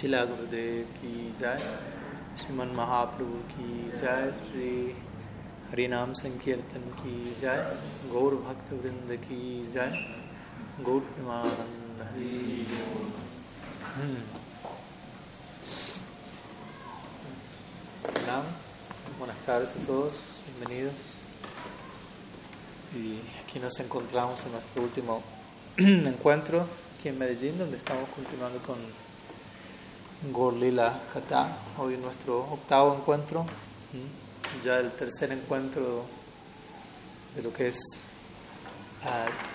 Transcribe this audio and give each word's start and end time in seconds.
शिला 0.00 0.24
गुरुदेव 0.24 0.84
की 0.96 1.14
जय 1.40 1.58
श्रीमन 2.40 2.74
महाप्रभु 2.76 3.38
की 3.48 3.90
जय 3.92 4.32
श्री 4.40 4.70
हरिनाम 5.70 6.12
संकीर्तन 6.20 6.90
की 7.00 7.16
जय 7.40 7.64
गौर 8.12 8.34
भक्त 8.46 8.72
वृंद 8.74 9.16
की 9.20 9.42
जय 9.72 10.04
गौर 10.84 11.00
प्रेमानंद 11.08 12.02
हरि 12.10 12.66
हम्म। 13.96 14.22
Hola, 18.02 18.42
buenas 19.18 19.38
tardes 19.44 19.70
a 19.72 19.86
todos, 19.86 20.36
bienvenidos. 20.46 20.94
Y 22.94 23.20
aquí 23.42 23.58
nos 23.58 23.78
encontramos 23.80 24.44
en 24.46 24.52
nuestro 24.52 24.82
último 24.82 25.22
encuentro 25.76 26.66
aquí 26.94 27.08
en 27.08 27.18
Medellín, 27.18 27.58
donde 27.58 27.76
estamos 27.76 28.08
continuando 28.10 28.58
con 28.60 28.78
Gorlila 30.31 31.01
Kata. 31.13 31.57
Hoy 31.77 31.97
nuestro 31.97 32.39
octavo 32.39 32.95
encuentro, 32.95 33.45
ya 34.63 34.79
el 34.79 34.91
tercer 34.91 35.31
encuentro 35.31 36.05
de 37.35 37.41
lo 37.41 37.53
que 37.53 37.69
es 37.69 37.79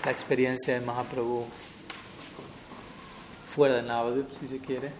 la 0.05 0.11
experiencia 0.11 0.73
de 0.73 0.85
Mahaprabhu 0.85 1.45
fuera 3.49 3.75
de 3.75 3.83
Navadvip, 3.83 4.29
si 4.39 4.47
se 4.47 4.59
quiere. 4.59 4.91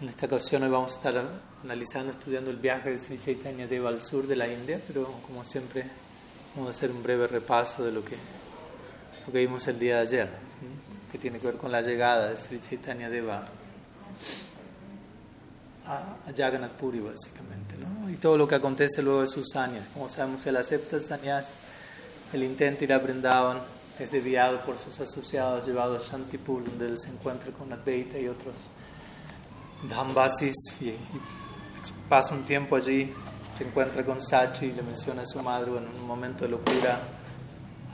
En 0.00 0.08
esta 0.08 0.26
ocasión 0.26 0.62
hoy 0.62 0.68
vamos 0.68 0.92
a 0.92 0.94
estar 0.96 1.30
analizando, 1.62 2.12
estudiando 2.12 2.50
el 2.50 2.58
viaje 2.58 2.90
de 2.90 2.98
Sri 2.98 3.18
Chaitanya 3.18 3.66
Deva 3.66 3.88
al 3.88 4.02
sur 4.02 4.26
de 4.26 4.36
la 4.36 4.46
India, 4.46 4.80
pero 4.86 5.06
como 5.26 5.44
siempre 5.44 5.84
vamos 6.54 6.68
a 6.68 6.70
hacer 6.76 6.90
un 6.90 7.02
breve 7.02 7.26
repaso 7.26 7.84
de 7.84 7.90
lo 7.90 8.04
que, 8.04 8.16
lo 9.26 9.32
que 9.32 9.38
vimos 9.38 9.66
el 9.66 9.78
día 9.78 9.96
de 9.96 10.02
ayer, 10.02 10.28
que 11.14 11.18
tiene 11.20 11.38
que 11.38 11.46
ver 11.46 11.56
con 11.58 11.70
la 11.70 11.80
llegada 11.80 12.28
de 12.28 12.36
Sri 12.36 12.58
Chaitanya 12.58 13.08
Deva 13.08 13.44
a, 15.86 16.16
Jagannath 16.36 16.72
Puri 16.72 16.98
básicamente, 16.98 17.76
¿no? 17.76 18.10
y 18.10 18.16
todo 18.16 18.36
lo 18.36 18.48
que 18.48 18.56
acontece 18.56 19.00
luego 19.00 19.20
de 19.20 19.28
sus 19.28 19.54
años. 19.54 19.84
Como 19.94 20.08
sabemos, 20.08 20.44
él 20.44 20.56
acepta 20.56 20.96
el 20.96 21.04
sannyas, 21.04 21.50
el 22.32 22.42
intenta 22.42 22.82
ir 22.82 22.92
a 22.92 22.98
Brindavan, 22.98 23.60
es 23.96 24.10
desviado 24.10 24.58
por 24.62 24.76
sus 24.76 24.98
asociados, 24.98 25.64
llevado 25.64 25.98
a 25.98 26.00
Shantipur, 26.00 26.64
donde 26.64 26.86
él 26.86 26.98
se 26.98 27.10
encuentra 27.10 27.52
con 27.52 27.72
Advaita 27.72 28.18
y 28.18 28.26
otros 28.26 28.68
Dhambasis 29.88 30.56
y, 30.80 30.88
y, 30.88 30.98
pasa 32.08 32.34
un 32.34 32.44
tiempo 32.44 32.74
allí, 32.74 33.12
se 33.56 33.62
encuentra 33.62 34.04
con 34.04 34.20
Sachi 34.20 34.66
y 34.66 34.72
le 34.72 34.82
menciona 34.82 35.22
a 35.22 35.26
su 35.26 35.40
madre 35.40 35.70
en 35.70 35.86
un 35.86 36.06
momento 36.08 36.42
de 36.42 36.50
locura, 36.50 36.98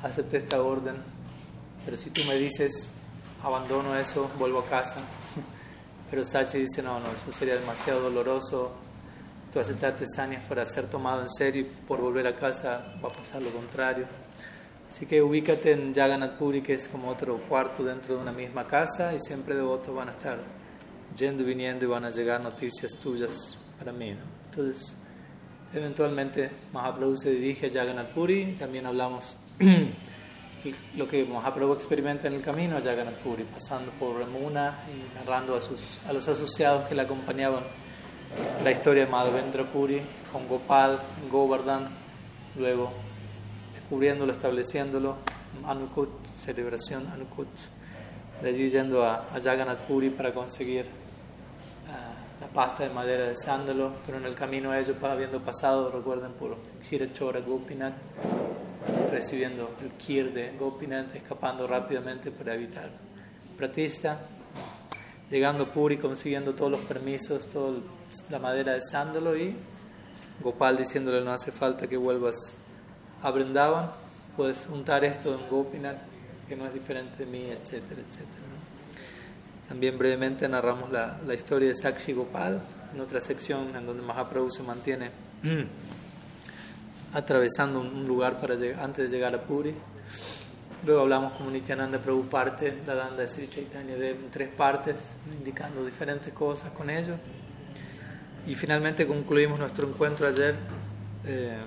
acepté 0.03 0.39
esta 0.39 0.63
orden, 0.63 0.97
pero 1.85 1.99
si 1.99 2.09
tú 2.09 2.23
me 2.27 2.37
dices, 2.37 2.89
abandono 3.43 3.97
eso, 3.97 4.31
vuelvo 4.39 4.61
a 4.61 4.67
casa. 4.67 4.97
Pero 6.11 6.25
Sachi 6.25 6.59
dice, 6.59 6.83
no, 6.83 6.99
no, 6.99 7.07
eso 7.13 7.33
sería 7.33 7.55
demasiado 7.55 8.01
doloroso, 8.03 8.73
tú 9.53 9.61
aceptaste 9.61 10.07
sanias 10.07 10.43
para 10.45 10.67
ser 10.67 10.87
tomado 10.87 11.23
en 11.23 11.29
serio 11.29 11.63
y 11.63 11.65
por 11.65 12.01
volver 12.01 12.27
a 12.27 12.37
casa 12.37 12.95
va 13.03 13.09
a 13.09 13.13
pasar 13.13 13.43
lo 13.43 13.51
contrario. 13.51 14.07
Así 14.89 15.07
que 15.07 15.23
ubícate 15.23 15.71
en 15.71 15.95
Jagannath 15.95 16.37
Puri, 16.37 16.63
que 16.63 16.75
es 16.75 16.89
como 16.89 17.09
otro 17.09 17.39
cuarto 17.49 17.85
dentro 17.85 18.17
de 18.17 18.23
una 18.23 18.33
misma 18.33 18.67
casa 18.67 19.15
y 19.15 19.21
siempre 19.21 19.55
devotos 19.55 19.95
van 19.95 20.09
a 20.09 20.13
estar 20.13 20.39
yendo 21.17 21.45
y 21.45 21.47
viniendo 21.47 21.85
y 21.85 21.89
van 21.89 22.05
a 22.05 22.11
llegar 22.11 22.41
noticias 22.41 22.97
tuyas 23.01 23.57
para 23.79 23.93
mí. 23.93 24.11
¿no? 24.11 24.23
Entonces, 24.47 24.97
eventualmente 25.73 26.51
Mahaprabhu 26.73 27.17
se 27.17 27.31
dirige 27.31 27.69
a 27.69 27.71
Jagannath 27.71 28.09
Puri, 28.09 28.57
también 28.59 28.87
hablamos 28.87 29.37
lo 30.97 31.09
que 31.09 31.25
Mahaprabhu 31.25 31.73
experimenta 31.73 32.29
en 32.29 32.35
el 32.35 32.43
camino 32.43 32.77
a 32.77 32.81
Jagannath 32.81 33.21
pasando 33.53 33.91
por 33.93 34.19
Ramuna 34.19 34.79
y 34.89 35.19
narrando 35.19 35.57
a, 35.57 35.61
sus, 35.61 35.99
a 36.07 36.13
los 36.13 36.27
asociados 36.29 36.87
que 36.89 36.95
le 36.95 37.03
acompañaban 37.03 37.63
la 38.63 38.71
historia 38.71 39.07
de 39.07 39.11
Madhavendra 39.11 39.65
Puri 39.65 40.01
con 40.33 40.47
Gopal, 40.49 40.99
Govardhan, 41.31 41.89
luego 42.59 42.93
descubriéndolo, 43.75 44.33
estableciéndolo, 44.33 45.17
Anukut, 45.67 46.11
celebración 46.39 47.09
Anukut, 47.09 47.49
de 48.43 48.49
allí 48.49 48.71
yendo 48.71 49.05
a, 49.05 49.27
a 49.35 50.11
para 50.17 50.33
conseguir 50.33 50.85
uh, 50.85 52.41
la 52.41 52.47
pasta 52.49 52.85
de 52.85 52.91
madera 52.91 53.25
de 53.25 53.37
sándalo, 53.37 53.93
pero 54.07 54.19
en 54.19 54.27
el 54.27 54.35
camino 54.35 54.73
ellos, 54.75 54.97
habiendo 55.03 55.41
pasado, 55.41 55.91
recuerden, 55.91 56.33
por 56.33 56.57
Kirachora 56.89 57.41
Gopinath, 57.41 57.95
recibiendo 59.11 59.71
el 59.83 59.91
kir 59.93 60.33
de 60.33 60.53
Gopinath, 60.59 61.15
escapando 61.15 61.67
rápidamente 61.67 62.31
para 62.31 62.55
evitar 62.55 62.91
Pratista, 63.57 64.19
llegando 65.31 65.71
Puri, 65.71 65.99
consiguiendo 65.99 66.55
todos 66.55 66.71
los 66.71 66.81
permisos, 66.81 67.47
toda 67.47 67.79
la 68.31 68.39
madera 68.39 68.73
de 68.73 68.81
sándalo 68.81 69.37
y 69.37 69.55
Gopal 70.43 70.79
diciéndole 70.79 71.23
no 71.23 71.33
hace 71.33 71.53
falta 71.53 71.87
que 71.87 71.97
vuelvas 71.97 72.55
a 73.23 73.31
Brindavan, 73.31 73.91
puedes 74.37 74.67
untar 74.67 75.05
esto 75.05 75.35
en 75.35 75.49
Gopinath 75.49 75.99
que 76.49 76.57
no 76.57 76.67
es 76.67 76.75
diferente 76.75 77.25
de 77.25 77.27
mí, 77.27 77.45
etcétera, 77.51 78.01
etcétera. 78.01 78.41
También 79.69 79.97
brevemente 79.97 80.49
narramos 80.49 80.91
la, 80.91 81.21
la, 81.25 81.35
historia 81.35 81.69
de 81.69 81.75
Sakshi 81.77 82.13
Gopal, 82.13 82.61
en 82.93 83.01
otra 83.01 83.21
sección 83.21 83.77
en 83.77 83.87
donde 83.87 84.03
Mahaprabhu 84.03 84.51
se 84.51 84.65
mantiene 84.65 85.11
atravesando 87.13 87.81
un 87.81 88.07
lugar 88.07 88.41
para 88.41 88.55
llegar, 88.55 88.85
antes 88.85 89.11
de 89.11 89.17
llegar 89.17 89.35
a 89.35 89.43
Puri. 89.43 89.75
Luego 90.85 91.03
hablamos 91.03 91.33
como 91.35 91.51
Nityananda 91.51 91.99
Prabhu 91.99 92.25
parte 92.29 92.79
la 92.87 92.95
danda 92.95 93.23
de 93.23 93.29
Sri 93.29 93.49
Chaitanya 93.49 93.97
Dev 93.97 94.17
en 94.17 94.31
tres 94.31 94.49
partes, 94.55 94.97
indicando 95.39 95.85
diferentes 95.85 96.33
cosas 96.33 96.71
con 96.73 96.89
ello. 96.89 97.17
Y 98.47 98.55
finalmente 98.55 99.07
concluimos 99.07 99.59
nuestro 99.59 99.89
encuentro 99.89 100.27
ayer 100.27 100.55
eh, 101.27 101.59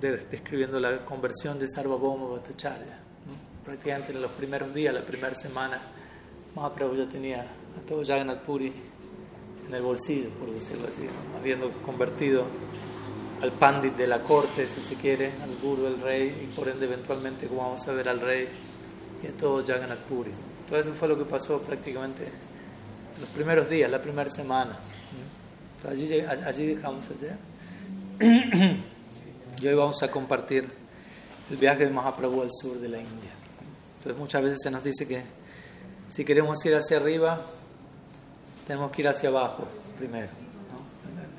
de, 0.00 0.16
describiendo 0.16 0.78
la 0.78 1.04
conversión 1.04 1.58
de 1.58 1.66
Sarvabhauma 1.68 2.28
Bhattacharya 2.28 3.02
prácticamente 3.64 4.12
en 4.12 4.20
los 4.20 4.30
primeros 4.32 4.74
días, 4.74 4.92
la 4.92 5.02
primera 5.02 5.34
semana, 5.34 5.80
Mahaprabhu 6.54 6.96
ya 6.96 7.08
tenía 7.08 7.40
a 7.42 7.86
todo 7.86 8.04
Jagannath 8.04 8.42
Puri 8.42 8.72
en 9.68 9.74
el 9.74 9.82
bolsillo, 9.82 10.30
por 10.30 10.52
decirlo 10.52 10.88
así, 10.88 11.02
¿no? 11.02 11.38
habiendo 11.38 11.72
convertido 11.82 12.44
al 13.42 13.50
pandit 13.50 13.96
de 13.96 14.06
la 14.06 14.20
corte, 14.20 14.66
si 14.66 14.80
se 14.80 14.94
quiere, 14.94 15.32
al 15.42 15.56
guru 15.60 15.82
del 15.82 16.00
rey, 16.00 16.42
y 16.42 16.46
por 16.54 16.68
ende 16.68 16.86
eventualmente, 16.86 17.48
como 17.48 17.62
vamos 17.62 17.86
a 17.88 17.92
ver, 17.92 18.08
al 18.08 18.20
rey 18.20 18.48
y 19.22 19.26
a 19.26 19.32
todo 19.32 19.66
Jagannath 19.66 19.98
Puri. 20.00 20.30
Todo 20.68 20.78
eso 20.78 20.94
fue 20.94 21.08
lo 21.08 21.18
que 21.18 21.24
pasó 21.24 21.60
prácticamente 21.60 22.22
los 23.20 23.28
primeros 23.30 23.68
días, 23.68 23.90
la 23.90 24.00
primera 24.00 24.30
semana. 24.30 24.78
Allí, 25.88 26.08
allí 26.20 26.66
dejamos 26.74 27.04
ayer. 27.10 27.36
y 29.60 29.66
hoy 29.66 29.74
vamos 29.74 30.00
a 30.04 30.10
compartir 30.10 30.68
el 31.50 31.56
viaje 31.56 31.86
de 31.86 31.90
Mahaprabhu 31.90 32.42
al 32.42 32.50
sur 32.52 32.78
de 32.78 32.88
la 32.88 32.98
India. 32.98 33.32
Entonces 33.98 34.18
muchas 34.18 34.42
veces 34.42 34.58
se 34.62 34.70
nos 34.70 34.84
dice 34.84 35.06
que 35.06 35.22
si 36.08 36.24
queremos 36.24 36.64
ir 36.64 36.76
hacia 36.76 36.98
arriba, 36.98 37.44
tenemos 38.68 38.92
que 38.92 39.02
ir 39.02 39.08
hacia 39.08 39.30
abajo 39.30 39.66
primero, 39.98 40.28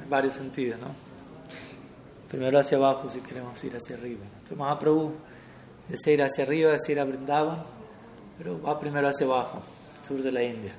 en 0.03 0.09
varios 0.09 0.34
sentidos. 0.34 0.81
¿no? 0.81 1.12
Primero 2.34 2.58
hacia 2.58 2.78
abajo 2.78 3.08
si 3.14 3.20
queremos 3.20 3.64
ir 3.64 3.76
hacia 3.76 3.96
arriba. 3.96 4.24
Entonces 4.26 4.58
Mahaprabhu 4.58 5.14
desea 5.88 6.14
ir 6.16 6.24
hacia 6.24 6.44
arriba, 6.46 6.72
desea 6.72 6.94
ir 6.94 7.00
a 7.00 7.04
Brindavan, 7.04 7.62
pero 8.40 8.60
va 8.60 8.80
primero 8.80 9.08
hacia 9.08 9.28
abajo, 9.28 9.62
sur 10.08 10.24
de 10.24 10.32
la 10.32 10.42
India. 10.42 10.74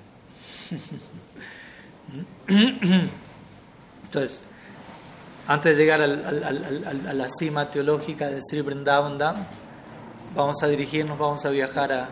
Entonces, 4.06 4.40
antes 5.46 5.76
de 5.76 5.80
llegar 5.84 6.02
al, 6.02 6.24
al, 6.24 6.84
al, 6.88 7.06
a 7.06 7.12
la 7.12 7.28
cima 7.28 7.70
teológica 7.70 8.26
de 8.26 8.40
Sri 8.42 8.60
Vrindavan 8.60 9.16
Dham, 9.16 9.36
vamos 10.34 10.60
a 10.60 10.66
dirigirnos, 10.66 11.16
vamos 11.16 11.44
a 11.44 11.50
viajar 11.50 11.92
a, 11.92 12.08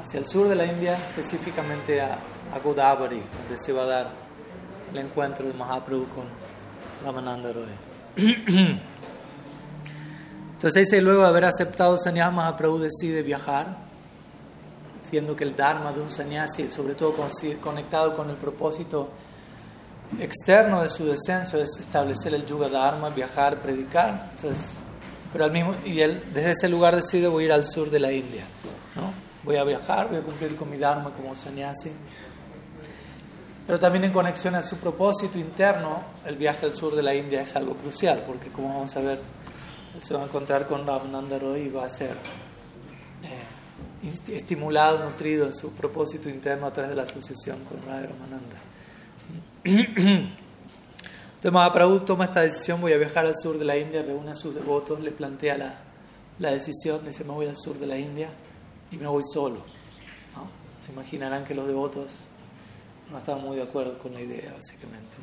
hacia 0.00 0.20
el 0.20 0.26
sur 0.26 0.46
de 0.48 0.54
la 0.54 0.66
India, 0.66 0.94
específicamente 0.94 2.00
a, 2.00 2.16
a 2.54 2.60
Godavari, 2.62 3.20
donde 3.40 3.58
se 3.58 3.72
va 3.72 3.82
a 3.82 3.86
dar 3.86 4.10
el 4.92 4.98
encuentro 4.98 5.48
de 5.48 5.52
Mahaprabhu 5.52 6.06
con 6.10 6.26
Ramananda 7.04 7.52
Roy. 7.52 7.95
Entonces 8.16 10.88
dice, 10.88 11.02
luego 11.02 11.22
de 11.22 11.28
haber 11.28 11.44
aceptado 11.44 11.98
sannyas, 11.98 12.32
Mahaprabhu 12.32 12.78
decide 12.78 13.22
viajar, 13.22 13.76
siendo 15.08 15.36
que 15.36 15.44
el 15.44 15.54
dharma 15.54 15.92
de 15.92 16.00
un 16.00 16.10
sannyasi, 16.10 16.68
sobre 16.68 16.94
todo 16.94 17.14
conectado 17.60 18.14
con 18.14 18.30
el 18.30 18.36
propósito 18.36 19.10
externo 20.18 20.82
de 20.82 20.88
su 20.88 21.04
descenso, 21.04 21.60
es 21.60 21.68
establecer 21.78 22.34
el 22.34 22.46
yuga 22.46 22.68
dharma, 22.68 23.10
viajar, 23.10 23.60
predicar. 23.60 24.30
Entonces, 24.36 24.70
pero 25.36 25.44
al 25.44 25.52
mismo 25.52 25.74
y 25.84 26.00
él 26.00 26.22
desde 26.32 26.52
ese 26.52 26.68
lugar 26.68 26.96
decide 26.96 27.28
voy 27.28 27.44
a 27.44 27.46
ir 27.46 27.52
al 27.52 27.64
sur 27.64 27.90
de 27.90 28.00
la 28.00 28.10
India 28.10 28.42
¿no? 28.94 29.12
voy 29.44 29.56
a 29.56 29.64
viajar 29.64 30.08
voy 30.08 30.18
a 30.18 30.22
cumplir 30.22 30.56
con 30.56 30.70
mi 30.70 30.78
dharma 30.78 31.10
como 31.10 31.34
sannyasi 31.34 31.92
pero 33.66 33.78
también 33.78 34.04
en 34.04 34.12
conexión 34.12 34.54
a 34.54 34.62
su 34.62 34.76
propósito 34.78 35.38
interno 35.38 36.02
el 36.24 36.36
viaje 36.36 36.66
al 36.66 36.74
sur 36.74 36.94
de 36.94 37.02
la 37.02 37.14
India 37.14 37.42
es 37.42 37.56
algo 37.56 37.74
crucial 37.74 38.22
porque 38.26 38.50
como 38.50 38.68
vamos 38.68 38.96
a 38.96 39.00
ver 39.00 39.20
él 39.94 40.02
se 40.02 40.14
va 40.14 40.22
a 40.22 40.24
encontrar 40.24 40.68
con 40.68 40.86
Ramananda 40.86 41.38
Roy 41.38 41.62
y 41.62 41.68
va 41.70 41.86
a 41.86 41.88
ser 41.88 42.16
eh, 43.22 43.56
estimulado, 44.28 45.02
nutrido 45.02 45.46
en 45.46 45.54
su 45.54 45.72
propósito 45.72 46.28
interno 46.28 46.66
a 46.66 46.72
través 46.72 46.90
de 46.90 46.96
la 46.96 47.04
asociación 47.04 47.64
con 47.64 47.80
Radha 47.86 48.08
Ramananda. 48.08 48.56
Entonces 49.64 51.52
Mahaprabhu 51.52 52.00
toma 52.00 52.26
esta 52.26 52.42
decisión, 52.42 52.80
voy 52.80 52.92
a 52.92 52.98
viajar 52.98 53.24
al 53.26 53.36
sur 53.36 53.58
de 53.58 53.64
la 53.64 53.76
India, 53.76 54.02
reúne 54.02 54.32
a 54.32 54.34
sus 54.34 54.54
devotos, 54.54 55.00
le 55.00 55.12
plantea 55.12 55.56
la, 55.56 55.74
la 56.38 56.50
decisión, 56.50 57.00
dice 57.04 57.24
me 57.24 57.32
voy 57.32 57.46
al 57.46 57.56
sur 57.56 57.78
de 57.78 57.86
la 57.86 57.98
India 57.98 58.28
y 58.90 58.96
me 58.96 59.06
voy 59.06 59.22
solo. 59.32 59.60
Se 60.84 60.92
imaginarán 60.92 61.44
que 61.44 61.54
los 61.54 61.66
devotos 61.66 62.10
no 63.10 63.18
estaban 63.18 63.42
muy 63.42 63.56
de 63.56 63.62
acuerdo 63.62 63.98
con 63.98 64.14
la 64.14 64.20
idea, 64.20 64.52
básicamente. 64.54 65.16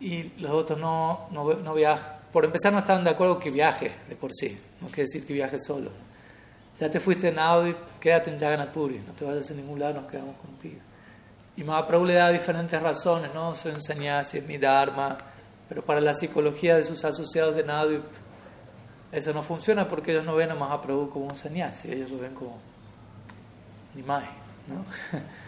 Y 0.00 0.22
los 0.40 0.50
devotos 0.50 0.78
no, 0.78 1.28
no, 1.30 1.54
no 1.54 1.74
viajan, 1.74 2.18
por 2.32 2.44
empezar 2.44 2.72
no 2.72 2.80
estaban 2.80 3.04
de 3.04 3.10
acuerdo 3.10 3.38
que 3.38 3.50
viaje 3.50 3.92
de 4.08 4.16
por 4.16 4.32
sí, 4.32 4.58
no 4.80 4.86
quiere 4.88 5.02
decir 5.02 5.26
que 5.26 5.32
viaje 5.32 5.58
solo. 5.58 5.90
Ya 6.78 6.88
te 6.88 7.00
fuiste 7.00 7.28
en 7.28 7.38
Audi, 7.38 7.74
quédate 8.00 8.30
en 8.30 8.38
Jagannath 8.38 8.70
Puri, 8.70 9.00
no 9.04 9.12
te 9.12 9.24
vayas 9.24 9.50
a 9.50 9.54
ningún 9.54 9.80
lado, 9.80 9.94
nos 10.00 10.10
quedamos 10.10 10.36
contigo. 10.36 10.78
Y 11.56 11.64
Mahaprabhu 11.64 12.04
le 12.04 12.14
da 12.14 12.30
diferentes 12.30 12.80
razones, 12.80 13.34
¿no? 13.34 13.54
Soy 13.56 13.72
un 13.72 13.80
es 13.80 14.46
mi 14.46 14.58
dharma, 14.58 15.18
pero 15.68 15.84
para 15.84 16.00
la 16.00 16.14
psicología 16.14 16.76
de 16.76 16.84
sus 16.84 17.04
asociados 17.04 17.56
de 17.56 17.64
Nadu, 17.64 18.02
eso 19.10 19.32
no 19.32 19.42
funciona 19.42 19.88
porque 19.88 20.12
ellos 20.12 20.24
no 20.24 20.36
ven 20.36 20.52
a 20.52 20.54
Mahaprabhu 20.54 21.10
como 21.10 21.26
un 21.26 21.36
sannyasi, 21.36 21.90
ellos 21.90 22.10
lo 22.12 22.18
ven 22.18 22.34
como 22.34 22.58
Nimai, 23.94 24.26
¿no? 24.68 24.84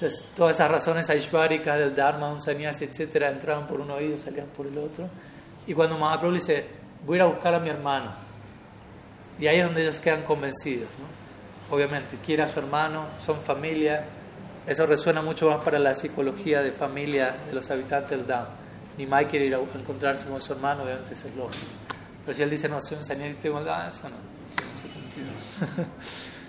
Entonces, 0.00 0.24
todas 0.34 0.56
esas 0.56 0.70
razones 0.70 1.10
aishváricas 1.10 1.78
del 1.78 1.94
dharma, 1.94 2.32
un 2.32 2.40
sannyasi, 2.40 2.84
etcétera, 2.84 3.28
entraban 3.28 3.66
por 3.66 3.82
un 3.82 3.90
oído, 3.90 4.16
salían 4.16 4.46
por 4.46 4.66
el 4.66 4.78
otro. 4.78 5.06
Y 5.66 5.74
cuando 5.74 5.98
Mahaprabhu 5.98 6.36
dice, 6.36 6.64
voy 7.04 7.16
a 7.16 7.18
ir 7.18 7.22
a 7.22 7.26
buscar 7.26 7.52
a 7.52 7.60
mi 7.60 7.68
hermano, 7.68 8.10
y 9.38 9.46
ahí 9.46 9.58
es 9.58 9.66
donde 9.66 9.82
ellos 9.82 10.00
quedan 10.00 10.22
convencidos, 10.22 10.88
¿no? 10.98 11.76
Obviamente, 11.76 12.16
quiere 12.24 12.42
a 12.42 12.48
su 12.48 12.58
hermano, 12.58 13.08
son 13.26 13.42
familia, 13.42 14.06
eso 14.66 14.86
resuena 14.86 15.20
mucho 15.20 15.50
más 15.50 15.62
para 15.62 15.78
la 15.78 15.94
psicología 15.94 16.62
de 16.62 16.72
familia 16.72 17.36
de 17.46 17.52
los 17.52 17.70
habitantes 17.70 18.10
del 18.10 18.26
Dam. 18.26 18.46
Ni 18.96 19.04
Mai 19.04 19.26
quiere 19.26 19.44
ir 19.44 19.54
a 19.54 19.58
encontrarse 19.58 20.26
con 20.26 20.40
su 20.40 20.54
hermano, 20.54 20.82
obviamente 20.82 21.12
eso 21.12 21.28
es 21.28 21.36
lógico. 21.36 21.66
Pero 22.24 22.34
si 22.34 22.42
él 22.42 22.48
dice, 22.48 22.70
no, 22.70 22.80
soy 22.80 22.96
un 22.96 23.04
sanidad 23.04 23.34
tengo 23.42 23.58
ah, 23.68 23.90
eso 23.90 24.08
no 24.08 24.16
tiene 24.56 24.72
mucho 24.72 24.88
sentido. 24.88 25.86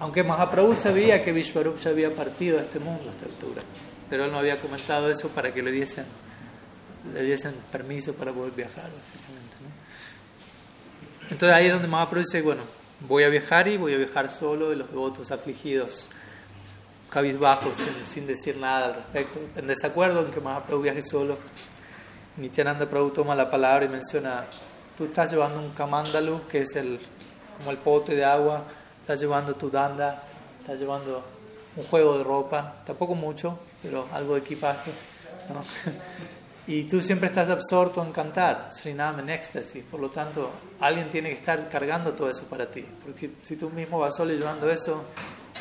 Aunque 0.00 0.22
Mahaprabhu 0.22 0.74
sabía 0.76 1.22
que 1.22 1.32
Vishwarup 1.32 1.78
ya 1.80 1.90
había 1.90 2.14
partido 2.14 2.58
a 2.58 2.62
este 2.62 2.78
mundo 2.78 3.02
a 3.08 3.10
esta 3.10 3.26
altura, 3.26 3.62
pero 4.08 4.24
él 4.24 4.30
no 4.30 4.38
había 4.38 4.60
comentado 4.60 5.10
eso 5.10 5.28
para 5.30 5.52
que 5.52 5.62
le 5.62 5.72
diesen, 5.72 6.04
le 7.12 7.22
diesen 7.22 7.54
permiso 7.72 8.14
para 8.14 8.32
poder 8.32 8.52
viajar, 8.52 8.84
básicamente. 8.84 9.56
¿no? 9.60 11.30
Entonces 11.30 11.50
ahí 11.50 11.66
es 11.66 11.72
donde 11.72 11.88
Mahaprabhu 11.88 12.24
dice, 12.24 12.42
bueno, 12.42 12.62
voy 13.00 13.24
a 13.24 13.28
viajar 13.28 13.66
y 13.66 13.76
voy 13.76 13.94
a 13.94 13.98
viajar 13.98 14.30
solo, 14.30 14.72
y 14.72 14.76
los 14.76 14.88
devotos 14.88 15.32
afligidos 15.32 16.08
cabizbajo, 17.10 17.72
sin, 17.72 18.06
sin 18.06 18.26
decir 18.26 18.56
nada 18.58 18.86
al 18.86 18.94
respecto, 18.94 19.40
en 19.56 19.66
desacuerdo 19.66 20.24
en 20.24 20.30
que 20.30 20.40
Mahaprabhu 20.40 20.82
viaje 20.82 21.02
solo. 21.02 21.38
Nityananda 22.36 22.88
Prabhu 22.88 23.10
toma 23.10 23.34
la 23.34 23.50
palabra 23.50 23.84
y 23.84 23.88
menciona, 23.88 24.44
tú 24.96 25.06
estás 25.06 25.32
llevando 25.32 25.58
un 25.58 25.70
kamandalu, 25.70 26.46
que 26.48 26.60
es 26.60 26.76
el, 26.76 27.00
como 27.58 27.72
el 27.72 27.78
pote 27.78 28.14
de 28.14 28.24
agua, 28.24 28.62
estás 29.08 29.20
llevando 29.20 29.54
tu 29.54 29.70
danda, 29.70 30.22
estás 30.60 30.78
llevando 30.78 31.24
un 31.76 31.84
juego 31.84 32.18
de 32.18 32.24
ropa, 32.24 32.82
tampoco 32.84 33.14
mucho, 33.14 33.58
pero 33.82 34.06
algo 34.12 34.34
de 34.34 34.40
equipaje. 34.40 34.92
Y 36.66 36.82
tú 36.82 37.00
siempre 37.00 37.28
estás 37.28 37.48
absorto 37.48 38.04
en 38.04 38.12
cantar, 38.12 38.68
Srinam 38.70 39.20
en 39.20 39.30
éxtasis, 39.30 39.82
por 39.90 40.00
lo 40.00 40.10
tanto, 40.10 40.50
alguien 40.80 41.08
tiene 41.08 41.30
que 41.30 41.36
estar 41.36 41.70
cargando 41.70 42.12
todo 42.12 42.28
eso 42.28 42.44
para 42.44 42.70
ti, 42.70 42.84
porque 43.02 43.30
si 43.42 43.56
tú 43.56 43.70
mismo 43.70 43.98
vas 43.98 44.14
solo 44.14 44.34
llevando 44.34 44.70
eso, 44.70 45.02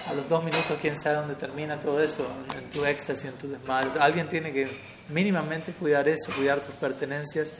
a 0.10 0.14
los 0.14 0.28
dos 0.28 0.44
minutos, 0.44 0.78
quién 0.82 1.00
sabe 1.00 1.16
dónde 1.16 1.36
termina 1.36 1.80
todo 1.80 2.04
eso, 2.04 2.28
en 2.58 2.70
tu 2.70 2.84
éxtasis, 2.84 3.24
en 3.24 3.38
tu 3.38 3.48
desmayo. 3.48 3.92
Alguien 4.02 4.28
tiene 4.28 4.52
que 4.52 4.68
mínimamente 5.08 5.72
cuidar 5.72 6.10
eso, 6.10 6.34
cuidar 6.36 6.60
tus 6.60 6.76
pertenencias. 6.76 7.54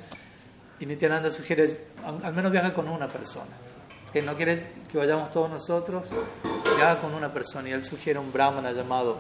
Y 0.82 0.86
Nityananda 0.86 1.32
sugiere, 1.32 1.70
al 2.04 2.34
menos 2.34 2.52
viaja 2.52 2.74
con 2.74 2.90
una 2.90 3.08
persona. 3.08 3.67
Que 4.18 4.24
no 4.24 4.36
quiere 4.36 4.66
que 4.92 4.98
vayamos 4.98 5.30
todos 5.30 5.48
nosotros, 5.48 6.04
viaja 6.76 6.98
con 6.98 7.14
una 7.14 7.32
persona. 7.32 7.70
Y 7.70 7.74
él 7.74 7.86
sugiere 7.86 8.18
un 8.18 8.34
brahmana 8.34 8.72
llamado 8.72 9.18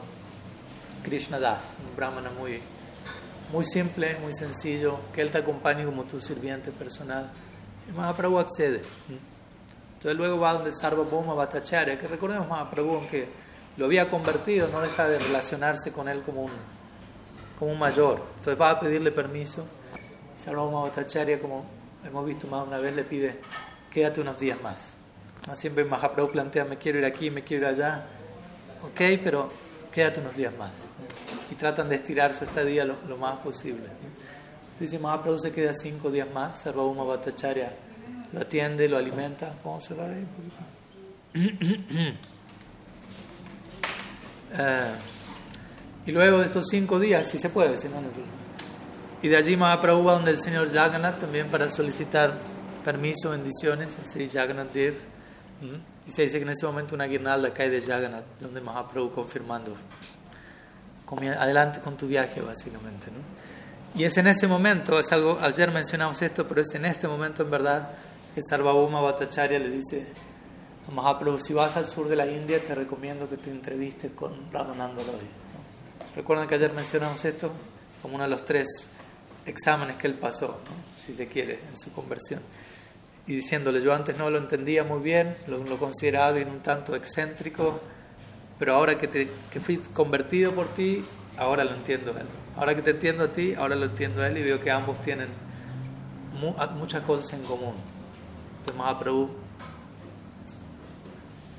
Krishna 1.03 1.39
Das, 1.39 1.61
un 1.87 1.95
brahmana 1.95 2.31
muy, 2.31 2.59
muy 3.53 3.63
simple, 3.63 4.17
muy 4.23 4.33
sencillo, 4.33 4.97
que 5.13 5.21
él 5.21 5.29
te 5.29 5.37
acompañe 5.37 5.85
como 5.85 6.05
tu 6.05 6.19
sirviente 6.19 6.71
personal. 6.71 7.29
Y 7.87 7.91
Mahaprabhu 7.91 8.39
accede. 8.39 8.81
Entonces 9.97 10.17
luego 10.17 10.39
va 10.39 10.53
donde 10.53 10.73
Sarvabhauma 10.73 11.35
Bhattacharya, 11.35 11.99
que 11.99 12.07
recordemos 12.07 12.47
más, 12.47 12.67
Prabhu, 12.69 13.07
que 13.07 13.27
lo 13.77 13.85
había 13.85 14.09
convertido, 14.09 14.67
no 14.69 14.81
deja 14.81 15.07
de 15.07 15.19
relacionarse 15.19 15.91
con 15.91 16.07
él 16.07 16.23
como 16.23 16.45
un, 16.45 16.51
como 17.59 17.71
un 17.71 17.77
mayor. 17.77 18.23
Entonces 18.37 18.59
va 18.59 18.71
a 18.71 18.79
pedirle 18.79 19.11
permiso. 19.11 19.63
Sarvabhauma 20.43 20.81
Bhattacharya, 20.89 21.39
como 21.39 21.65
hemos 22.03 22.25
visto 22.25 22.47
más 22.47 22.65
una 22.65 22.79
vez, 22.79 22.95
le 22.95 23.03
pide, 23.03 23.39
quédate 23.91 24.21
unos 24.21 24.39
días 24.39 24.61
más. 24.61 24.93
Siempre 25.55 25.85
Mahaprabhu 25.85 26.31
plantea, 26.31 26.65
me 26.65 26.77
quiero 26.77 26.99
ir 26.99 27.05
aquí, 27.05 27.29
me 27.29 27.43
quiero 27.43 27.67
ir 27.67 27.75
allá. 27.75 28.05
Ok, 28.83 29.21
pero 29.23 29.51
quédate 29.91 30.19
unos 30.19 30.35
días 30.35 30.55
más. 30.57 30.71
Y 31.51 31.55
tratan 31.55 31.89
de 31.89 31.95
estirar 31.95 32.33
su 32.33 32.43
estadía 32.43 32.85
lo, 32.85 32.95
lo 33.07 33.17
más 33.17 33.37
posible. 33.37 33.85
Entonces 34.73 34.99
Mahaprabhu 34.99 35.39
se 35.39 35.51
queda 35.51 35.73
cinco 35.73 36.11
días 36.11 36.27
más, 36.33 36.59
Sarvabhauma 36.61 37.03
Bhattacharya 37.03 37.71
lo 38.33 38.41
atiende, 38.41 38.87
lo 38.87 38.97
alimenta. 38.97 39.53
Vamos 39.63 39.83
a 39.83 39.87
cerrar 39.87 40.11
ahí. 40.11 40.25
Eh, 44.59 44.95
y 46.05 46.11
luego 46.13 46.39
de 46.39 46.45
estos 46.45 46.67
cinco 46.69 47.01
días, 47.01 47.29
si 47.29 47.37
se 47.37 47.49
puede, 47.49 47.77
si 47.77 47.89
no, 47.89 47.95
no 47.99 48.07
Y 49.21 49.27
de 49.27 49.35
allí 49.35 49.57
Mahaprabhu 49.57 50.05
va 50.05 50.13
donde 50.13 50.31
el 50.31 50.39
señor 50.39 50.71
Jagannath 50.71 51.19
también 51.19 51.47
para 51.47 51.69
solicitar 51.69 52.37
permiso, 52.87 53.31
bendiciones, 53.31 53.97
así 53.99 54.29
Jagannath 54.29 54.71
Dev. 54.71 54.95
Y 56.07 56.11
se 56.11 56.21
dice 56.21 56.37
que 56.37 56.43
en 56.43 56.51
ese 56.51 56.65
momento 56.65 56.95
una 56.95 57.03
guirnalda 57.03 57.53
cae 57.53 57.69
de 57.69 57.81
Jagannath, 57.81 58.23
donde 58.39 58.61
Mahaprabhu 58.61 59.11
confirmando, 59.11 59.75
adelante 61.37 61.81
con 61.81 61.97
tu 61.97 62.07
viaje 62.07 62.39
básicamente. 62.39 63.07
¿no? 63.07 63.99
Y 63.99 64.05
es 64.05 64.15
en 64.15 64.27
ese 64.27 64.47
momento, 64.47 64.97
es 65.01 65.11
algo, 65.11 65.37
ayer 65.41 65.69
mencionamos 65.69 66.21
esto, 66.21 66.47
pero 66.47 66.61
es 66.61 66.73
en 66.75 66.85
este 66.85 67.09
momento 67.09 67.43
en 67.43 67.51
verdad 67.51 67.91
que 68.33 68.41
Sarvabhauma 68.41 69.01
Bhattacharya 69.01 69.59
le 69.59 69.69
dice 69.69 70.07
a 70.87 70.91
Mahaprabhu, 70.91 71.39
si 71.39 71.51
vas 71.51 71.75
al 71.75 71.87
sur 71.87 72.07
de 72.07 72.15
la 72.15 72.25
India 72.25 72.63
te 72.63 72.73
recomiendo 72.73 73.27
que 73.27 73.35
te 73.35 73.51
entrevistes 73.51 74.13
con 74.13 74.49
Ramananda 74.53 75.03
Roy. 75.03 76.15
Recuerdan 76.15 76.47
que 76.47 76.55
ayer 76.55 76.71
mencionamos 76.71 77.25
esto 77.25 77.51
como 78.01 78.15
uno 78.15 78.23
de 78.23 78.29
los 78.29 78.45
tres 78.45 78.87
exámenes 79.45 79.97
que 79.97 80.07
él 80.07 80.13
pasó, 80.13 80.61
si 81.05 81.13
se 81.13 81.27
quiere, 81.27 81.59
en 81.69 81.77
su 81.77 81.91
conversión. 81.91 82.39
Y 83.27 83.35
diciéndole, 83.35 83.81
yo 83.81 83.93
antes 83.93 84.17
no 84.17 84.29
lo 84.29 84.37
entendía 84.37 84.83
muy 84.83 85.01
bien, 85.01 85.35
lo, 85.47 85.57
lo 85.63 85.77
consideraba 85.77 86.31
bien 86.31 86.49
un 86.49 86.61
tanto 86.61 86.95
excéntrico, 86.95 87.81
pero 88.57 88.75
ahora 88.75 88.97
que, 88.97 89.07
te, 89.07 89.27
que 89.51 89.59
fui 89.59 89.77
convertido 89.77 90.53
por 90.53 90.67
ti, 90.69 91.03
ahora 91.37 91.63
lo 91.63 91.71
entiendo 91.71 92.11
él. 92.11 92.25
Ahora 92.55 92.73
que 92.73 92.81
te 92.81 92.91
entiendo 92.91 93.25
a 93.25 93.27
ti, 93.27 93.53
ahora 93.53 93.75
lo 93.75 93.85
entiendo 93.85 94.23
a 94.23 94.27
él 94.27 94.37
y 94.37 94.43
veo 94.43 94.59
que 94.59 94.71
ambos 94.71 95.01
tienen 95.01 95.27
muchas 96.75 97.03
cosas 97.03 97.31
en 97.33 97.43
común. 97.43 97.73
Mahaprabhu, 98.75 99.29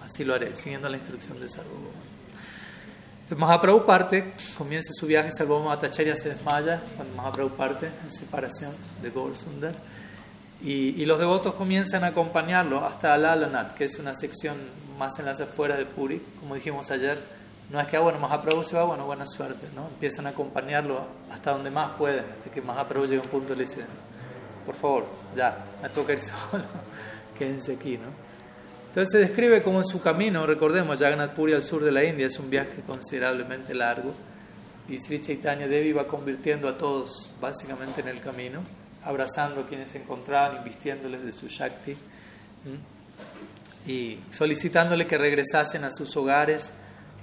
así 0.04 0.24
lo 0.24 0.34
haré, 0.34 0.54
siguiendo 0.54 0.88
la 0.88 0.96
instrucción 0.96 1.40
de 1.40 1.48
Sarvabhauma. 1.48 1.88
Entonces 3.22 3.38
Mahaprabhu 3.38 3.86
parte, 3.86 4.32
comienza 4.56 4.92
su 4.92 5.06
viaje, 5.06 5.30
Sarvabhauma 5.30 5.74
Bhattacharya 5.74 6.16
se 6.16 6.30
desmaya 6.30 6.80
cuando 6.96 7.14
Mahaprabhu 7.14 7.50
parte 7.50 7.90
en 8.04 8.12
separación 8.12 8.72
de 9.02 9.10
Gaur 9.10 9.36
Sundar. 9.36 9.74
Y, 10.62 11.00
y, 11.00 11.04
los 11.04 11.20
devotos 11.20 11.54
comienzan 11.54 12.02
a 12.02 12.08
acompañarlo 12.08 12.84
hasta 12.84 13.14
Alalanat, 13.14 13.74
que 13.74 13.84
es 13.84 13.98
una 13.98 14.14
sección 14.14 14.56
más 14.98 15.18
en 15.20 15.26
las 15.26 15.40
afueras 15.40 15.78
de 15.78 15.86
Puri, 15.86 16.20
como 16.40 16.56
dijimos 16.56 16.90
ayer. 16.90 17.18
No 17.70 17.78
es 17.80 17.86
que, 17.86 17.96
ah, 17.96 18.00
bueno, 18.00 18.18
Mahaprabhu 18.18 18.64
se 18.64 18.76
va, 18.76 18.84
bueno, 18.84 19.04
buena 19.04 19.26
suerte, 19.26 19.66
¿no? 19.76 19.86
Empiezan 19.86 20.26
a 20.26 20.30
acompañarlo 20.30 21.06
hasta 21.30 21.52
donde 21.52 21.70
más 21.70 21.92
pueden, 21.96 22.24
hasta 22.24 22.50
que 22.50 22.60
Mahaprabhu 22.60 23.06
llega 23.06 23.20
a 23.20 23.24
un 23.24 23.30
punto 23.30 23.52
y 23.52 23.56
le 23.56 23.64
dice, 23.64 23.84
por 24.66 24.74
favor, 24.74 25.06
ya, 25.36 25.64
me 25.80 25.88
toca 25.90 26.12
ir 26.12 26.20
solo, 26.22 26.64
quédense 27.38 27.74
aquí, 27.74 27.96
¿no? 27.96 28.08
Entonces 28.88 29.12
se 29.12 29.18
describe 29.18 29.62
como 29.62 29.78
en 29.78 29.84
su 29.84 30.00
camino, 30.00 30.46
recordemos, 30.46 30.98
Jagannath 30.98 31.34
Puri 31.34 31.52
al 31.52 31.62
sur 31.62 31.84
de 31.84 31.92
la 31.92 32.02
India 32.02 32.26
es 32.26 32.38
un 32.38 32.50
viaje 32.50 32.82
considerablemente 32.86 33.74
largo 33.74 34.14
y 34.88 34.98
Sri 34.98 35.20
Chaitanya 35.20 35.68
Devi 35.68 35.92
va 35.92 36.06
convirtiendo 36.06 36.68
a 36.68 36.78
todos 36.78 37.30
básicamente 37.40 38.00
en 38.00 38.08
el 38.08 38.20
camino, 38.20 38.60
abrazando 39.08 39.62
a 39.62 39.66
quienes 39.66 39.90
se 39.90 40.02
encontraban, 40.02 40.58
invistiéndoles 40.58 41.24
de 41.24 41.32
su 41.32 41.48
Shakti 41.48 41.96
y 43.86 44.18
solicitándole 44.30 45.06
que 45.06 45.16
regresasen 45.16 45.82
a 45.84 45.90
sus 45.90 46.14
hogares. 46.14 46.70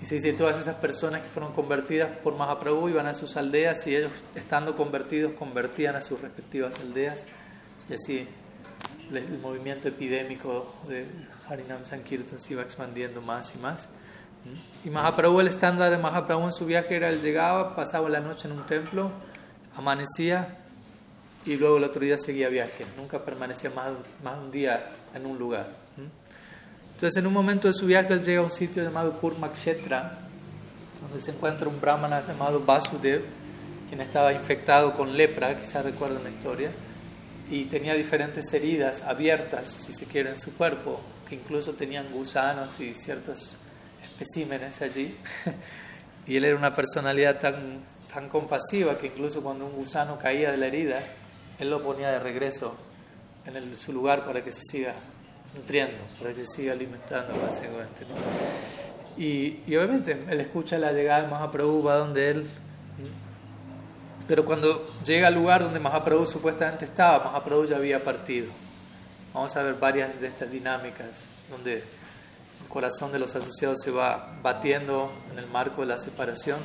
Y 0.02 0.08
se 0.08 0.16
dice, 0.16 0.34
todas 0.34 0.58
esas 0.58 0.76
personas 0.78 1.22
que 1.22 1.30
fueron 1.30 1.54
convertidas 1.54 2.10
por 2.24 2.36
Mahaprabhu 2.36 2.90
iban 2.90 3.06
a 3.06 3.14
sus 3.14 3.38
aldeas 3.38 3.86
y 3.86 3.96
ellos, 3.96 4.12
estando 4.34 4.76
convertidos, 4.76 5.34
convertían 5.34 5.96
a 5.96 6.02
sus 6.02 6.20
respectivas 6.20 6.74
aldeas. 6.82 7.24
Y 7.88 7.94
así 7.94 8.28
el 9.14 9.40
movimiento 9.40 9.88
epidémico 9.88 10.74
de 10.90 11.06
Harinam 11.48 11.86
Sankirtan 11.86 12.40
se 12.40 12.54
iba 12.54 12.64
expandiendo 12.64 13.22
más 13.22 13.54
y 13.54 13.60
más. 13.60 13.90
Y 14.84 14.90
Mahaprabhu, 14.90 15.40
el 15.40 15.48
estándar 15.48 15.92
de 15.92 16.00
Mahaprabhu 16.00 16.46
en 16.46 16.52
su 16.52 16.66
viaje 16.66 16.96
era, 16.96 17.10
él 17.10 17.22
llegaba, 17.22 17.76
pasaba 17.76 18.10
la 18.10 18.22
noche 18.22 18.48
en 18.48 18.56
un 18.56 18.64
templo, 18.64 19.12
amanecía 19.76 20.65
y 21.46 21.56
luego 21.58 21.78
el 21.78 21.84
otro 21.84 22.02
día 22.02 22.18
seguía 22.18 22.50
viaje. 22.50 22.86
Nunca 22.98 23.24
permanecía 23.24 23.70
más, 23.70 23.92
más 24.24 24.38
un 24.38 24.52
día 24.52 24.92
en 25.14 25.26
un 25.26 25.38
lugar. 25.38 25.68
Entonces, 26.96 27.18
en 27.18 27.28
un 27.28 27.34
momento 27.34 27.68
de 27.68 27.74
su 27.74 27.86
viaje, 27.86 28.14
él 28.14 28.24
llega 28.24 28.40
a 28.40 28.44
un 28.44 28.52
sitio 28.52 28.82
llamado 28.82 29.20
Purmakshetra, 29.20 30.18
donde 31.02 31.22
se 31.22 31.32
encuentra 31.32 31.68
un 31.68 31.80
brahmana 31.80 32.22
llamado 32.26 32.64
Vasudev, 32.64 33.22
quien 33.90 34.02
estaba 34.02 34.32
infectado 34.34 34.96
con 34.96 35.16
lepra, 35.16 35.60
quizás 35.60 35.84
recuerden 35.84 36.24
la 36.24 36.30
historia, 36.30 36.72
y 37.52 37.66
tenía 37.66 37.94
diferentes 37.94 38.52
heridas 38.54 39.04
abiertas, 39.04 39.70
si 39.70 39.94
se 39.94 40.06
quiere, 40.06 40.30
en 40.30 40.40
su 40.40 40.56
cuerpo, 40.56 41.02
que 41.28 41.36
incluso 41.36 41.74
tenían 41.74 42.10
gusanos 42.12 42.80
y 42.80 42.96
ciertos 42.96 43.58
especímenes 44.04 44.82
allí. 44.82 45.16
y 46.28 46.38
él 46.38 46.46
era 46.46 46.56
una 46.56 46.74
personalidad 46.74 47.40
tan, 47.40 47.84
tan 48.12 48.30
compasiva 48.30 48.98
que 48.98 49.08
incluso 49.08 49.44
cuando 49.44 49.66
un 49.66 49.74
gusano 49.74 50.18
caía 50.18 50.50
de 50.50 50.58
la 50.58 50.68
herida, 50.68 51.00
él 51.60 51.70
lo 51.70 51.82
ponía 51.82 52.10
de 52.10 52.20
regreso 52.20 52.76
en 53.46 53.76
su 53.76 53.94
lugar 53.94 54.26
para 54.26 54.44
que 54.44 54.52
se 54.52 54.62
siga 54.62 54.94
nutriendo, 55.56 56.02
para 56.20 56.34
que 56.34 56.46
se 56.46 56.58
siga 56.58 56.74
alimentando 56.74 57.34
básicamente. 57.42 58.06
Y, 59.18 59.62
y, 59.66 59.76
obviamente 59.76 60.26
él 60.30 60.42
escucha 60.42 60.78
la 60.78 60.92
llegada 60.92 61.22
de 61.24 61.28
Mahaprabhu, 61.30 61.84
va 61.84 61.96
donde 61.96 62.32
él. 62.32 62.48
Pero 64.28 64.44
cuando 64.44 64.88
llega 65.06 65.28
al 65.28 65.36
lugar 65.36 65.64
donde 65.64 65.80
Mahaprabhu 65.80 66.26
supuestamente 66.26 66.86
estaba, 66.86 67.24
Mahaprabhu 67.26 67.66
ya 67.66 67.78
había 67.78 68.04
partido. 68.04 68.48
Vamos 69.34 69.56
a 69.56 69.64
ver 69.64 69.76
varias 69.76 70.20
de 70.20 70.28
estas 70.28 70.50
dinámicas 70.50 71.08
donde 71.52 71.76
el 71.76 72.68
corazón 72.70 73.12
de 73.12 73.20
los 73.20 73.36
asociados 73.36 73.80
se 73.84 73.92
va 73.92 74.38
batiendo 74.42 75.12
en 75.32 75.40
el 75.40 75.48
marco 75.48 75.82
de 75.82 75.88
la 75.88 75.98
separación. 75.98 76.58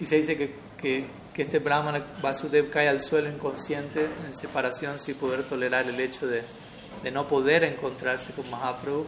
Y 0.00 0.06
se 0.06 0.16
dice 0.16 0.54
que, 0.80 1.06
que 1.34 1.42
este 1.42 1.58
Brahmana 1.58 2.04
Vasudev 2.20 2.70
cae 2.70 2.88
al 2.88 3.00
suelo 3.00 3.28
inconsciente 3.28 4.06
en 4.26 4.36
separación 4.36 4.98
sin 4.98 5.14
poder 5.14 5.44
tolerar 5.44 5.88
el 5.88 5.98
hecho 5.98 6.26
de, 6.26 6.42
de 7.02 7.10
no 7.10 7.26
poder 7.26 7.64
encontrarse 7.64 8.32
con 8.32 8.48
Mahaprabhu. 8.50 9.06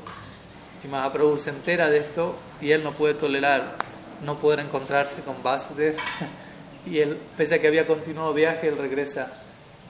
Y 0.84 0.88
Mahaprabhu 0.88 1.38
se 1.38 1.50
entera 1.50 1.90
de 1.90 1.98
esto 1.98 2.34
y 2.60 2.70
él 2.70 2.82
no 2.82 2.92
puede 2.92 3.14
tolerar 3.14 3.76
no 4.24 4.36
poder 4.38 4.60
encontrarse 4.60 5.22
con 5.22 5.42
Vasudev. 5.42 5.96
Y 6.86 6.98
él, 6.98 7.16
pese 7.34 7.54
a 7.54 7.60
que 7.62 7.66
había 7.66 7.86
continuado 7.86 8.34
viaje, 8.34 8.68
él 8.68 8.76
regresa 8.76 9.32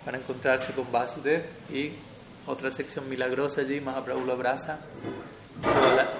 para 0.05 0.17
encontrarse 0.17 0.73
con 0.75 0.93
Vasudev. 0.93 1.43
Y 1.69 1.91
otra 2.47 2.71
sección 2.71 3.09
milagrosa 3.09 3.63
allí, 3.63 3.81
Mahaprabhu 3.81 4.25
lo 4.25 4.33
abraza 4.33 4.79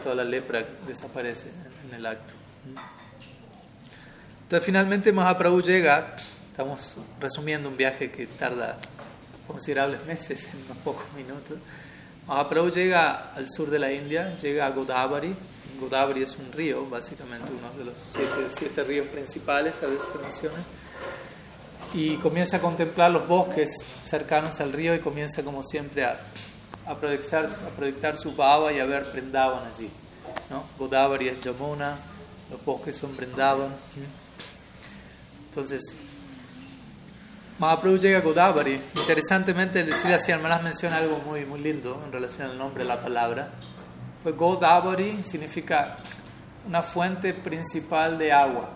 toda 0.03 0.15
la, 0.15 0.25
lepra 0.25 0.65
desaparece 0.87 1.51
en 1.87 1.95
el 1.95 2.07
acto. 2.07 2.35
Entonces 4.45 4.65
finalmente 4.65 5.13
Mahaprabhu 5.13 5.61
llega, 5.63 6.17
estamos 6.51 6.95
resumiendo 7.21 7.69
un 7.69 7.77
viaje 7.77 8.11
que 8.11 8.27
tarda 8.27 8.77
considerables 9.47 10.05
meses, 10.07 10.49
en 10.53 10.65
unos 10.65 10.79
pocos 10.79 11.05
minutos. 11.17 11.59
Mahaprabhu 12.29 12.71
llega 12.71 13.33
al 13.35 13.49
sur 13.51 13.69
de 13.69 13.79
la 13.79 13.93
India, 13.93 14.37
llega 14.37 14.67
a 14.67 14.71
Godavari. 14.71 15.35
Godavari 15.81 16.23
es 16.23 16.37
un 16.37 16.53
río, 16.53 16.87
básicamente 16.89 17.51
uno 17.51 17.73
de 17.77 17.85
los 17.87 18.55
siete, 18.55 18.85
ríos 18.85 19.09
principales, 19.09 19.83
a 19.83 19.87
veces 19.87 20.07
se 20.13 20.19
menciona. 20.19 20.63
Y 21.93 22.17
comienza 22.17 22.59
a 22.59 22.61
contemplar 22.61 23.11
los 23.11 23.27
bosques 23.27 23.85
cercanos 24.05 24.61
al 24.61 24.73
río 24.73 24.95
y 24.95 25.01
comienza, 25.01 25.43
como 25.43 25.63
siempre, 25.63 26.05
a 26.05 26.19
a 26.87 26.95
proyectar, 26.95 27.47
a 27.47 27.77
proyectar 27.77 28.19
su 28.19 28.35
baba 28.35 28.73
y 28.73 28.79
a 28.79 28.85
ver 28.85 29.05
Brindavan 29.13 29.65
allí. 29.67 29.91
¿no? 30.51 30.65
Godavari 30.79 31.29
es 31.29 31.41
Yamuna, 31.41 31.97
los 32.51 32.65
bosques 32.65 32.97
son 32.97 33.17
Brindavan. 33.17 33.71
Entonces, 35.55 35.95
Mahaprabhu 37.61 37.97
llega 37.99 38.19
a 38.19 38.23
Godavari. 38.23 38.81
Interesantemente, 38.97 39.79
el 39.79 39.95
Sri 39.95 40.35
Malas 40.43 40.65
menciona 40.65 40.97
algo 40.97 41.19
muy, 41.19 41.45
muy 41.45 41.61
lindo 41.61 42.03
en 42.05 42.11
relación 42.11 42.51
al 42.51 42.59
nombre 42.59 42.83
de 42.83 42.89
la 42.89 43.01
palabra. 43.01 43.51
Pues 44.25 44.37
Godavari 44.37 45.23
significa 45.25 45.99
una 46.67 46.83
fuente 46.83 47.33
principal 47.35 48.19
de 48.19 48.33
agua. 48.33 48.71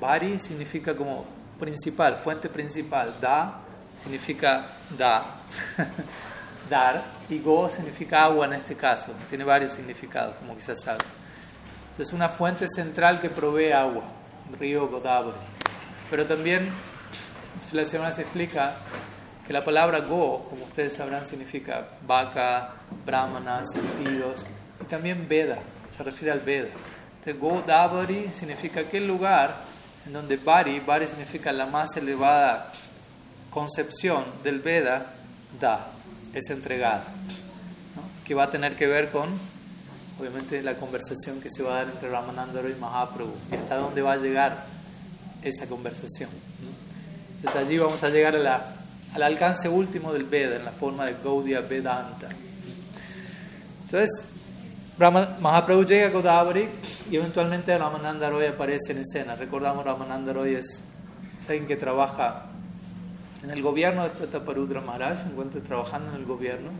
Bari 0.00 0.40
significa 0.40 0.96
como 0.96 1.24
principal, 1.60 2.16
fuente 2.24 2.48
principal. 2.48 3.14
Da 3.20 3.60
significa 4.02 4.66
da. 4.98 5.24
dar, 6.68 7.04
y 7.28 7.38
go 7.38 7.68
significa 7.68 8.24
agua 8.24 8.46
en 8.46 8.54
este 8.54 8.74
caso, 8.74 9.12
tiene 9.28 9.44
varios 9.44 9.74
significados, 9.74 10.34
como 10.34 10.56
quizás 10.56 10.80
saben. 10.80 11.06
Entonces, 11.92 12.12
una 12.12 12.28
fuente 12.28 12.66
central 12.68 13.20
que 13.20 13.30
provee 13.30 13.70
agua, 13.70 14.02
río 14.58 14.88
Godavari. 14.88 15.55
Pero 16.10 16.24
también, 16.26 16.68
la 17.72 17.84
semana 17.84 18.12
se 18.12 18.22
explica 18.22 18.76
que 19.46 19.52
la 19.52 19.64
palabra 19.64 20.00
go, 20.00 20.44
como 20.48 20.64
ustedes 20.64 20.94
sabrán, 20.94 21.26
significa 21.26 21.86
vaca, 22.06 22.74
brahmana, 23.04 23.64
sentidos, 23.64 24.46
y 24.80 24.84
también 24.84 25.28
Veda, 25.28 25.58
se 25.96 26.02
refiere 26.02 26.32
al 26.32 26.40
Veda. 26.40 26.68
Entonces, 27.18 27.40
Godavari 27.40 28.30
significa 28.32 28.80
aquel 28.80 29.06
lugar 29.06 29.54
en 30.06 30.12
donde 30.12 30.36
Bari, 30.36 30.80
Bari 30.80 31.06
significa 31.06 31.52
la 31.52 31.66
más 31.66 31.96
elevada 31.96 32.72
concepción 33.50 34.24
del 34.44 34.60
Veda, 34.60 35.06
da 35.58 35.88
es 36.32 36.50
entregada, 36.50 37.04
que 38.24 38.34
va 38.34 38.44
a 38.44 38.50
tener 38.50 38.76
que 38.76 38.86
ver 38.86 39.10
con, 39.10 39.30
obviamente, 40.20 40.62
la 40.62 40.74
conversación 40.74 41.40
que 41.40 41.48
se 41.50 41.62
va 41.62 41.70
a 41.70 41.74
dar 41.76 41.86
entre 41.94 42.10
Ramanandaro 42.10 42.68
y 42.68 42.74
Mahaprabhu, 42.74 43.34
y 43.50 43.54
hasta 43.54 43.76
dónde 43.76 44.02
va 44.02 44.12
a 44.12 44.16
llegar 44.16 44.75
esa 45.42 45.66
conversación. 45.66 46.30
Entonces 47.36 47.60
allí 47.60 47.78
vamos 47.78 48.02
a 48.02 48.08
llegar 48.08 48.34
a 48.36 48.38
la, 48.38 48.66
al 49.14 49.22
alcance 49.22 49.68
último 49.68 50.12
del 50.12 50.24
Veda, 50.24 50.56
en 50.56 50.64
la 50.64 50.72
forma 50.72 51.04
de 51.06 51.16
Gaudiya 51.22 51.60
Vedanta. 51.60 52.28
Entonces, 53.84 54.24
Mahaprabhu 54.98 55.84
llega 55.84 56.08
a 56.08 56.10
Godavari 56.10 56.68
y 57.10 57.16
eventualmente 57.16 57.76
Ramananda 57.76 58.30
Roy 58.30 58.46
aparece 58.46 58.92
en 58.92 58.98
escena. 58.98 59.36
Recordamos 59.36 59.84
Ramananda 59.84 60.32
Roy 60.32 60.54
es, 60.54 60.80
es 61.40 61.48
alguien 61.48 61.66
que 61.66 61.76
trabaja 61.76 62.46
en 63.44 63.50
el 63.50 63.62
gobierno 63.62 64.02
de 64.02 64.10
Prataparudra 64.10 64.80
Maharaj, 64.80 65.22
se 65.22 65.28
encuentra 65.28 65.60
trabajando 65.62 66.10
en 66.10 66.16
el 66.16 66.24
gobierno. 66.24 66.70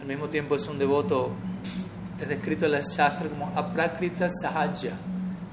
Al 0.00 0.06
mismo 0.06 0.28
tiempo 0.28 0.54
es 0.54 0.68
un 0.68 0.78
devoto, 0.78 1.32
es 2.20 2.28
descrito 2.28 2.66
en 2.66 2.72
la 2.72 2.80
Shastra 2.80 3.28
como 3.28 3.50
aprakrita 3.56 4.28
sahaja. 4.30 4.96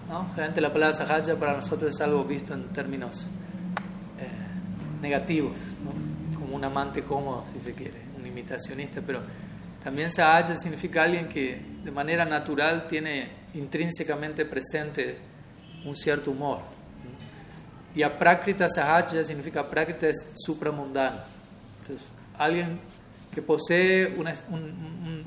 ¿No? 0.07 0.25
La 0.35 0.73
palabra 0.73 0.95
sahaja 0.95 1.35
para 1.35 1.55
nosotros 1.55 1.93
es 1.93 2.01
algo 2.01 2.23
visto 2.23 2.53
en 2.53 2.69
términos 2.69 3.27
eh, 4.19 4.27
negativos, 5.01 5.57
como 6.39 6.55
un 6.55 6.63
amante 6.63 7.03
cómodo, 7.03 7.45
si 7.53 7.59
se 7.59 7.73
quiere, 7.73 8.01
un 8.17 8.25
imitacionista, 8.25 9.01
pero 9.05 9.21
también 9.83 10.11
sahaja 10.11 10.57
significa 10.57 11.03
alguien 11.03 11.27
que 11.27 11.61
de 11.83 11.91
manera 11.91 12.25
natural 12.25 12.87
tiene 12.87 13.29
intrínsecamente 13.53 14.45
presente 14.45 15.17
un 15.85 15.95
cierto 15.95 16.31
humor 16.31 16.77
y 17.97 18.03
aprakrita 18.03 18.69
sahaja 18.69 19.25
significa 19.25 19.61
aprakrita 19.61 20.07
es 20.07 20.31
supramundano. 20.35 21.17
Entonces, 21.81 22.07
alguien 22.37 22.79
que 23.33 23.41
posee 23.41 24.15
un, 24.15 24.27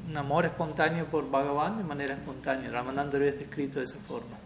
un, 0.06 0.16
amor 0.16 0.44
espontáneo 0.44 1.06
por 1.06 1.28
Bhagavan 1.28 1.78
de 1.78 1.84
manera 1.84 2.14
espontánea. 2.14 2.70
Ramananda 2.70 3.18
es 3.25 3.40
descrito 3.40 3.80
de 3.80 3.87
esa 3.87 3.99
forma. 4.06 4.39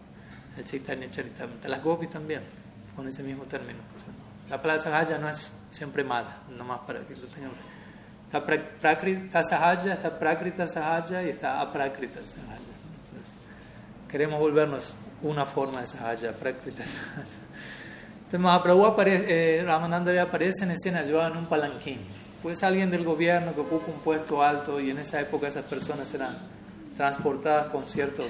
El 0.56 0.64
Chaitanya 0.64 1.10
Charitamrita. 1.10 1.68
Las 1.68 1.82
gopis 1.82 2.10
también, 2.10 2.42
con 2.94 3.08
ese 3.08 3.22
mismo 3.22 3.44
término. 3.44 3.80
La 4.48 4.60
palabra 4.60 4.82
sahaja 4.82 5.18
no 5.18 5.28
es 5.28 5.50
siempre 5.70 6.04
mala, 6.04 6.38
nomás 6.56 6.80
para 6.80 7.00
que 7.00 7.16
lo 7.16 7.26
tengan. 7.26 7.52
Está 8.26 8.44
prakrita 8.80 9.42
sahaja, 9.42 9.92
está 9.92 10.18
prakrita 10.18 10.66
sahaja 10.68 11.22
y 11.22 11.30
está 11.30 11.60
aprakrita 11.60 12.20
sahaja. 12.26 12.58
queremos 14.10 14.38
volvernos 14.38 14.94
una 15.22 15.46
forma 15.46 15.80
de 15.80 15.86
sahaja, 15.86 16.32
prakrita 16.32 16.84
sahaja. 16.84 17.28
Entonces 18.16 18.40
Mahaprabhu 18.40 18.86
aparece, 18.86 19.60
eh, 19.60 20.20
aparece 20.20 20.64
en 20.64 20.72
escena 20.72 21.02
llevado 21.02 21.32
en 21.32 21.38
un 21.38 21.46
palanquín. 21.46 22.00
Pues 22.42 22.62
alguien 22.62 22.90
del 22.90 23.04
gobierno 23.04 23.54
que 23.54 23.60
ocupa 23.60 23.90
un 23.90 24.00
puesto 24.00 24.42
alto 24.42 24.80
y 24.80 24.90
en 24.90 24.98
esa 24.98 25.20
época 25.20 25.48
esas 25.48 25.64
personas 25.64 26.12
eran 26.14 26.36
transportadas 26.96 27.68
con 27.68 27.86
ciertos 27.86 28.26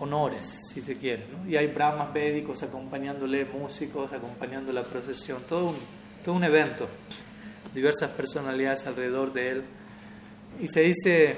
honores, 0.00 0.46
si 0.72 0.82
se 0.82 0.96
quiere. 0.96 1.24
Y 1.46 1.56
hay 1.56 1.68
brahmas 1.68 2.12
védicos 2.12 2.62
acompañándole, 2.62 3.44
músicos 3.44 4.12
acompañando 4.12 4.72
la 4.72 4.82
procesión, 4.82 5.42
todo 5.48 5.70
un, 5.70 5.76
todo 6.24 6.34
un 6.34 6.44
evento, 6.44 6.88
diversas 7.74 8.10
personalidades 8.10 8.86
alrededor 8.86 9.32
de 9.32 9.50
él. 9.50 9.64
Y 10.60 10.66
se 10.66 10.80
dice 10.80 11.36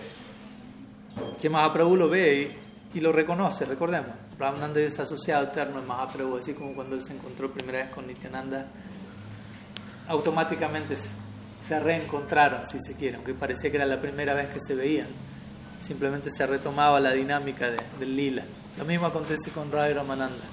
que 1.40 1.50
Mahaprabhu 1.50 1.96
lo 1.96 2.08
ve 2.08 2.56
y 2.94 3.00
lo 3.00 3.12
reconoce, 3.12 3.66
recordemos. 3.66 4.16
Ramananda 4.38 4.80
es 4.80 4.98
asociado 4.98 5.44
eterno 5.44 5.80
en 5.80 5.86
Mahaprabhu, 5.86 6.38
así 6.38 6.54
como 6.54 6.74
cuando 6.74 6.96
él 6.96 7.04
se 7.04 7.12
encontró 7.12 7.52
primera 7.52 7.78
vez 7.78 7.88
con 7.90 8.06
Nityananda, 8.06 8.66
automáticamente 10.08 10.96
se 10.96 11.80
reencontraron, 11.80 12.66
si 12.66 12.80
se 12.80 12.94
quiere, 12.96 13.16
aunque 13.16 13.34
parecía 13.34 13.70
que 13.70 13.76
era 13.76 13.86
la 13.86 14.00
primera 14.00 14.34
vez 14.34 14.48
que 14.48 14.60
se 14.60 14.74
veían. 14.74 15.06
Simplemente 15.82 16.30
se 16.30 16.46
retomaba 16.46 17.00
la 17.00 17.10
dinámica 17.10 17.70
de, 17.70 17.78
del 17.98 18.16
lila. 18.16 18.44
Lo 18.78 18.84
mismo 18.84 19.06
acontece 19.06 19.50
con 19.50 19.70
Rai 19.70 19.92
Ramananda. 19.92 20.44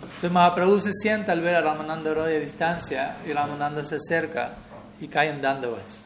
Entonces 0.00 0.32
Mahaprabhu 0.32 0.80
se 0.80 0.92
sienta 0.92 1.32
al 1.32 1.40
ver 1.40 1.54
a 1.54 1.60
Ramananda 1.60 2.12
Roy 2.12 2.34
a 2.34 2.40
distancia 2.40 3.16
y 3.24 3.32
Ramananda 3.32 3.84
se 3.84 3.96
acerca 3.96 4.54
y 5.00 5.08
cae 5.08 5.30
en 5.30 5.40
Dandavas. 5.40 6.00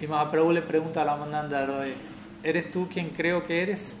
Y 0.00 0.06
Mahaprabhu 0.06 0.52
le 0.52 0.62
pregunta 0.62 1.02
a 1.02 1.04
Ramananda 1.04 1.64
Roy, 1.64 1.94
¿eres 2.42 2.72
tú 2.72 2.88
quien 2.88 3.10
creo 3.10 3.46
que 3.46 3.62
eres? 3.62 3.92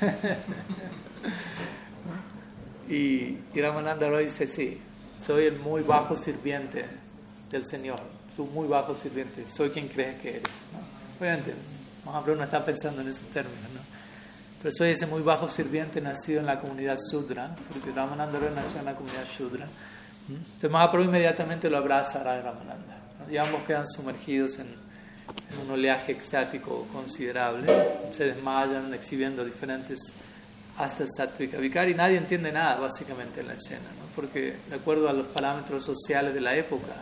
y, 2.88 3.38
y 3.52 3.60
Ramananda 3.60 4.08
Roy 4.08 4.24
dice, 4.24 4.46
sí, 4.46 4.80
soy 5.18 5.46
el 5.46 5.58
muy 5.58 5.82
bajo 5.82 6.16
sirviente 6.16 6.86
del 7.50 7.66
Señor, 7.66 8.00
tú 8.40 8.46
muy 8.46 8.66
bajo 8.66 8.94
sirviente, 8.94 9.44
soy 9.54 9.68
quien 9.68 9.86
crees 9.86 10.18
que 10.22 10.30
eres. 10.30 10.42
Obviamente, 11.20 11.52
Mahaprabhu 12.06 12.38
no 12.38 12.44
está 12.44 12.64
pensando 12.64 13.02
en 13.02 13.08
ese 13.08 13.20
término, 13.34 13.68
¿no? 13.74 13.80
Pero 14.62 14.74
soy 14.74 14.90
ese 14.90 15.06
muy 15.06 15.20
bajo 15.20 15.46
sirviente 15.46 16.00
nacido 16.00 16.40
en 16.40 16.46
la 16.46 16.58
comunidad 16.58 16.96
Sudra, 16.96 17.54
porque 17.70 17.92
Ramananda 17.92 18.38
nació 18.54 18.78
en 18.78 18.86
la 18.86 18.94
comunidad 18.94 19.24
Sudra. 19.36 19.66
Entonces 20.26 20.70
Mahaprabhu 20.70 21.04
inmediatamente 21.04 21.68
lo 21.68 21.76
abraza 21.76 22.20
a 22.22 22.40
Ramananda. 22.40 22.96
Y 23.30 23.36
ambos 23.36 23.62
quedan 23.64 23.86
sumergidos 23.86 24.58
en, 24.58 24.68
un 25.62 25.70
oleaje 25.70 26.12
extático 26.12 26.86
considerable. 26.92 27.70
Se 28.16 28.24
desmayan 28.24 28.94
exhibiendo 28.94 29.44
diferentes 29.44 30.14
hasta 30.78 31.04
sattvica 31.06 31.58
vikari. 31.58 31.94
Nadie 31.94 32.16
entiende 32.16 32.52
nada 32.52 32.80
básicamente 32.80 33.40
en 33.40 33.48
la 33.48 33.54
escena, 33.54 33.88
¿no? 33.98 34.06
porque 34.16 34.56
de 34.68 34.76
acuerdo 34.76 35.10
a 35.10 35.12
los 35.12 35.26
parámetros 35.26 35.84
sociales 35.84 36.32
de 36.32 36.40
la 36.40 36.56
época, 36.56 36.94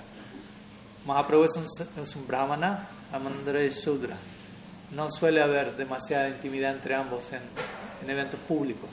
Mahaprabhu 1.08 1.44
es 1.44 1.56
un, 1.56 1.64
es 2.02 2.16
un 2.16 2.26
brahmana, 2.26 2.86
Ramananda 3.10 3.52
Roy 3.52 3.64
es 3.64 3.80
Sudra 3.80 4.14
no 4.90 5.10
suele 5.10 5.42
haber 5.42 5.76
demasiada 5.76 6.28
intimidad 6.28 6.72
entre 6.72 6.94
ambos 6.94 7.32
en, 7.32 7.40
en 8.02 8.10
eventos 8.10 8.40
públicos. 8.40 8.88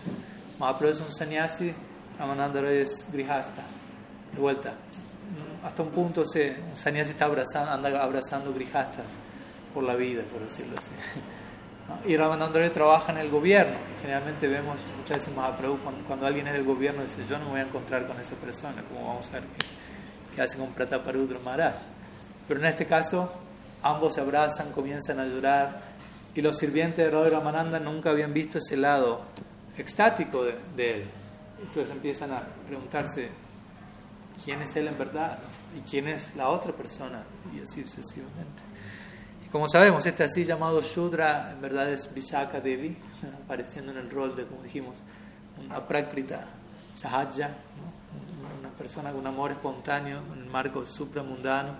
Mahaprabhu 0.59 0.93
es 0.93 1.01
un 1.01 1.13
sannyasi, 1.13 1.73
Ramananda 2.19 2.69
es 2.71 3.05
grihasta. 3.11 3.63
De 4.33 4.41
vuelta, 4.41 4.73
hasta 5.63 5.81
un 5.81 5.89
punto 5.91 6.25
se, 6.25 6.57
un 6.71 6.77
sannyasi 6.77 7.11
está 7.11 7.25
abrazando, 7.25 7.71
anda 7.71 8.03
abrazando 8.03 8.53
grihastas 8.53 9.05
por 9.73 9.83
la 9.83 9.95
vida, 9.95 10.23
por 10.23 10.41
decirlo 10.41 10.75
así. 10.77 10.91
Y 12.03 12.17
Ramananda 12.17 12.67
trabaja 12.71 13.11
en 13.11 13.19
el 13.19 13.29
gobierno, 13.29 13.77
que 13.85 14.01
generalmente 14.01 14.47
vemos 14.47 14.79
muchas 14.97 15.17
veces 15.17 15.35
Mahaprabhu 15.35 15.77
cuando, 15.83 16.03
cuando, 16.05 16.25
alguien 16.25 16.47
es 16.47 16.53
del 16.53 16.63
gobierno 16.63 17.03
dice, 17.03 17.23
yo 17.29 17.37
no 17.37 17.45
me 17.45 17.51
voy 17.51 17.59
a 17.59 17.63
encontrar 17.63 18.07
con 18.07 18.19
esa 18.19 18.33
persona, 18.37 18.81
como 18.89 19.05
vamos 19.05 19.29
a 19.29 19.33
ver 19.33 19.43
que, 20.35 20.41
hace 20.41 20.57
con 20.57 20.73
Prataparudra 20.73 21.37
Maharaj. 21.45 21.75
Pero 22.47 22.59
en 22.59 22.65
este 22.67 22.85
caso, 22.85 23.31
ambos 23.81 24.15
se 24.15 24.21
abrazan, 24.21 24.71
comienzan 24.71 25.19
a 25.19 25.25
llorar, 25.25 25.95
y 26.35 26.41
los 26.41 26.57
sirvientes 26.57 27.05
de 27.05 27.09
Radha 27.09 27.29
Ramananda 27.29 27.79
nunca 27.79 28.09
habían 28.09 28.33
visto 28.33 28.57
ese 28.57 28.75
lado 28.75 29.21
extático 29.77 30.43
de, 30.43 30.95
él. 30.95 31.05
Entonces 31.61 31.91
empiezan 31.91 32.33
a 32.33 32.43
preguntarse, 32.67 33.29
¿quién 34.43 34.61
es 34.61 34.75
él 34.75 34.87
en 34.87 34.97
verdad? 34.97 35.39
¿Y 35.77 35.89
quién 35.89 36.09
es 36.09 36.35
la 36.35 36.49
otra 36.49 36.73
persona? 36.73 37.23
Y 37.55 37.61
así 37.61 37.83
sucesivamente. 37.83 38.63
Y 39.45 39.49
como 39.49 39.69
sabemos, 39.69 40.05
este 40.05 40.25
así 40.25 40.43
llamado 40.43 40.81
Shudra 40.81 41.51
en 41.51 41.61
verdad 41.61 41.89
es 41.89 42.13
Vishaka 42.13 42.59
Devi, 42.59 42.97
apareciendo 43.45 43.93
en 43.93 43.99
el 43.99 44.11
rol 44.11 44.35
de, 44.35 44.45
como 44.45 44.61
dijimos, 44.61 44.97
una 45.65 45.87
prákrita 45.87 46.47
sahaja, 46.95 47.51
una 48.59 48.69
persona 48.77 49.13
con 49.13 49.25
amor 49.25 49.51
espontáneo 49.51 50.21
en 50.33 50.43
el 50.43 50.49
marco 50.49 50.85
supramundano 50.85 51.75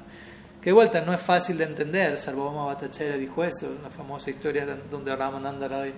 que 0.65 0.71
de 0.71 0.73
vuelta 0.73 0.99
no 1.01 1.13
es 1.13 1.21
fácil 1.21 1.59
de 1.59 1.65
entender. 1.65 2.17
Sarvabhauma 2.17 2.65
Bhattacharya 2.65 3.17
dijo 3.17 3.43
eso, 3.43 3.71
la 3.83 3.91
famosa 3.91 4.31
historia 4.31 4.65
donde 4.89 5.15
Ramananda 5.15 5.67
Roy 5.67 5.93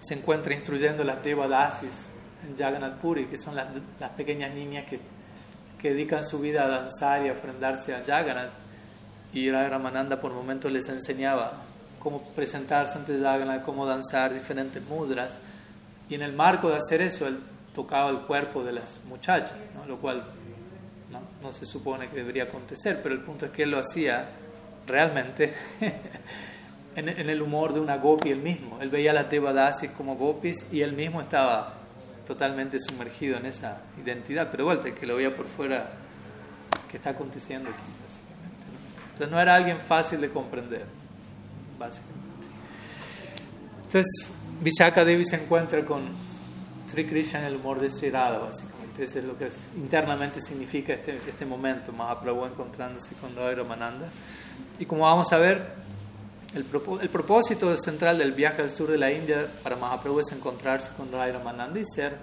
se 0.00 0.14
encuentra 0.14 0.54
instruyendo 0.54 1.04
las 1.04 1.22
Devadasis 1.22 2.08
en 2.48 2.56
Jagannath 2.56 2.96
Puri, 2.98 3.26
que 3.26 3.36
son 3.36 3.54
las, 3.54 3.66
las 4.00 4.08
pequeñas 4.12 4.54
niñas 4.54 4.86
que, 4.86 5.00
que, 5.78 5.90
dedican 5.90 6.22
su 6.22 6.38
vida 6.38 6.64
a 6.64 6.68
danzar 6.68 7.26
y 7.26 7.28
a 7.28 7.32
ofrendarse 7.32 7.94
a 7.94 8.02
Jagannath. 8.02 8.52
Y 9.34 9.50
Ramananda 9.50 10.18
por 10.18 10.32
momentos 10.32 10.72
les 10.72 10.88
enseñaba 10.88 11.52
cómo 11.98 12.22
presentarse 12.34 12.96
ante 12.96 13.20
Jagannath, 13.20 13.64
cómo 13.64 13.84
danzar 13.84 14.32
diferentes 14.32 14.82
mudras. 14.84 15.34
Y 16.08 16.14
en 16.14 16.22
el 16.22 16.32
marco 16.32 16.70
de 16.70 16.76
hacer 16.76 17.02
eso, 17.02 17.26
él 17.26 17.38
tocaba 17.74 18.08
el 18.08 18.20
cuerpo 18.20 18.64
de 18.64 18.72
las 18.72 19.00
muchachas, 19.06 19.58
¿no? 19.74 19.84
lo 19.84 19.98
cual 19.98 20.24
no, 21.42 21.52
se 21.52 21.66
supone 21.66 22.08
que 22.08 22.16
debería 22.16 22.44
acontecer, 22.44 23.00
pero 23.02 23.14
el 23.14 23.20
punto 23.20 23.46
es 23.46 23.52
que 23.52 23.64
él 23.64 23.70
lo 23.70 23.78
hacía 23.78 24.30
realmente 24.86 25.54
en, 26.96 27.08
el 27.08 27.42
humor 27.42 27.74
de 27.74 27.80
una 27.80 27.96
gopi 27.96 28.30
él 28.30 28.40
mismo. 28.40 28.80
Él 28.80 28.90
veía 28.90 29.10
a 29.10 29.14
las 29.14 29.30
devadasis 29.30 29.90
como 29.90 30.16
gopis 30.16 30.66
y 30.72 30.82
él 30.82 30.92
mismo 30.92 31.20
estaba 31.20 31.74
totalmente 32.26 32.78
sumergido 32.78 33.36
en 33.36 33.46
esa 33.46 33.82
identidad, 34.02 34.48
pero 34.50 34.64
vuelta, 34.64 34.92
que 34.94 35.06
lo 35.06 35.16
veía 35.16 35.34
por 35.34 35.46
fuera, 35.46 35.90
que 36.90 36.96
está 36.96 37.10
aconteciendo 37.10 37.68
aquí, 37.68 37.82
básicamente. 38.04 38.66
Entonces 39.04 39.30
no 39.30 39.40
era 39.40 39.54
alguien 39.54 39.78
fácil 39.78 40.20
de 40.20 40.30
comprender, 40.30 40.86
básicamente. 41.78 42.22
Entonces, 43.84 44.32
Vishaka 44.62 45.04
Devi 45.04 45.24
se 45.24 45.36
encuentra 45.36 45.84
con 45.84 46.02
Sri 46.88 47.06
Krishna 47.06 47.40
en 47.40 47.46
el 47.46 47.56
humor 47.56 47.80
de 47.80 47.88
Shirada, 47.88 48.38
básicamente. 48.38 48.71
Ese 48.98 49.20
es 49.20 49.24
lo 49.24 49.38
que 49.38 49.48
internamente 49.76 50.40
significa 50.40 50.92
este, 50.92 51.18
este 51.26 51.46
momento, 51.46 51.92
Mahaprabhu 51.92 52.44
encontrándose 52.44 53.14
con 53.20 53.34
Radha 53.34 53.54
Ramananda. 53.56 54.08
Y 54.78 54.84
como 54.84 55.02
vamos 55.02 55.32
a 55.32 55.38
ver, 55.38 55.72
el, 56.54 56.66
el, 57.00 57.08
propósito 57.08 57.74
central 57.78 58.18
del 58.18 58.32
viaje 58.32 58.60
al 58.60 58.70
sur 58.70 58.90
de 58.90 58.98
la 58.98 59.10
India 59.10 59.46
para 59.62 59.76
Mahaprabhu 59.76 60.20
es 60.20 60.32
encontrarse 60.32 60.90
con 60.96 61.10
Radha 61.10 61.38
Ramananda 61.38 61.80
y 61.80 61.84
ser 61.84 62.16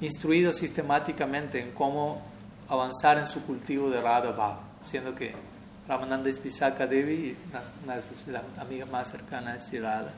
instruido 0.00 0.52
sistemáticamente 0.52 1.60
en 1.60 1.72
cómo 1.72 2.22
avanzar 2.68 3.18
en 3.18 3.26
su 3.26 3.42
cultivo 3.42 3.90
de 3.90 4.00
Radha 4.00 4.32
Bhav, 4.32 4.56
siendo 4.88 5.14
que 5.14 5.34
Ramananda 5.86 6.30
es 6.30 6.42
Visakha 6.42 6.86
Devi 6.86 7.12
y 7.12 7.36
una 7.84 7.96
de 7.96 8.02
sus 8.02 8.58
amigas 8.58 8.88
más 8.90 9.10
cercanas 9.10 9.70
es 9.70 9.82
Radha. 9.82 10.12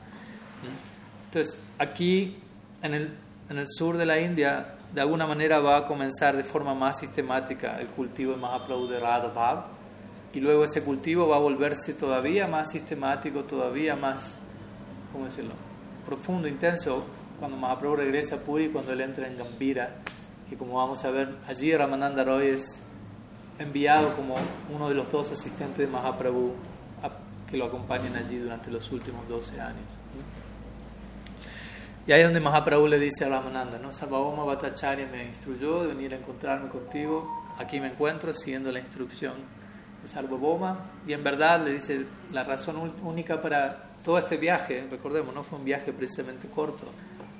Entonces, 1.25 1.57
aquí 1.77 2.37
en 2.81 2.93
el, 2.93 3.13
en 3.49 3.57
el 3.57 3.67
sur 3.67 3.97
de 3.97 4.05
la 4.05 4.19
India, 4.19 4.75
de 4.93 5.01
alguna 5.01 5.25
manera 5.25 5.59
va 5.59 5.77
a 5.77 5.85
comenzar 5.85 6.37
de 6.37 6.43
forma 6.43 6.75
más 6.75 6.99
sistemática 6.99 7.79
el 7.79 7.87
cultivo 7.87 8.33
de 8.33 8.37
Mahaprabhu 8.37 8.87
de 8.87 8.99
Radha 8.99 9.29
Bhav 9.29 9.65
y 10.33 10.39
luego 10.39 10.63
ese 10.63 10.83
cultivo 10.83 11.27
va 11.27 11.37
a 11.37 11.39
volverse 11.39 11.93
todavía 11.93 12.47
más 12.47 12.71
sistemático, 12.71 13.43
todavía 13.43 13.95
más, 13.95 14.35
¿cómo 15.11 15.25
decirlo?, 15.25 15.53
profundo, 16.05 16.47
intenso 16.47 17.03
cuando 17.39 17.57
Mahaprabhu 17.57 17.95
regresa 17.95 18.35
a 18.35 18.39
Puri, 18.39 18.69
cuando 18.69 18.93
él 18.93 19.01
entra 19.01 19.27
en 19.27 19.37
Gambira, 19.37 19.95
que 20.49 20.57
como 20.57 20.75
vamos 20.75 21.03
a 21.05 21.11
ver, 21.11 21.35
allí 21.47 21.75
Ramananda 21.75 22.23
Roy 22.23 22.47
es 22.47 22.79
enviado 23.57 24.15
como 24.15 24.35
uno 24.73 24.89
de 24.89 24.95
los 24.95 25.11
dos 25.11 25.31
asistentes 25.31 25.79
de 25.79 25.87
Mahaprabhu 25.87 26.53
que 27.49 27.57
lo 27.57 27.65
acompañan 27.65 28.15
allí 28.15 28.37
durante 28.37 28.71
los 28.71 28.91
últimos 28.91 29.27
12 29.27 29.61
años. 29.61 29.85
Y 32.05 32.11
ahí 32.11 32.19
es 32.19 32.25
donde 32.25 32.41
Mahaprabhu 32.41 32.87
le 32.87 32.99
dice 32.99 33.23
a 33.23 33.29
Ramananda, 33.29 33.79
¿no? 33.79 33.93
Sarvabhauma 33.93 34.43
Bhattacharya 34.43 35.07
me 35.07 35.23
instruyó 35.23 35.83
de 35.83 35.87
venir 35.87 36.13
a 36.13 36.17
encontrarme 36.17 36.67
contigo, 36.67 37.45
aquí 37.57 37.79
me 37.79 37.87
encuentro 37.87 38.33
siguiendo 38.33 38.69
la 38.73 38.79
instrucción 38.79 39.35
de 40.01 40.09
Sarvabhauma, 40.09 40.79
y 41.07 41.13
en 41.13 41.23
verdad 41.23 41.63
le 41.63 41.75
dice, 41.75 42.05
la 42.31 42.43
razón 42.43 42.93
única 43.03 43.41
para 43.41 43.91
todo 44.03 44.17
este 44.17 44.35
viaje, 44.35 44.85
recordemos, 44.91 45.33
no 45.33 45.43
fue 45.43 45.59
un 45.59 45.63
viaje 45.63 45.93
precisamente 45.93 46.49
corto, 46.49 46.87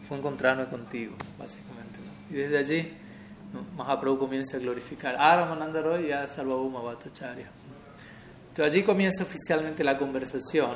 fue 0.07 0.17
encontrarme 0.17 0.65
contigo, 0.67 1.13
básicamente. 1.37 1.99
Y 2.29 2.35
desde 2.35 2.57
allí 2.57 2.93
Mahaprabhu 3.75 4.17
comienza 4.17 4.55
a 4.55 4.61
glorificar 4.61 5.17
a 5.17 5.35
Ramananda 5.35 5.81
Roy 5.81 6.07
y 6.07 6.11
a 6.13 6.25
Sarvabhauma 6.25 6.79
Bhattacharya. 6.79 7.49
Entonces 8.47 8.73
allí 8.73 8.83
comienza 8.83 9.23
oficialmente 9.23 9.83
la 9.83 9.97
conversación, 9.97 10.71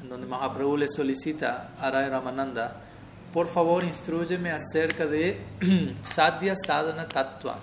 en 0.00 0.08
donde 0.08 0.26
Mahaprabhu 0.26 0.78
le 0.78 0.88
solicita 0.88 1.72
a 1.78 1.90
Ramananda 1.90 2.84
por 3.32 3.48
favor 3.48 3.84
instruyeme 3.84 4.50
acerca 4.50 5.06
de 5.06 5.38
Sadhya 6.02 6.54
Sadhana 6.56 7.06
Tattva, 7.06 7.58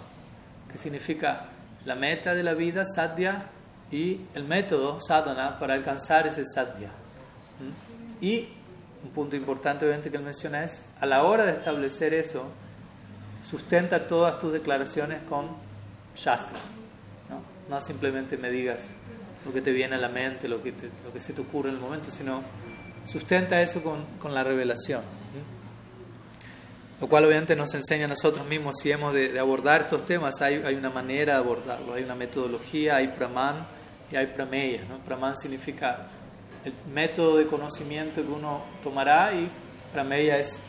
que 0.71 0.78
significa 0.78 1.47
la 1.86 1.95
meta 1.95 2.34
de 2.34 2.43
la 2.43 2.54
vida, 2.54 2.84
Sadhya, 2.86 3.45
y 3.91 4.21
el 4.34 4.45
método, 4.45 4.99
Sadhana, 4.99 5.60
para 5.60 5.73
alcanzar 5.73 6.28
ese 6.28 6.43
Sadhya. 6.45 6.89
Y 8.21 8.47
un 9.04 9.12
punto 9.12 9.36
importante 9.36 9.86
obviamente 9.86 10.10
que 10.10 10.17
él 10.17 10.23
menciona 10.23 10.63
es, 10.63 10.91
a 10.99 11.06
la 11.06 11.23
hora 11.23 11.45
de 11.45 11.54
establecer 11.54 12.13
eso, 12.13 12.45
sustenta 13.47 14.08
todas 14.08 14.39
tus 14.39 14.51
declaraciones 14.51 15.21
con 15.30 15.49
Shastra. 16.15 16.58
No, 17.30 17.41
no 17.69 17.82
simplemente 17.82 18.38
me 18.38 18.49
digas 18.49 18.80
lo 19.45 19.54
que 19.54 19.62
te 19.62 19.71
viene 19.71 19.95
a 19.95 19.99
la 19.99 20.10
mente, 20.10 20.47
lo 20.47 20.62
que, 20.63 20.73
lo 21.04 21.13
que 21.13 21.19
se 21.19 21.34
te 21.34 21.41
ocurre 21.41 21.69
en 21.69 21.75
el 21.75 21.82
momento, 21.82 22.10
sino 22.10 22.41
sustenta 23.06 23.62
eso 23.62 23.84
con, 23.84 24.04
con 24.19 24.34
la 24.34 24.43
revelación. 24.43 25.01
Lo 27.01 27.10
cual 27.10 27.25
obviamente 27.25 27.55
nos 27.55 27.73
enseña 27.73 28.05
a 28.05 28.08
nosotros 28.08 28.47
mismos 28.47 28.75
si 28.81 28.91
hemos 28.91 29.13
de, 29.13 29.38
abordar 29.38 29.81
estos 29.81 30.05
temas, 30.05 30.41
hay, 30.41 30.63
hay, 30.65 30.75
una 30.75 30.89
manera 30.89 31.34
de 31.34 31.39
abordarlo, 31.39 31.93
hay 31.93 32.03
una 32.03 32.15
metodología, 32.15 32.95
hay 32.97 33.10
praman 33.10 33.65
y 34.12 34.15
hay 34.15 34.27
prameya. 34.27 34.84
¿no? 34.88 34.99
Praman 34.99 35.36
significa 35.36 36.08
el 36.63 36.73
método 36.93 37.38
de 37.38 37.47
conocimiento 37.47 38.21
que 38.21 38.31
uno 38.31 38.63
tomará 38.81 39.34
y 39.34 39.49
prameya 39.91 40.39
es 40.39 40.60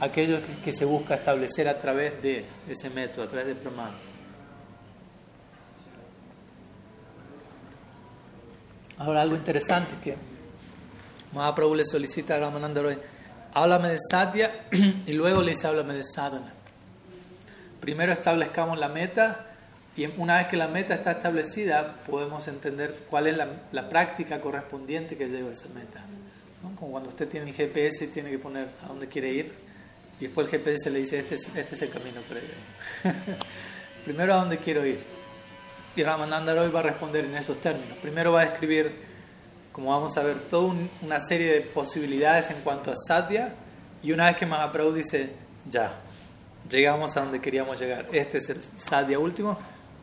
aquello 0.00 0.38
que 0.64 0.72
se 0.72 0.84
busca 0.84 1.16
establecer 1.16 1.68
a 1.68 1.78
través 1.78 2.22
de 2.22 2.44
ese 2.68 2.88
método, 2.90 3.24
a 3.24 3.28
través 3.28 3.48
de 3.48 3.54
praman. 3.56 3.90
Ahora 8.98 9.22
algo 9.22 9.34
interesante 9.34 9.96
que 10.02 10.16
Mahaprabhu 11.32 11.74
le 11.74 11.84
solicita 11.84 12.36
a 12.36 12.38
Ramananda 12.38 12.82
Roy, 12.82 12.98
háblame 13.54 13.90
de 13.90 13.98
sadhya 14.10 14.66
y 15.06 15.12
luego 15.12 15.42
le 15.42 15.50
dice 15.50 15.66
háblame 15.66 15.94
de 15.94 16.04
sadhana. 16.04 16.52
Primero 17.80 18.12
establezcamos 18.12 18.78
la 18.78 18.88
meta 18.88 19.46
y 19.96 20.06
una 20.16 20.36
vez 20.36 20.46
que 20.46 20.56
la 20.56 20.68
meta 20.68 20.94
está 20.94 21.12
establecida 21.12 21.96
podemos 22.06 22.46
entender 22.48 23.06
cuál 23.10 23.26
es 23.26 23.36
la, 23.36 23.88
práctica 23.90 24.40
correspondiente 24.40 25.16
que 25.16 25.28
lleva 25.28 25.50
a 25.50 25.52
esa 25.52 25.68
meta. 25.70 26.02
Como 26.76 26.92
cuando 26.92 27.08
usted 27.08 27.28
tiene 27.28 27.50
el 27.50 27.54
GPS 27.54 28.04
y 28.04 28.08
tiene 28.08 28.30
que 28.30 28.38
poner 28.38 28.68
a 28.82 28.86
dónde 28.86 29.08
quiere 29.08 29.30
ir 29.30 29.52
y 30.20 30.26
después 30.26 30.46
el 30.46 30.60
GPS 30.60 30.90
le 30.90 31.00
dice 31.00 31.18
este 31.18 31.34
es, 31.34 31.56
este 31.56 31.74
es 31.74 31.82
el 31.82 31.90
camino 31.90 32.20
ir. 32.30 33.12
Primero 34.04 34.34
a 34.34 34.36
dónde 34.36 34.58
quiero 34.58 34.86
ir. 34.86 35.00
Y 35.94 36.02
Ramananda 36.02 36.54
hoy 36.54 36.70
va 36.70 36.80
a 36.80 36.84
responder 36.84 37.24
en 37.24 37.36
esos 37.36 37.60
términos. 37.60 37.98
Primero 37.98 38.32
va 38.32 38.42
a 38.42 38.44
escribir, 38.44 38.92
como 39.72 39.90
vamos 39.90 40.16
a 40.16 40.22
ver, 40.22 40.38
toda 40.50 40.74
una 41.02 41.18
serie 41.20 41.54
de 41.54 41.60
posibilidades 41.62 42.50
en 42.50 42.60
cuanto 42.62 42.90
a 42.92 42.94
sadhya. 42.96 43.54
Y 44.02 44.12
una 44.12 44.26
vez 44.26 44.36
que 44.36 44.46
Mahaprabhu 44.46 44.92
dice, 44.92 45.32
ya, 45.68 46.00
llegamos 46.70 47.16
a 47.16 47.20
donde 47.20 47.40
queríamos 47.40 47.80
llegar. 47.80 48.08
Este 48.12 48.38
es 48.38 48.50
el 48.50 48.60
sadhya 48.76 49.18
último. 49.18 49.58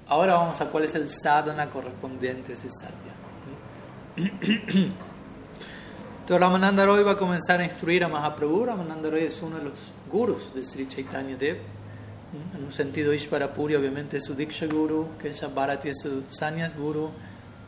Ahora 0.08 0.34
vamos 0.36 0.60
a 0.62 0.65
cuál 0.65 0.86
es 0.86 0.95
el 0.95 1.10
sadhana 1.10 1.69
correspondiente 1.69 2.53
a 2.53 2.55
ese 2.55 2.69
sadhya. 2.69 3.13
Entonces 6.21 6.39
Ramananda 6.39 6.89
hoy 6.89 7.03
va 7.03 7.12
a 7.12 7.17
comenzar 7.17 7.60
a 7.60 7.63
instruir 7.63 8.03
a 8.03 8.08
Mahaprabhu. 8.08 8.65
Ramananda 8.65 9.10
Roy 9.10 9.23
es 9.23 9.41
uno 9.41 9.58
de 9.58 9.63
los 9.65 9.91
gurus 10.12 10.53
de 10.53 10.63
Sri 10.63 10.88
Chaitanya 10.88 11.36
Dev 11.36 11.58
en 12.55 12.63
un 12.63 12.71
sentido, 12.71 13.13
Ishvara 13.13 13.53
Puri 13.53 13.75
obviamente 13.75 14.17
es 14.17 14.25
su 14.25 14.36
Diksha 14.36 14.67
Guru, 14.67 15.17
Kesha 15.19 15.47
Bharati 15.47 15.89
es 15.89 15.97
su 16.01 16.23
Sanyas 16.29 16.77
Guru. 16.77 17.10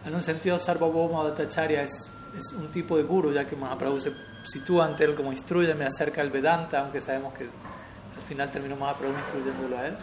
En 0.05 0.15
un 0.15 0.23
sentido, 0.23 0.57
Sarvabhauma 0.57 1.23
Dattacharya 1.23 1.83
es, 1.83 2.11
es 2.37 2.53
un 2.53 2.71
tipo 2.71 2.97
de 2.97 3.03
guru, 3.03 3.31
ya 3.31 3.45
que 3.45 3.55
Mahaprabhu 3.55 3.99
se 3.99 4.11
sitúa 4.47 4.85
ante 4.85 5.03
él 5.03 5.15
como 5.15 5.31
instruyeme 5.31 5.85
acerca 5.85 6.21
del 6.21 6.31
Vedanta, 6.31 6.81
aunque 6.81 7.01
sabemos 7.01 7.33
que 7.33 7.43
al 7.43 8.27
final 8.27 8.49
terminó 8.51 8.75
Mahaprabhu 8.75 9.13
instruyéndolo 9.15 9.77
a 9.77 9.87
él. 9.87 9.97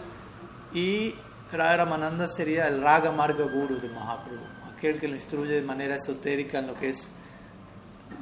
Y 0.72 1.14
Ramananda 1.50 2.28
sería 2.28 2.68
el 2.68 2.82
Raga 2.82 3.10
Marga 3.10 3.44
Guru 3.44 3.80
de 3.80 3.88
Mahaprabhu, 3.88 4.44
aquel 4.76 5.00
que 5.00 5.08
lo 5.08 5.16
instruye 5.16 5.54
de 5.54 5.62
manera 5.62 5.96
esotérica 5.96 6.58
en 6.58 6.68
lo 6.68 6.74
que 6.74 6.90
es 6.90 7.08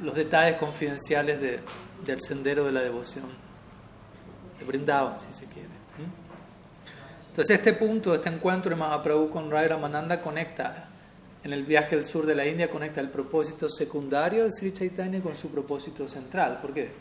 los 0.01 0.15
detalles 0.15 0.57
confidenciales 0.57 1.39
de, 1.41 1.59
del 2.05 2.21
sendero 2.21 2.65
de 2.65 2.71
la 2.71 2.81
devoción, 2.81 3.25
de 4.57 4.65
Brindavan, 4.65 5.19
si 5.19 5.33
se 5.33 5.45
quiere. 5.45 5.77
Entonces 7.29 7.59
este 7.59 7.73
punto, 7.73 8.15
este 8.15 8.29
encuentro 8.29 8.71
de 8.71 8.75
Mahaprabhu 8.75 9.29
con 9.29 9.51
Rai 9.51 9.67
Ramananda 9.67 10.21
conecta, 10.21 10.86
en 11.47 11.53
el 11.53 11.63
viaje 11.63 11.95
del 11.95 12.05
sur 12.05 12.25
de 12.25 12.35
la 12.35 12.45
India, 12.45 12.69
conecta 12.69 12.99
el 12.99 13.09
propósito 13.09 13.69
secundario 13.69 14.43
de 14.43 14.51
Sri 14.51 14.73
Chaitanya 14.73 15.21
con 15.21 15.33
su 15.33 15.47
propósito 15.47 16.05
central. 16.09 16.59
¿Por 16.61 16.73
qué? 16.73 16.91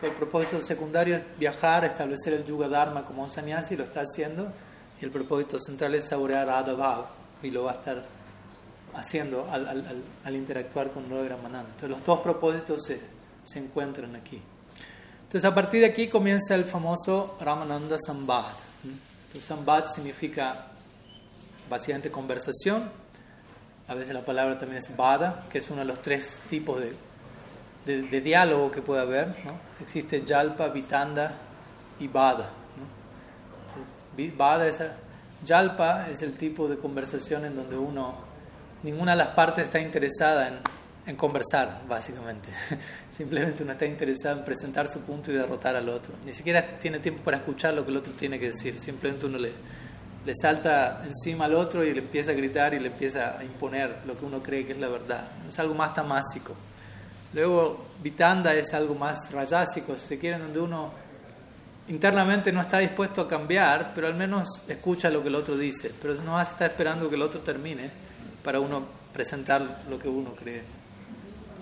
El 0.00 0.12
propósito 0.12 0.62
secundario 0.62 1.16
es 1.16 1.22
viajar, 1.36 1.84
establecer 1.84 2.34
el 2.34 2.44
Yuga 2.44 2.68
Dharma 2.68 3.04
como 3.04 3.24
un 3.24 3.30
sannyasi, 3.32 3.76
lo 3.76 3.82
está 3.82 4.02
haciendo, 4.02 4.52
y 5.00 5.04
el 5.04 5.10
propósito 5.10 5.58
central 5.58 5.96
es 5.96 6.04
saborear 6.04 6.48
Adabhav, 6.48 7.06
y 7.42 7.50
lo 7.50 7.64
va 7.64 7.72
a 7.72 7.74
estar 7.74 8.04
haciendo 8.94 9.48
al, 9.50 9.66
al, 9.66 10.04
al 10.22 10.36
interactuar 10.36 10.92
con 10.92 11.10
Rai 11.10 11.26
Ramananda. 11.26 11.68
Entonces 11.70 11.90
los 11.90 12.04
dos 12.04 12.20
propósitos 12.20 12.84
se, 12.84 13.58
encuentran 13.58 14.14
aquí. 14.14 14.40
Entonces 15.24 15.44
a 15.44 15.52
partir 15.52 15.80
de 15.80 15.86
aquí 15.86 16.06
comienza 16.06 16.54
el 16.54 16.64
famoso 16.64 17.36
Ramananda 17.40 17.96
Sambad 17.98 18.54
Sambat 19.40 19.92
significa 19.92 20.68
básicamente 21.68 22.08
conversación. 22.08 22.88
A 23.88 23.94
veces 23.94 24.14
la 24.14 24.22
palabra 24.22 24.58
también 24.58 24.82
es 24.82 24.96
Bada, 24.96 25.44
que 25.50 25.58
es 25.58 25.70
uno 25.70 25.80
de 25.80 25.84
los 25.84 26.02
tres 26.02 26.40
tipos 26.50 26.80
de, 26.80 28.02
de, 28.02 28.20
diálogo 28.20 28.70
que 28.72 28.82
puede 28.82 29.00
haber. 29.00 29.32
Existe 29.80 30.24
Yalpa, 30.24 30.68
Vitanda 30.68 31.32
y 32.00 32.08
Bada. 32.08 32.50
Bada 34.36 34.66
es, 34.66 34.82
Yalpa 35.44 36.08
es 36.10 36.22
el 36.22 36.32
tipo 36.36 36.66
de 36.66 36.78
conversación 36.78 37.44
en 37.44 37.54
donde 37.54 37.76
uno, 37.76 38.16
ninguna 38.82 39.12
de 39.12 39.18
las 39.18 39.28
partes 39.28 39.66
está 39.66 39.78
interesada 39.78 40.48
en, 40.48 40.54
en 41.06 41.14
conversar, 41.14 41.82
básicamente. 41.88 42.48
Simplemente 43.12 43.62
uno 43.62 43.72
está 43.72 43.86
interesado 43.86 44.40
en 44.40 44.44
presentar 44.44 44.88
su 44.88 45.02
punto 45.02 45.30
y 45.30 45.34
derrotar 45.34 45.76
al 45.76 45.88
otro. 45.88 46.14
Ni 46.24 46.32
siquiera 46.32 46.78
tiene 46.80 46.98
tiempo 46.98 47.22
para 47.22 47.36
escuchar 47.36 47.74
lo 47.74 47.84
que 47.84 47.92
el 47.92 47.98
otro 47.98 48.12
tiene 48.14 48.40
que 48.40 48.48
decir. 48.48 48.80
Simplemente 48.80 49.26
uno 49.26 49.38
le, 49.38 49.52
le 50.26 50.34
salta 50.34 51.02
encima 51.06 51.44
al 51.44 51.54
otro 51.54 51.84
y 51.84 51.94
le 51.94 52.00
empieza 52.00 52.32
a 52.32 52.34
gritar 52.34 52.74
y 52.74 52.80
le 52.80 52.88
empieza 52.88 53.38
a 53.38 53.44
imponer 53.44 53.98
lo 54.06 54.18
que 54.18 54.24
uno 54.24 54.42
cree 54.42 54.66
que 54.66 54.72
es 54.72 54.78
la 54.78 54.88
verdad. 54.88 55.28
Es 55.48 55.56
algo 55.60 55.72
más 55.74 55.94
tamásico. 55.94 56.52
Luego, 57.32 57.86
Vitanda 58.02 58.52
es 58.52 58.74
algo 58.74 58.96
más 58.96 59.30
rayásico, 59.30 59.96
si 59.96 60.08
se 60.08 60.18
quiere, 60.18 60.38
donde 60.38 60.58
uno 60.58 60.90
internamente 61.86 62.50
no 62.50 62.60
está 62.60 62.78
dispuesto 62.78 63.20
a 63.20 63.28
cambiar, 63.28 63.92
pero 63.94 64.08
al 64.08 64.14
menos 64.14 64.62
escucha 64.66 65.10
lo 65.10 65.22
que 65.22 65.28
el 65.28 65.36
otro 65.36 65.56
dice. 65.56 65.92
Pero 66.02 66.14
no 66.16 66.40
está 66.40 66.66
esperando 66.66 67.08
que 67.08 67.14
el 67.14 67.22
otro 67.22 67.40
termine 67.42 67.88
para 68.42 68.58
uno 68.58 68.82
presentar 69.12 69.84
lo 69.88 69.96
que 69.96 70.08
uno 70.08 70.34
cree. 70.34 70.62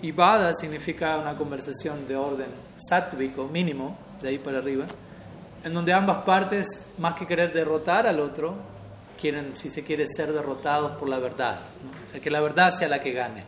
Ibada 0.01 0.55
significa 0.55 1.17
una 1.19 1.35
conversación 1.35 2.07
de 2.07 2.15
orden 2.15 2.49
sátvico 2.77 3.47
mínimo, 3.47 3.95
de 4.23 4.29
ahí 4.29 4.39
para 4.39 4.57
arriba, 4.57 4.87
en 5.65 5.73
donde 5.73 5.91
ambas 5.91 6.23
partes, 6.23 6.67
más 6.99 7.15
que 7.15 7.27
querer 7.27 7.51
derrotar 7.51 8.07
al 8.07 8.19
otro, 8.19 8.55
quieren, 9.19 9.55
si 9.55 9.69
se 9.69 9.83
quiere, 9.83 10.07
ser 10.07 10.31
derrotados 10.31 10.91
por 10.91 11.09
la 11.09 11.19
verdad. 11.19 11.59
O 12.07 12.11
sea, 12.11 12.21
que 12.21 12.29
la 12.29 12.39
verdad 12.39 12.71
sea 12.71 12.87
la 12.87 13.01
que 13.01 13.11
gane, 13.11 13.43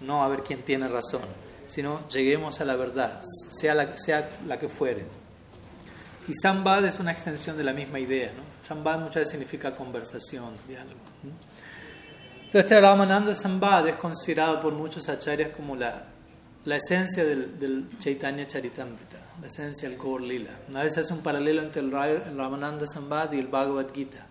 no 0.00 0.24
a 0.24 0.28
ver 0.28 0.42
quién 0.42 0.62
tiene 0.62 0.88
razón, 0.88 1.22
sino 1.68 2.08
lleguemos 2.08 2.60
a 2.60 2.64
la 2.64 2.76
verdad, 2.76 3.22
sea 3.50 3.74
la, 3.74 3.96
sea 3.98 4.30
la 4.46 4.58
que 4.58 4.68
fuere. 4.68 5.04
Y 6.26 6.34
Sambad 6.34 6.84
es 6.84 6.98
una 6.98 7.12
extensión 7.12 7.56
de 7.56 7.64
la 7.64 7.72
misma 7.72 7.98
idea. 7.98 8.28
¿no? 8.28 8.42
Sambad 8.66 8.98
muchas 8.98 9.16
veces 9.16 9.30
significa 9.30 9.74
conversación, 9.74 10.54
diálogo. 10.66 11.00
Entonces, 12.36 12.64
este 12.64 12.80
Ramananda 12.80 13.34
Sambad 13.34 13.86
es 13.86 13.96
considerado 13.96 14.60
por 14.60 14.72
muchos 14.72 15.08
acharyas 15.08 15.50
como 15.50 15.76
la, 15.76 16.04
la 16.64 16.76
esencia 16.76 17.24
del, 17.24 17.58
del, 17.58 17.98
Chaitanya 17.98 18.46
Charitamrita, 18.46 19.09
la 19.40 19.46
esencia 19.46 19.88
del 19.88 19.98
Gaur 19.98 20.20
Lila. 20.20 20.50
Una 20.68 20.82
vez 20.82 20.98
hace 20.98 21.12
un 21.12 21.20
paralelo 21.20 21.62
entre 21.62 21.80
el, 21.80 21.90
Ramananda 21.90 22.86
Sambad 22.86 23.32
y 23.32 23.38
el 23.38 23.46
Bhagavad 23.46 23.86
Gita. 23.92 24.26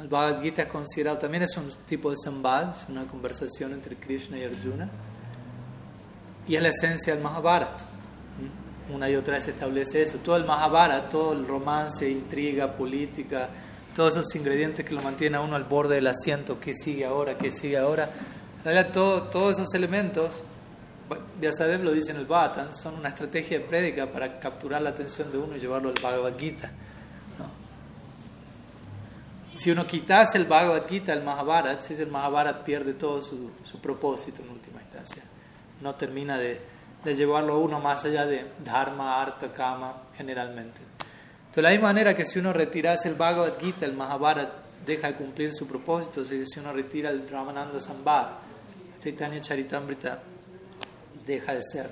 El 0.00 0.08
Bhagavad 0.08 0.42
Gita 0.42 0.62
es 0.62 0.68
considerado, 0.68 1.18
también 1.18 1.42
es 1.42 1.56
un 1.56 1.70
tipo 1.86 2.10
de 2.10 2.16
Sambad, 2.16 2.70
es 2.70 2.88
una 2.88 3.06
conversación 3.06 3.72
entre 3.72 3.96
Krishna 3.96 4.38
y 4.38 4.44
Arjuna. 4.44 4.88
Y 6.46 6.56
es 6.56 6.62
la 6.62 6.68
esencia 6.68 7.14
del 7.14 7.22
Mahabharata. 7.22 7.84
Una 8.94 9.10
y 9.10 9.16
otra 9.16 9.34
vez 9.34 9.44
se 9.44 9.50
establece 9.50 10.02
eso. 10.02 10.18
Todo 10.18 10.36
el 10.36 10.46
Mahabharata, 10.46 11.10
todo 11.10 11.34
el 11.34 11.46
romance, 11.46 12.08
intriga, 12.08 12.72
política, 12.72 13.50
todos 13.94 14.16
esos 14.16 14.34
ingredientes 14.34 14.86
que 14.86 14.94
lo 14.94 15.02
mantienen 15.02 15.40
a 15.40 15.42
uno 15.42 15.56
al 15.56 15.64
borde 15.64 15.96
del 15.96 16.06
asiento, 16.06 16.58
qué 16.58 16.72
sigue 16.72 17.04
ahora, 17.04 17.36
qué 17.36 17.50
sigue 17.50 17.76
ahora. 17.76 18.08
Todo, 18.92 19.24
todos 19.24 19.58
esos 19.58 19.74
elementos, 19.74 20.30
Vyasadeva 21.40 21.84
lo 21.84 21.92
dice 21.92 22.10
en 22.10 22.18
el 22.18 22.26
Bhatan, 22.26 22.74
son 22.74 22.96
una 22.96 23.08
estrategia 23.08 23.58
de 23.58 23.64
prédica 23.64 24.06
para 24.06 24.38
capturar 24.38 24.82
la 24.82 24.90
atención 24.90 25.30
de 25.32 25.38
uno 25.38 25.56
y 25.56 25.60
llevarlo 25.60 25.88
al 25.88 25.94
Bhagavad 26.02 26.38
Gita. 26.38 26.70
Si 29.54 29.70
uno 29.70 29.86
quitase 29.86 30.38
el 30.38 30.44
Bhagavad 30.44 30.86
Gita, 30.86 31.12
el 31.12 31.22
Mahabharata, 31.22 31.82
si 31.82 31.94
el 31.94 32.08
Mahabharata 32.08 32.64
pierde 32.64 32.94
todo 32.94 33.22
su, 33.22 33.50
su, 33.64 33.80
propósito 33.80 34.42
en 34.42 34.50
última 34.50 34.80
instancia. 34.80 35.22
No 35.80 35.94
termina 35.96 36.38
de, 36.38 36.60
de 37.04 37.14
llevarlo 37.14 37.54
a 37.54 37.58
uno 37.58 37.80
más 37.80 38.04
allá 38.04 38.24
de 38.24 38.46
Dharma, 38.64 39.20
Artha, 39.20 39.52
Kama, 39.52 40.02
generalmente. 40.16 40.80
De 41.52 41.62
la 41.62 41.70
misma 41.70 41.88
manera 41.88 42.14
que 42.14 42.24
si 42.24 42.38
uno 42.38 42.52
retirase 42.52 43.08
el 43.08 43.16
Bhagavad 43.16 43.58
Gita, 43.58 43.84
el 43.84 43.94
Mahabharata 43.94 44.52
deja 44.86 45.08
de 45.08 45.14
cumplir 45.16 45.52
su 45.52 45.66
propósito, 45.66 46.24
si 46.24 46.44
uno 46.60 46.72
retira 46.72 47.10
el 47.10 47.28
Ramananda 47.28 47.80
Sambad, 47.80 48.28
Chaitanya 49.02 49.40
Charitamrita 49.40 50.22
deja 51.28 51.54
de 51.54 51.62
ser 51.62 51.90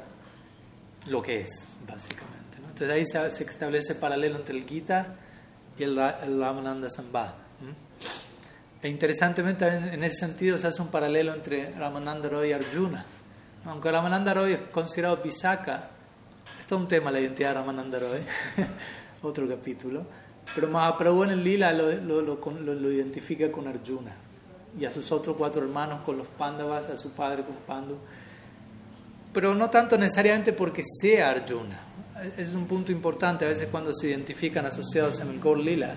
lo 1.07 1.23
que 1.23 1.43
es, 1.43 1.65
básicamente. 1.87 2.57
Entonces 2.57 2.91
ahí 2.91 3.07
se, 3.07 3.45
establece 3.45 3.95
paralelo 3.95 4.37
entre 4.37 4.57
el 4.57 4.67
Gita 4.67 5.15
y 5.79 5.85
el, 5.85 5.97
Ramananda 5.97 6.91
Sambad. 6.91 7.35
E 8.83 8.89
interesantemente, 8.89 9.67
en 9.67 10.03
ese 10.03 10.17
sentido, 10.19 10.59
se 10.59 10.67
hace 10.67 10.83
un 10.83 10.89
paralelo 10.89 11.33
entre 11.33 11.71
Ramananda 11.73 12.29
Roy 12.29 12.49
y 12.49 12.53
Arjuna. 12.53 13.07
Aunque 13.65 13.91
Ramananda 13.91 14.35
Roy 14.35 14.53
es 14.53 14.61
considerado 14.73 15.23
Pisaka, 15.23 15.91
esto 16.61 16.77
es 16.77 16.81
un 16.81 16.89
tema 16.89 17.11
la 17.11 17.21
identidad 17.21 17.51
de 17.51 17.55
Ramananda 17.55 17.99
Roy. 17.99 18.21
otro 19.23 19.49
capítulo. 19.49 20.05
Pero 20.55 20.69
Mahaprabhu 20.69 21.25
en 21.25 21.31
el 21.31 21.45
Lila 21.45 21.73
lo, 21.73 21.93
lo, 21.93 22.23
lo, 22.23 22.75
lo 22.75 22.93
identifica 22.93 23.51
con 23.51 23.67
Arjuna. 23.67 24.13
y 24.79 24.85
a 24.85 24.91
sus 24.91 25.11
otros 25.11 25.37
cuatro 25.37 25.63
hermanos 25.63 26.01
con 26.05 26.19
los 26.19 26.27
Pandavas, 26.27 26.89
a 26.91 26.99
su 26.99 27.13
padre 27.13 27.43
con 27.43 27.57
Pandu. 27.67 27.97
Pero 29.37 29.55
no 29.55 29.69
tanto 29.69 29.99
necesariamente 29.99 30.55
porque 30.55 30.83
sea 30.83 31.29
Arjuna. 31.29 31.79
Es 32.39 32.55
un 32.55 32.67
punto 32.67 32.91
importante 32.91 33.45
a 33.45 33.49
veces 33.49 33.69
cuando 33.71 33.93
se 33.93 34.09
identifican 34.09 34.65
asociados 34.65 35.21
en 35.21 35.29
el 35.29 35.41
Gaur 35.41 35.59
Lila. 35.59 35.95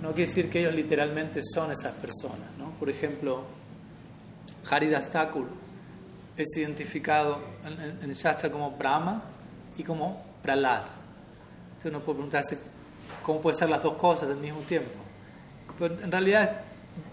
No 0.00 0.10
quiere 0.10 0.28
decir 0.28 0.48
que 0.48 0.60
ellos 0.60 0.72
literalmente 0.72 1.40
son 1.42 1.72
esas 1.72 1.94
personas. 1.94 2.46
¿no? 2.56 2.70
Por 2.78 2.88
ejemplo, 2.88 3.42
Haridas 4.70 5.10
Thakur 5.10 5.48
es 6.36 6.56
identificado 6.56 7.40
en, 7.64 8.08
en, 8.08 8.12
Shastra 8.12 8.52
como 8.52 8.70
Brahma 8.70 9.20
y 9.76 9.82
como 9.82 10.22
Pralad. 10.40 10.84
Entonces 11.70 11.90
uno 11.90 11.98
puede 12.02 12.18
preguntarse 12.18 12.56
cómo 13.24 13.40
puede 13.40 13.56
ser 13.56 13.68
las 13.68 13.82
dos 13.82 13.94
cosas 13.94 14.30
al 14.30 14.36
mismo 14.36 14.60
tiempo. 14.60 14.94
Pero 15.76 15.92
en 16.04 16.12
realidad 16.12 16.60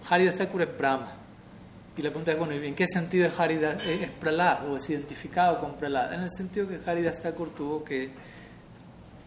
Haridas 0.08 0.38
Thakur 0.38 0.62
es 0.62 0.78
Brahma. 0.78 1.23
Y 1.96 2.02
la 2.02 2.10
pregunta 2.10 2.32
es, 2.32 2.40
bueno, 2.40 2.54
¿en 2.54 2.74
qué 2.74 2.88
sentido 2.88 3.28
es 3.28 3.40
Haridas 3.40 3.84
es 3.86 4.10
Pralad 4.10 4.68
o 4.68 4.78
es 4.78 4.90
identificado 4.90 5.60
con 5.60 5.76
Pralad? 5.76 6.14
En 6.14 6.22
el 6.22 6.32
sentido 6.32 6.68
que 6.68 6.80
Haridas 6.90 7.22
Thakur 7.22 7.54
tuvo 7.54 7.84
que 7.84 8.10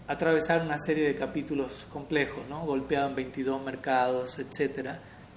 atravesar 0.09 0.63
una 0.63 0.79
serie 0.79 1.07
de 1.07 1.17
capítulos 1.17 1.87
complejos, 1.93 2.43
¿no? 2.49 2.65
golpeado 2.65 3.09
en 3.09 3.17
22 3.17 3.63
mercados, 3.63 4.39
etc. 4.39 4.91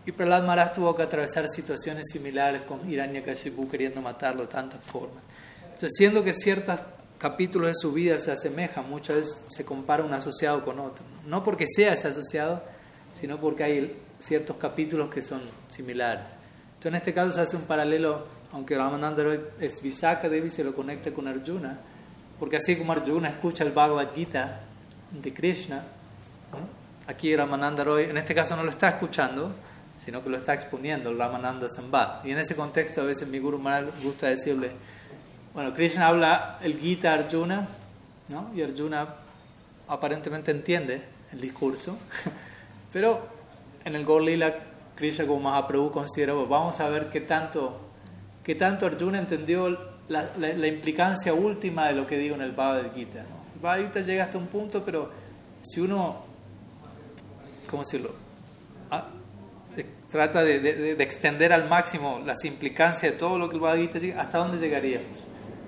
Y 0.05 0.11
Prahlad 0.11 0.43
Maharaj 0.43 0.73
tuvo 0.73 0.95
que 0.95 1.03
atravesar 1.03 1.47
situaciones 1.47 2.07
similares 2.11 2.63
con 2.63 2.89
Hiranyakashipu 2.89 3.69
queriendo 3.69 4.01
matarlo 4.01 4.43
de 4.43 4.47
tantas 4.47 4.83
formas. 4.83 5.23
Entonces, 5.65 5.91
siendo 5.95 6.23
que 6.23 6.33
ciertos 6.33 6.79
capítulos 7.19 7.69
de 7.69 7.75
su 7.75 7.91
vida 7.91 8.19
se 8.19 8.31
asemejan, 8.31 8.89
muchas 8.89 9.17
veces 9.17 9.45
se 9.49 9.65
compara 9.65 10.03
un 10.03 10.13
asociado 10.13 10.63
con 10.63 10.79
otro. 10.79 11.05
No 11.25 11.43
porque 11.43 11.65
sea 11.67 11.93
ese 11.93 12.07
asociado, 12.07 12.63
sino 13.19 13.39
porque 13.39 13.63
hay 13.63 13.97
ciertos 14.19 14.57
capítulos 14.57 15.13
que 15.13 15.21
son 15.21 15.41
similares. 15.69 16.38
Entonces, 16.79 16.93
en 16.93 16.95
este 16.95 17.13
caso 17.13 17.33
se 17.33 17.41
hace 17.41 17.57
un 17.57 17.63
paralelo, 17.63 18.25
aunque 18.53 18.77
Ramananda 18.77 19.21
es 19.59 19.81
Vishaka 19.81 20.29
Devi, 20.29 20.49
se 20.49 20.63
lo 20.63 20.73
conecta 20.73 21.11
con 21.11 21.27
Arjuna, 21.27 21.77
porque 22.39 22.55
así 22.55 22.77
como 22.77 22.93
Arjuna 22.93 23.27
escucha 23.27 23.65
el 23.65 23.73
Bhagavad 23.73 24.15
Gita 24.15 24.61
de 25.11 25.33
Krishna, 25.33 25.83
aquí 27.05 27.35
Ramananda 27.35 27.83
Roy, 27.83 28.05
en 28.05 28.15
este 28.15 28.33
caso 28.33 28.55
no 28.55 28.63
lo 28.63 28.69
está 28.69 28.87
escuchando, 28.87 29.51
sino 30.01 30.23
que 30.23 30.29
lo 30.29 30.37
está 30.37 30.53
exponiendo, 30.53 31.13
Ramananda 31.13 31.67
Sambad. 31.67 32.23
Y 32.23 32.31
en 32.31 32.37
ese 32.37 32.55
contexto 32.55 33.01
a 33.01 33.03
veces 33.03 33.27
mi 33.27 33.39
Guru 33.39 33.59
Maharaj 33.59 34.01
gusta 34.01 34.27
decirle, 34.27 34.71
bueno, 35.53 35.73
Krishna 35.73 36.07
habla 36.07 36.59
el 36.61 36.79
Gita 36.79 37.11
a 37.11 37.15
Arjuna, 37.15 37.67
¿no? 38.29 38.51
y 38.55 38.61
Arjuna 38.61 39.15
aparentemente 39.89 40.51
entiende 40.51 41.03
el 41.33 41.41
discurso, 41.41 41.97
pero 42.93 43.27
en 43.83 43.97
el 43.97 44.05
Gorlila 44.05 44.68
Krishna 44.99 45.25
como 45.25 45.39
Mahaprabhu 45.39 45.91
considera, 45.91 46.33
vamos 46.33 46.79
a 46.79 46.89
ver 46.89 47.09
qué 47.09 47.21
tanto, 47.21 47.79
qué 48.43 48.53
tanto 48.53 48.85
Arjuna 48.85 49.17
entendió 49.17 49.69
la, 50.09 50.29
la, 50.37 50.67
implicancia 50.67 51.33
última 51.33 51.87
de 51.87 51.93
lo 51.93 52.05
que 52.05 52.17
digo 52.17 52.35
en 52.35 52.41
el 52.41 52.51
Bhagavad 52.51 52.93
Gita. 52.93 53.19
¿no? 53.19 53.53
El 53.55 53.61
Bhagavad 53.61 53.85
Gita 53.85 54.01
llega 54.01 54.23
hasta 54.25 54.37
un 54.37 54.47
punto, 54.47 54.83
pero 54.83 55.09
si 55.61 55.79
uno, 55.79 56.17
¿cómo 57.69 57.83
decirlo? 57.83 58.11
Ah, 58.91 59.07
trata 60.11 60.43
de, 60.43 60.59
de, 60.59 61.03
extender 61.03 61.53
al 61.53 61.69
máximo 61.69 62.21
las 62.25 62.43
implicancias 62.43 63.13
de 63.13 63.17
todo 63.17 63.37
lo 63.37 63.47
que 63.47 63.55
el 63.55 63.61
Bhagavad 63.61 63.81
Gita 63.81 63.99
llega, 63.99 64.21
¿hasta 64.21 64.39
dónde 64.39 64.57
llegaríamos? 64.57 65.17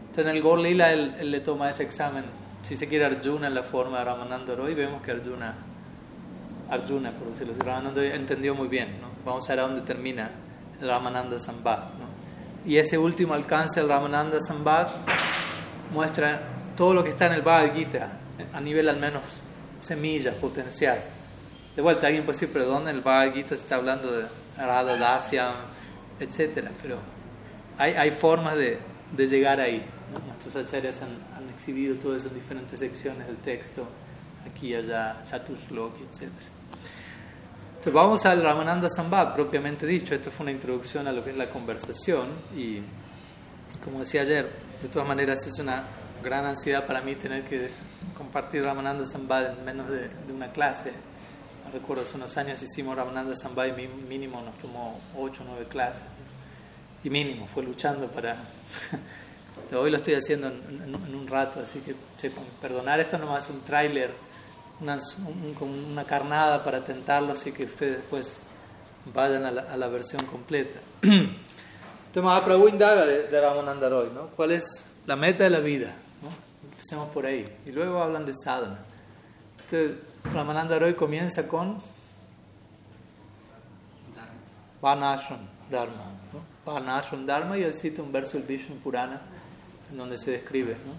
Entonces 0.10 0.30
en 0.30 0.36
el 0.36 0.44
Gaur 0.44 0.60
Lila 0.60 0.92
él, 0.92 1.32
le 1.32 1.40
toma 1.40 1.70
ese 1.70 1.84
examen, 1.84 2.26
si 2.64 2.76
se 2.76 2.88
quiere 2.88 3.06
Arjuna 3.06 3.48
en 3.48 3.56
la 3.56 3.64
forma 3.64 4.00
de 4.00 4.06
Ramananda 4.06 4.56
Roy, 4.56 4.74
vemos 4.74 5.02
que 5.02 5.12
Arjuna, 5.12 5.56
Arjuna 6.70 7.12
por 7.12 7.30
decirlo 7.32 7.54
así, 7.54 7.62
Ramananda 7.62 8.04
entendió 8.04 8.54
muy 8.54 8.68
bien, 8.68 9.00
¿no? 9.00 9.11
Vamos 9.26 9.46
a 9.46 9.54
ver 9.54 9.60
a 9.60 9.64
dónde 9.64 9.82
termina 9.82 10.30
el 10.80 10.88
Ramananda 10.88 11.40
Sambad, 11.40 11.80
¿no? 11.80 12.12
Y 12.66 12.78
ese 12.78 12.98
último 12.98 13.34
alcance 13.34 13.80
del 13.80 13.90
Ramananda 13.90 14.40
Sambad 14.42 14.88
muestra 15.94 16.42
todo 16.76 16.94
lo 16.94 17.04
que 17.04 17.10
está 17.10 17.28
en 17.28 17.34
el 17.34 17.42
Bhagavad 17.42 17.74
Gita, 17.74 18.12
a 18.54 18.62
nivel 18.62 18.90
al 18.90 18.98
menos 18.98 19.24
semilla, 19.82 20.34
potencial. 20.34 21.00
De 21.76 21.82
vuelta, 21.82 22.08
alguien 22.08 22.24
puede 22.24 22.38
decir, 22.38 22.50
pero 22.52 22.66
¿dónde 22.66 22.92
en 22.92 22.98
el 22.98 23.02
Bhagavad 23.02 23.34
Gita 23.34 23.50
se 23.50 23.56
está 23.56 23.76
hablando 23.76 24.12
de 24.12 24.26
Radha, 24.58 24.96
Dasya, 24.98 25.52
etcétera? 26.20 26.72
Pero 26.82 26.98
hay, 27.78 27.94
hay 27.94 28.12
formas 28.12 28.56
de, 28.56 28.78
de 29.16 29.28
llegar 29.28 29.60
ahí. 29.60 29.84
Nuestros 30.28 30.56
acharyas 30.56 31.02
han, 31.02 31.10
han, 31.36 31.50
exhibido 31.50 31.96
todo 31.96 32.16
eso 32.16 32.28
en 32.28 32.36
diferentes 32.36 32.80
secciones 32.80 33.28
del 33.28 33.38
texto, 33.38 33.86
aquí, 34.50 34.76
allá, 34.76 35.22
Chatusloki, 35.26 36.04
etcétera. 36.04 36.48
Entonces 37.82 37.96
vamos 37.96 38.24
al 38.28 38.44
Ramananda 38.44 38.88
Sambad, 38.90 39.34
propiamente 39.34 39.88
dicho. 39.88 40.14
Esto 40.14 40.30
fue 40.30 40.44
una 40.44 40.52
introducción 40.52 41.08
a 41.08 41.12
lo 41.12 41.24
que 41.24 41.32
es 41.32 41.36
la 41.36 41.50
conversación 41.50 42.28
y, 42.56 42.80
como 43.84 44.02
decía 44.02 44.22
ayer, 44.22 44.48
de 44.80 44.88
todas 44.88 45.08
maneras 45.08 45.48
es 45.48 45.58
una 45.58 45.86
gran 46.24 46.46
ansiedad 46.46 46.86
para 46.86 47.02
mí 47.02 47.16
tener 47.16 47.44
que 47.44 47.72
compartir 48.16 48.62
Ramananda 48.62 49.04
Sambad 49.08 49.58
en 49.58 49.66
menos 49.66 49.90
de, 49.90 50.12
una 50.32 50.52
clase. 50.52 50.92
Recuerdo 51.74 52.04
hace 52.04 52.18
unos 52.18 52.38
años 52.38 52.62
hicimos 52.62 52.96
Ramananda 52.96 53.36
Sambad 53.36 53.66
y 53.66 53.88
mínimo 54.08 54.44
nos 54.44 54.60
tomó 54.60 55.00
8 55.18 55.42
o 55.42 55.46
9 55.48 55.66
clases. 55.68 56.04
Y 57.04 57.10
mínimo, 57.10 57.48
fue 57.48 57.64
luchando 57.64 58.06
para... 58.12 58.36
Hoy 59.76 59.90
lo 59.90 59.98
estoy 59.98 60.14
haciendo 60.14 60.50
en, 60.50 61.16
un 61.16 61.28
rato, 61.28 61.62
así 61.62 61.80
que 61.80 61.96
perdonar 62.62 63.00
esto 63.00 63.18
nomás 63.18 63.50
un 63.50 63.62
tráiler 63.62 64.12
una, 64.82 64.98
un, 65.60 65.86
una 65.92 66.04
carnada 66.04 66.64
para 66.64 66.84
tentarlos 66.84 67.46
y 67.48 67.52
que 67.52 67.66
ustedes 67.66 67.98
después 67.98 68.38
vayan 69.14 69.46
a 69.46 69.52
la, 69.52 69.62
a 69.62 69.78
la 69.78 69.88
versión 69.88 70.26
completa. 70.26 70.80
Entonces 71.02 72.24
Mahaprabhu 72.24 72.68
indaga 72.68 73.06
de, 73.06 73.28
de 73.28 73.42
Ramananda 73.42 73.88
Roy, 73.88 74.10
¿no? 74.14 74.28
¿Cuál 74.36 74.52
es 74.52 74.84
la 75.06 75.16
meta 75.16 75.44
de 75.44 75.50
la 75.50 75.60
vida? 75.60 75.94
¿no? 76.22 76.30
Empecemos 76.72 77.10
por 77.10 77.26
ahí. 77.26 77.48
Y 77.66 77.72
luego 77.72 78.02
hablan 78.02 78.26
de 78.26 78.34
sadhana. 78.34 78.80
Entonces 79.64 79.98
Ramananda 80.34 80.78
Roy 80.78 80.94
comienza 80.96 81.48
con 81.48 81.78
Varnashram 84.82 85.40
Dharma. 85.70 86.04
¿no? 86.34 86.72
Varnashram 86.72 87.26
Dharma 87.26 87.58
y 87.58 87.64
él 87.64 87.76
cita 87.76 88.02
un 88.02 88.12
verso 88.12 88.38
del 88.38 88.44
Vishnu 88.44 88.76
Purana 88.78 89.22
en 89.90 89.98
donde 89.98 90.18
se 90.18 90.32
describe. 90.32 90.74
¿no? 90.86 90.94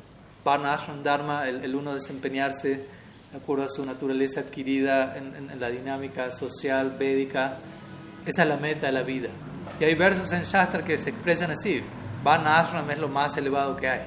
Varnashram 0.45 1.03
Dharma, 1.03 1.49
el, 1.49 1.65
el 1.65 1.75
uno 1.75 1.95
desempeñarse 1.95 2.87
de 3.33 3.39
acuerdo 3.39 3.65
a 3.65 3.69
su 3.69 3.85
naturaleza 3.85 4.41
adquirida 4.41 5.17
en, 5.17 5.51
en, 5.51 5.59
la 5.59 5.71
dinámica 5.71 6.31
social, 6.31 6.97
védica. 6.99 7.57
Esa 8.27 8.43
es 8.43 8.49
la 8.49 8.59
meta 8.59 8.87
de 8.87 8.93
la 8.93 9.03
vida. 9.03 9.31
Y 9.81 9.85
hay 9.85 9.95
versos 9.95 10.31
en 10.33 10.43
Shastra 10.43 10.83
que 10.83 10.99
se 10.99 11.11
expresan 11.11 11.51
así. 11.51 11.83
Varna 12.23 12.61
Ashram 12.61 12.91
es 12.91 12.99
lo 12.99 13.09
más 13.09 13.37
elevado 13.39 13.75
que 13.75 13.89
hay. 13.89 14.03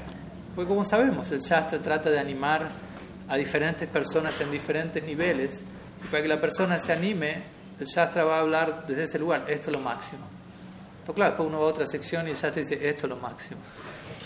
Pues 0.54 0.68
como 0.68 0.86
sabemos, 0.86 1.32
el 1.32 1.40
Shastra 1.40 1.80
trata 1.80 2.12
de 2.12 2.20
animar 2.20 2.70
a 3.28 3.36
diferentes 3.36 3.90
personas 3.90 4.40
en 4.42 4.52
diferentes 4.52 5.04
niveles. 5.04 5.64
Y 6.04 6.08
para 6.08 6.22
que 6.22 6.30
la 6.30 6.40
persona 6.40 6.78
se 6.78 6.94
anime, 6.94 7.42
el 7.80 7.88
Shastra 7.88 8.24
va 8.26 8.38
a 8.38 8.40
hablar 8.42 8.86
desde 8.88 9.04
ese 9.04 9.18
lugar. 9.18 9.46
Esto 9.48 9.72
es 9.72 9.78
lo 9.78 9.82
máximo. 9.82 10.24
Pero 11.02 11.16
claro, 11.16 11.32
después 11.32 11.50
uno 11.50 11.60
va 11.62 11.66
a 11.66 11.70
otra 11.70 11.88
sección 11.88 12.28
y 12.28 12.32
el 12.32 12.36
Shastra 12.36 12.62
dice, 12.62 12.88
esto 12.88 13.08
es 13.08 13.10
lo 13.10 13.18
máximo. 13.18 13.60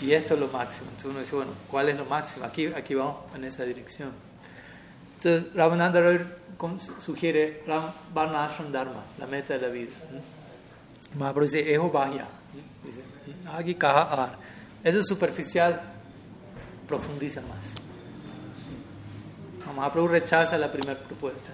Y 0.02 0.12
esto 0.12 0.34
es 0.34 0.40
lo 0.40 0.48
máximo. 0.48 0.88
Entonces 0.90 1.10
uno 1.10 1.20
dice, 1.20 1.36
bueno, 1.36 1.52
¿cuál 1.70 1.88
es 1.88 1.96
lo 1.96 2.04
máximo? 2.04 2.44
Aquí, 2.44 2.66
aquí 2.66 2.94
vamos 2.94 3.16
en 3.34 3.44
esa 3.44 3.64
dirección. 3.64 4.29
Entonces, 5.22 5.54
Ramananda 5.54 6.00
Roy 6.00 6.18
sugiere 6.98 7.62
Varna 8.14 8.44
Ashram 8.44 8.72
Dharma, 8.72 9.04
la 9.18 9.26
meta 9.26 9.58
de 9.58 9.60
la 9.60 9.68
vida. 9.68 9.90
Mahaprabhu 11.14 11.46
dice, 11.46 11.74
Ejo 11.74 11.90
Bahya. 11.90 12.26
Dice, 12.82 13.02
aquí 13.52 13.74
kaha 13.74 14.38
Eso 14.82 15.00
es 15.00 15.06
superficial, 15.06 15.78
profundiza 16.88 17.42
más. 17.42 17.74
Mahaprabhu 19.76 20.08
rechaza 20.08 20.56
la 20.56 20.72
primera 20.72 20.98
propuesta. 20.98 21.50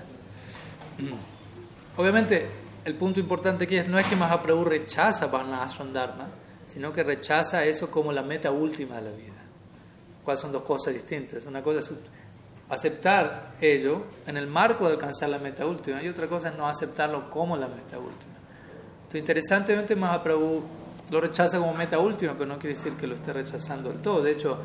Obviamente, 1.97 2.49
el 2.85 2.95
punto 2.95 3.19
importante 3.19 3.65
aquí 3.65 3.77
es, 3.77 3.89
no 3.89 3.99
es 3.99 4.07
que 4.07 4.15
Mahaprabhu 4.15 4.65
rechaza 4.65 5.27
Varna 5.27 5.65
Ashram 5.65 5.93
Dharma, 5.93 6.29
sino 6.67 6.93
que 6.93 7.03
rechaza 7.03 7.65
eso 7.65 7.91
como 7.91 8.13
la 8.13 8.23
meta 8.23 8.53
última 8.53 8.97
de 8.97 9.03
la 9.03 9.11
vida. 9.11 9.33
¿Cuáles 10.25 10.41
son 10.41 10.53
dos 10.53 10.63
cosas 10.63 10.95
distintas? 10.95 11.45
Una 11.47 11.63
cosa 11.63 11.81
es 11.81 11.91
aceptar 12.69 13.53
ello 13.61 14.05
en 14.27 14.37
el 14.37 14.47
marco 14.47 14.87
de 14.87 14.95
alcanzar 14.95 15.29
la 15.29 15.39
meta 15.39 15.67
última 15.67 16.03
y 16.03 16.09
otra 16.09 16.27
cosa 16.27 16.49
es 16.49 16.57
no 16.57 16.67
aceptarlo 16.67 17.31
como 17.31 17.57
la 17.57 17.69
meta 17.69 17.99
última. 17.99 18.35
Entonces, 18.99 19.21
interesantemente, 19.21 19.95
Mahaprabhu 19.95 20.63
lo 21.11 21.21
rechaza 21.21 21.59
como 21.59 21.75
meta 21.75 21.99
última, 21.99 22.33
pero 22.33 22.47
no 22.47 22.59
quiere 22.59 22.75
decir 22.77 22.95
que 22.95 23.07
lo 23.07 23.15
esté 23.15 23.33
rechazando 23.33 23.91
del 23.91 24.03
todo. 24.03 24.23
De 24.23 24.33
hecho, 24.33 24.59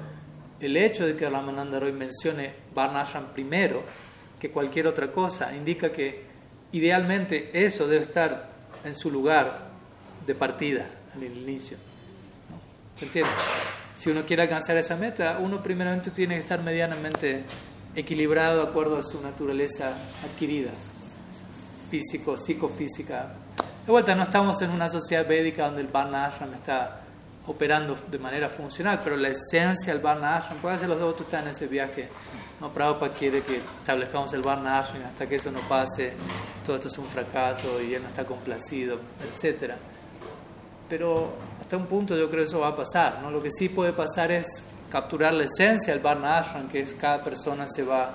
el 0.60 0.76
hecho 0.78 1.06
de 1.06 1.16
que 1.16 1.30
Ramananda 1.30 1.80
Roy 1.80 1.92
mencione 1.92 2.54
Varnashram 2.74 3.28
primero 3.34 3.84
que 4.40 4.50
cualquier 4.50 4.88
otra 4.88 5.12
cosa 5.12 5.56
indica 5.56 5.92
que 5.92 6.24
idealmente 6.72 7.52
eso 7.54 7.88
debe 7.88 8.04
estar 8.04 8.50
en 8.84 8.98
su 8.98 9.12
lugar 9.12 9.70
de 10.26 10.34
partida, 10.34 10.86
en 11.16 11.24
el 11.24 11.38
inicio. 11.38 11.78
¿Se 12.98 13.06
entiende? 13.06 13.32
Si 13.98 14.10
uno 14.10 14.26
quiere 14.26 14.44
alcanzar 14.44 14.78
esa 14.78 14.96
meta, 14.96 15.38
uno 15.40 15.62
primeramente 15.62 16.10
tiene 16.10 16.36
que 16.36 16.42
estar 16.42 16.62
medianamente 16.64 17.44
equilibrado 17.96 18.64
de 18.64 18.70
acuerdo 18.70 18.98
a 18.98 19.04
su 19.04 19.22
naturaleza 19.22 19.94
adquirida, 20.24 20.72
físico, 21.90 22.38
psicofísica, 22.38 23.34
De 23.86 23.92
vuelta, 23.92 24.16
no 24.16 24.24
estamos 24.24 24.62
en 24.62 24.70
una 24.70 24.88
sociedad 24.88 25.28
védica 25.28 25.66
donde 25.66 25.82
el 25.82 25.88
Varna 25.88 26.26
Ashram 26.26 26.54
está 26.54 27.02
operando 27.48 27.98
de 28.10 28.20
manera 28.20 28.48
funcional, 28.48 29.02
pero 29.04 29.18
la 29.18 29.30
esencia 29.30 29.92
del 29.94 30.02
Varna 30.02 30.38
Ashram, 30.38 30.60
puede 30.60 30.78
ser 30.78 30.88
los 30.88 31.00
dos 31.00 31.20
están 31.20 31.44
en 31.46 31.50
ese 31.50 31.68
viaje. 31.68 32.08
No, 32.60 32.72
Prabhupada 32.72 33.12
quiere 33.12 33.42
que 33.42 33.58
establezcamos 33.58 34.32
el 34.34 34.42
Varna 34.42 34.80
Ashram, 34.80 35.04
hasta 35.06 35.28
que 35.28 35.36
eso 35.36 35.52
no 35.52 35.60
pase, 35.62 36.14
todo 36.66 36.76
esto 36.76 36.88
es 36.88 36.98
un 36.98 37.06
fracaso 37.06 37.82
y 37.82 37.96
él 37.96 38.04
no 38.04 38.10
está 38.10 38.24
complacido, 38.24 39.00
etc. 39.36 39.74
Pero 40.88 41.34
hasta 41.60 41.76
un 41.76 41.88
punto 41.88 42.16
yo 42.16 42.30
creo 42.30 42.44
que 42.44 42.50
eso 42.50 42.60
va 42.60 42.70
a 42.70 42.76
pasar. 42.76 43.20
¿no? 43.24 43.32
Lo 43.32 43.42
que 43.42 43.50
sí 43.50 43.70
puede 43.70 43.94
pasar 43.94 44.32
es 44.32 44.64
capturar 44.92 45.34
la 45.34 45.46
esencia 45.46 45.94
del 45.94 46.04
Varna 46.04 46.38
Ashram, 46.38 46.68
que 46.68 46.82
es 46.82 46.94
cada 46.94 47.24
persona 47.24 47.66
se 47.68 47.84
va 47.84 48.12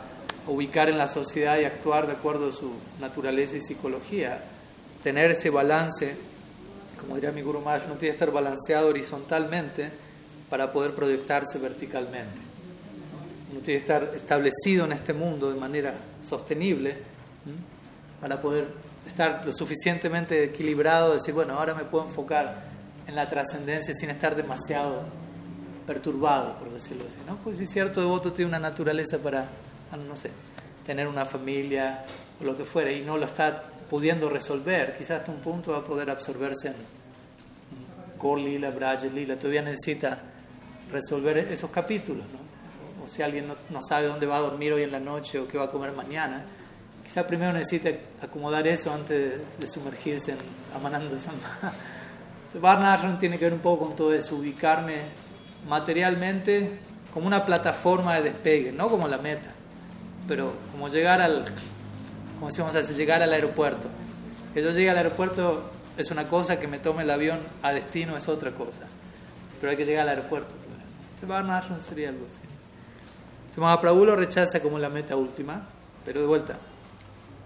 a 0.46 0.50
ubicar 0.50 0.88
en 0.88 0.98
la 0.98 1.08
sociedad 1.08 1.58
y 1.58 1.64
actuar 1.64 2.06
de 2.06 2.12
acuerdo 2.12 2.50
a 2.50 2.52
su 2.52 2.70
naturaleza 3.00 3.56
y 3.56 3.60
psicología. 3.62 4.40
Tener 5.02 5.30
ese 5.30 5.48
balance, 5.48 6.14
como 7.00 7.14
diría 7.14 7.32
mi 7.32 7.40
Guru 7.40 7.60
Maharaj, 7.62 7.88
no 7.88 7.94
tiene 7.94 8.08
que 8.08 8.18
estar 8.24 8.30
balanceado 8.30 8.88
horizontalmente 8.88 9.90
para 10.50 10.70
poder 10.70 10.92
proyectarse 10.92 11.58
verticalmente. 11.58 12.38
No 13.54 13.60
tiene 13.60 13.80
que 13.80 13.92
estar 13.92 14.10
establecido 14.14 14.84
en 14.84 14.92
este 14.92 15.14
mundo 15.14 15.50
de 15.50 15.58
manera 15.58 15.94
sostenible 16.28 16.94
para 18.20 18.42
poder 18.42 18.66
estar 19.06 19.46
lo 19.46 19.52
suficientemente 19.52 20.44
equilibrado, 20.44 21.14
decir, 21.14 21.32
bueno, 21.32 21.54
ahora 21.54 21.74
me 21.74 21.84
puedo 21.84 22.04
enfocar 22.04 22.64
en 23.06 23.14
la 23.14 23.28
trascendencia 23.30 23.94
sin 23.94 24.10
estar 24.10 24.36
demasiado 24.36 25.04
perturbado, 25.86 26.54
por 26.54 26.72
decirlo 26.72 27.04
así. 27.08 27.18
¿no? 27.26 27.36
Pues 27.36 27.58
si 27.58 27.66
cierto 27.66 28.00
devoto 28.00 28.32
tiene 28.32 28.48
una 28.48 28.58
naturaleza 28.58 29.18
para, 29.18 29.46
no 30.06 30.16
sé, 30.16 30.30
tener 30.84 31.06
una 31.06 31.24
familia 31.24 32.04
o 32.40 32.44
lo 32.44 32.56
que 32.56 32.64
fuera 32.64 32.90
y 32.90 33.02
no 33.02 33.16
lo 33.16 33.26
está 33.26 33.62
pudiendo 33.88 34.28
resolver, 34.28 34.96
quizás 34.98 35.20
hasta 35.20 35.32
un 35.32 35.38
punto 35.38 35.72
va 35.72 35.78
a 35.78 35.84
poder 35.84 36.10
absorberse 36.10 36.68
en 36.68 36.74
Kor 38.18 38.38
Lila, 38.38 38.72
Lila, 39.14 39.38
todavía 39.38 39.62
necesita 39.62 40.18
resolver 40.90 41.38
esos 41.38 41.70
capítulos. 41.70 42.24
¿no? 42.32 43.04
O 43.04 43.08
si 43.08 43.22
alguien 43.22 43.46
no, 43.70 43.80
sabe 43.82 44.06
dónde 44.06 44.26
va 44.26 44.36
a 44.36 44.40
dormir 44.40 44.72
hoy 44.72 44.82
en 44.82 44.92
la 44.92 45.00
noche 45.00 45.38
o 45.38 45.46
qué 45.46 45.58
va 45.58 45.64
a 45.64 45.70
comer 45.70 45.92
mañana, 45.92 46.44
quizás 47.04 47.24
primero 47.24 47.52
necesita 47.52 47.90
acomodar 48.20 48.66
eso 48.66 48.92
antes 48.92 49.42
de, 49.58 49.68
sumergirse 49.68 50.32
en 50.32 50.38
Amananda 50.74 51.16
Samba. 51.18 51.72
Varna 52.60 53.18
tiene 53.20 53.38
que 53.38 53.44
ver 53.44 53.54
un 53.54 53.60
poco 53.60 53.86
con 53.86 53.96
todo 53.96 54.12
eso, 54.12 54.34
ubicarme 54.36 55.25
materialmente 55.68 56.78
como 57.12 57.26
una 57.26 57.44
plataforma 57.44 58.14
de 58.16 58.22
despegue, 58.22 58.72
no 58.72 58.88
como 58.88 59.08
la 59.08 59.18
meta, 59.18 59.52
pero 60.28 60.52
como 60.72 60.88
llegar 60.88 61.20
al, 61.20 61.44
como 62.34 62.48
decíamos 62.48 62.96
llegar 62.96 63.22
al 63.22 63.32
aeropuerto. 63.32 63.88
Que 64.52 64.62
yo 64.62 64.70
llegue 64.70 64.90
al 64.90 64.96
aeropuerto 64.98 65.70
es 65.96 66.10
una 66.10 66.28
cosa, 66.28 66.58
que 66.58 66.66
me 66.66 66.78
tome 66.78 67.02
el 67.02 67.10
avión 67.10 67.40
a 67.62 67.72
destino 67.72 68.16
es 68.16 68.28
otra 68.28 68.52
cosa, 68.52 68.82
pero 69.60 69.70
hay 69.70 69.76
que 69.76 69.84
llegar 69.84 70.02
al 70.02 70.16
aeropuerto. 70.16 70.54
Varnashram 71.26 71.80
sería 71.80 72.10
algo 72.10 72.26
así. 72.26 72.40
Mahaprabhu 73.56 74.04
lo 74.04 74.16
rechaza 74.16 74.60
como 74.60 74.78
la 74.78 74.90
meta 74.90 75.16
última, 75.16 75.66
pero 76.04 76.20
de 76.20 76.26
vuelta, 76.26 76.58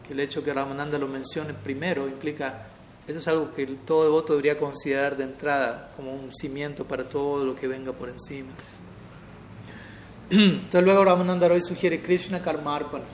que 0.06 0.12
el 0.12 0.20
hecho 0.20 0.42
que 0.42 0.52
Ramananda 0.52 0.98
lo 0.98 1.06
mencione 1.06 1.54
primero 1.54 2.08
implica 2.08 2.66
eso 3.06 3.18
es 3.18 3.28
algo 3.28 3.52
que 3.54 3.66
todo 3.66 4.04
devoto 4.04 4.34
debería 4.34 4.58
considerar 4.58 5.16
de 5.16 5.24
entrada 5.24 5.92
como 5.96 6.12
un 6.12 6.32
cimiento 6.34 6.84
para 6.84 7.04
todo 7.04 7.44
lo 7.44 7.56
que 7.56 7.66
venga 7.66 7.92
por 7.92 8.08
encima. 8.08 8.50
Entonces 10.30 10.84
luego 10.84 11.04
Ramananda 11.04 11.48
Roy 11.48 11.60
sugiere 11.60 12.00
Krishna 12.00 12.40
Karmarpana. 12.40 13.04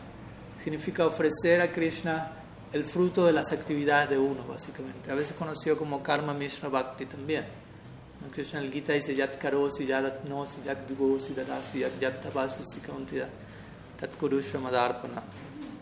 Significa 0.58 1.06
ofrecer 1.06 1.60
a 1.60 1.72
Krishna 1.72 2.32
el 2.72 2.84
fruto 2.84 3.24
de 3.24 3.32
las 3.32 3.52
actividades 3.52 4.10
de 4.10 4.18
uno, 4.18 4.44
básicamente. 4.46 5.10
A 5.10 5.14
veces 5.14 5.34
conocido 5.36 5.78
como 5.78 6.02
Karma 6.02 6.34
Mishra 6.34 6.68
Bhakti 6.68 7.06
también. 7.06 7.44
Krishna 8.32 8.58
en 8.58 8.66
el 8.66 8.72
Gita 8.72 8.92
dice 8.92 9.14
Yat 9.14 9.38
Karosi, 9.38 9.86
Yat 9.86 10.24
Nosi, 10.24 10.60
Yat 10.64 10.88
Vigosi, 10.88 11.32
Dadasi, 11.32 11.84
Yat 12.00 12.22
Tabasi, 12.22 12.62
Tat 13.98 14.16
Kurusha 14.18 14.58
Madarpana. 14.58 15.22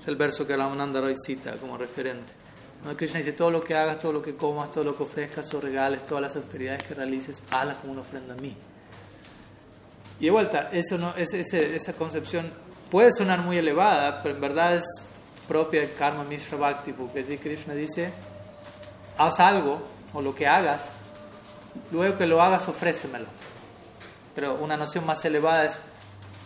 Es 0.01 0.07
el 0.07 0.17
verso 0.17 0.47
que 0.47 0.57
Ramananda 0.57 1.01
Roy 1.01 1.15
cita 1.17 1.53
como 1.53 1.77
referente. 1.77 2.44
Krishna 2.93 3.19
dice, 3.19 3.33
todo 3.33 3.51
lo 3.51 3.65
que 3.65 3.75
hagas, 3.75 3.99
todo 3.99 4.13
lo 4.13 4.23
que 4.23 4.37
comas, 4.37 4.71
todo 4.71 4.85
lo 4.85 4.97
que 4.97 5.05
ofrezcas 5.05 5.53
o 5.55 5.61
regales, 5.61 6.05
todas 6.05 6.21
las 6.21 6.37
actividades 6.37 6.83
que 6.83 6.95
realices, 6.95 7.43
hazlas 7.51 7.77
como 7.77 7.93
una 7.93 8.03
ofrenda 8.03 8.35
a 8.35 8.37
mí. 8.37 8.55
Y 10.21 10.27
de 10.27 10.31
vuelta, 10.31 10.69
eso 10.71 10.99
no, 10.99 11.15
esa 11.17 11.93
concepción 11.95 12.53
puede 12.91 13.11
sonar 13.11 13.41
muy 13.41 13.57
elevada, 13.57 14.23
pero 14.23 14.35
en 14.35 14.41
verdad 14.41 14.77
es 14.77 14.85
propia 15.49 15.81
del 15.81 15.95
Karma 15.95 16.25
Mishra 16.25 16.59
Bhakti, 16.59 16.93
porque 16.93 17.21
allí 17.21 17.39
Krishna 17.39 17.73
dice, 17.75 18.13
haz 19.17 19.41
algo, 19.41 19.81
o 20.13 20.21
lo 20.21 20.35
que 20.35 20.47
hagas, 20.47 20.91
luego 21.91 22.19
que 22.19 22.27
lo 22.27 22.43
hagas, 22.43 22.69
ofrécemelo. 22.69 23.27
Pero 24.35 24.57
una 24.57 24.77
noción 24.77 25.07
más 25.07 25.25
elevada 25.25 25.65
es, 25.65 25.79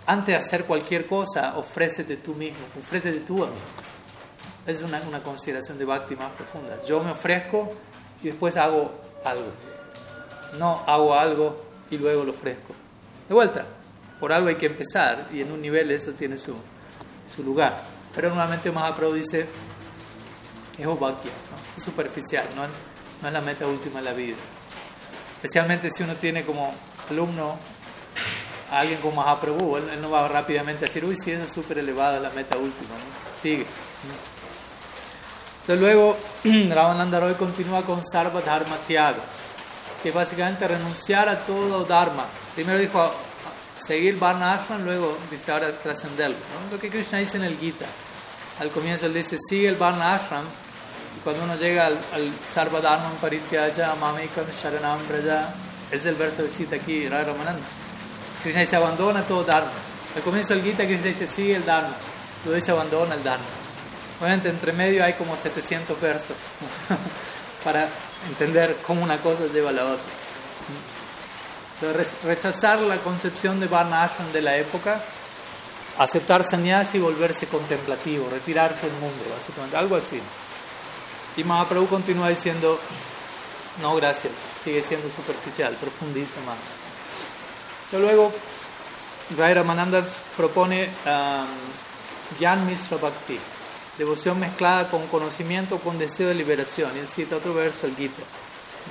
antes 0.07 0.27
de 0.29 0.37
hacer 0.37 0.65
cualquier 0.65 1.07
cosa, 1.07 1.59
ofrécete 1.59 2.17
tú 2.17 2.35
mismo, 2.35 2.65
ofrécete 2.79 3.21
tú 3.21 3.43
a 3.43 3.49
mí 3.49 3.88
es 4.69 4.83
una, 4.83 5.01
consideración 5.23 5.79
de 5.79 5.85
Bhakti 5.87 6.15
más 6.15 6.31
profunda. 6.33 6.79
Yo 6.85 7.03
me 7.03 7.11
ofrezco 7.11 7.73
y 8.23 8.27
después 8.27 8.57
hago 8.57 8.93
algo. 9.25 9.51
No 10.59 10.83
hago 10.87 11.15
algo 11.15 11.65
y 11.91 11.97
luego 11.97 12.25
lo 12.25 12.33
ofrezco. 12.33 12.75
De 13.29 13.35
vuelta, 13.35 13.65
por 14.21 14.31
algo 14.31 14.49
hay 14.49 14.57
que 14.57 14.67
empezar 14.67 15.29
y 15.33 15.41
en 15.41 15.53
un 15.53 15.63
nivel 15.63 15.91
eso 15.91 16.13
tiene 16.13 16.37
su, 16.37 16.55
lugar. 17.43 17.81
Pero 18.15 18.29
normalmente 18.29 18.71
Mahaprabhu 18.71 19.15
dice, 19.15 19.47
es 20.79 20.87
Bhakti, 20.87 21.31
es 21.77 21.83
superficial, 21.83 22.47
no 22.55 22.65
es, 22.65 22.71
no 23.23 23.29
es 23.29 23.35
la 23.35 23.41
meta 23.41 23.67
última 23.67 24.01
de 24.01 24.05
la 24.05 24.13
vida. 24.13 24.37
Especialmente 25.37 25.91
si 25.91 26.03
uno 26.03 26.15
tiene 26.17 26.45
como 26.45 26.75
alumno 27.09 27.57
a 28.71 28.81
alguien 28.81 29.01
como 29.01 29.23
Mahaprabhu, 29.23 29.79
él, 29.79 30.01
no 30.01 30.11
va 30.11 30.29
rápidamente 30.29 30.85
a 30.85 30.89
decir, 30.89 31.05
uy, 31.05 31.17
sí, 31.17 31.31
es 31.31 31.51
súper 31.51 31.79
elevada 31.79 32.21
la 32.21 32.31
meta 32.31 32.59
última. 32.59 32.91
Sigue. 33.41 33.65
Entonces 35.69 35.83
luego 35.83 36.17
Ravananda 36.75 37.21
Roy 37.21 37.35
continúa 37.35 37.83
con 37.83 38.03
Sarva 38.03 38.41
Dharma 38.41 38.79
Tyaga, 38.87 39.19
que 40.03 40.11
básicamente 40.11 40.67
renunciar 40.67 41.29
a 41.29 41.41
todo 41.41 41.85
Dharma. 41.85 42.25
Primero 42.55 42.79
dijo 42.79 43.13
seguir 43.77 44.19
Varna 44.19 44.55
Ashram, 44.55 44.83
luego 44.83 45.19
dice 45.31 45.53
ahora 45.53 45.71
trascenderlo. 45.71 46.39
Lo 46.73 46.79
que 46.79 46.89
Krishna 46.89 47.19
dice 47.19 47.37
en 47.37 47.45
el 47.45 47.59
Gita. 47.59 47.85
Al 48.61 48.71
comienzo 48.71 49.05
él 49.05 49.13
dice 49.13 49.37
sigue 49.47 49.69
el 49.69 49.77
Varna 49.77 50.15
Ashram 50.15 50.47
y 51.19 51.21
cuando 51.21 51.45
uno 51.45 51.55
llega 51.55 51.85
al, 51.85 51.99
Sarva 52.51 52.81
Dharma 52.81 53.11
Parityaja 53.21 53.95
Mamekam 53.97 54.47
Sharanam 54.63 55.07
Braja, 55.07 55.53
es 55.91 56.07
el 56.07 56.15
verso 56.15 56.45
que 56.45 56.49
cita 56.49 56.77
aquí 56.77 57.07
Ramananda. 57.11 57.61
Krishna 58.43 58.61
dice 58.61 58.77
abandona 58.77 59.21
todo 59.21 59.45
Dharma. 59.45 59.73
Al 60.17 60.23
comienzo 60.23 60.55
del 60.55 60.63
Gita 60.63 60.87
Krishna 60.87 61.09
dice 61.09 61.27
sigue 61.27 61.57
el 61.57 61.67
Dharma, 61.67 61.95
luego 62.47 62.57
dice 62.57 62.71
abandona 62.71 63.17
el 63.17 63.23
Dharma. 63.23 63.68
Obviamente 64.21 64.49
entre 64.49 64.73
medio 64.73 65.05
hay 65.05 65.15
como 65.15 65.37
700 65.37 66.01
versos 66.01 66.37
para 67.65 67.89
entender 68.29 68.77
cómo 68.87 69.03
una 69.03 69.19
cosa 69.19 69.47
lleva 69.47 69.71
a 69.71 69.73
la 69.73 69.85
otra. 69.85 70.05
Entonces, 71.81 72.15
rechazar 72.25 72.81
la 72.81 72.97
concepción 72.97 73.61
de 73.61 73.69
Varna 73.69 74.03
Ashram 74.03 74.33
de 74.33 74.43
la 74.43 74.57
época, 74.57 75.01
aceptar 75.99 76.43
sannyasi 76.43 76.99
y 76.99 77.01
volverse 77.01 77.47
contemplativo, 77.47 78.29
retirarse 78.29 78.87
del 78.87 78.99
mundo, 78.99 79.25
básicamente, 79.33 79.77
algo 79.77 79.95
así. 79.95 80.21
Y 81.37 81.45
Mahaprabhu 81.45 81.87
continúa 81.87 82.31
diciendo, 82.31 82.81
no, 83.81 83.95
gracias, 83.95 84.33
sigue 84.35 84.83
siendo 84.83 85.09
superficial, 85.09 85.75
profundiza 85.75 86.41
más. 86.41 86.57
Luego, 87.93 88.33
Rai 89.37 89.55
Mananda 89.63 90.05
propone 90.37 90.89
um, 91.07 92.39
Gyan 92.41 92.67
Misra 92.67 92.97
Bhakti 92.97 93.39
devoción 93.99 94.39
mezclada 94.39 94.89
con 94.89 95.07
conocimiento, 95.09 95.79
con 95.81 95.99
deseo 95.99 96.29
de 96.29 96.35
liberación. 96.35 96.93
Y 96.97 97.01
él 97.01 97.09
cita 97.09 97.37
otro 97.37 97.53
verso, 97.53 97.87
el 97.87 97.97
Gita. 97.97 98.23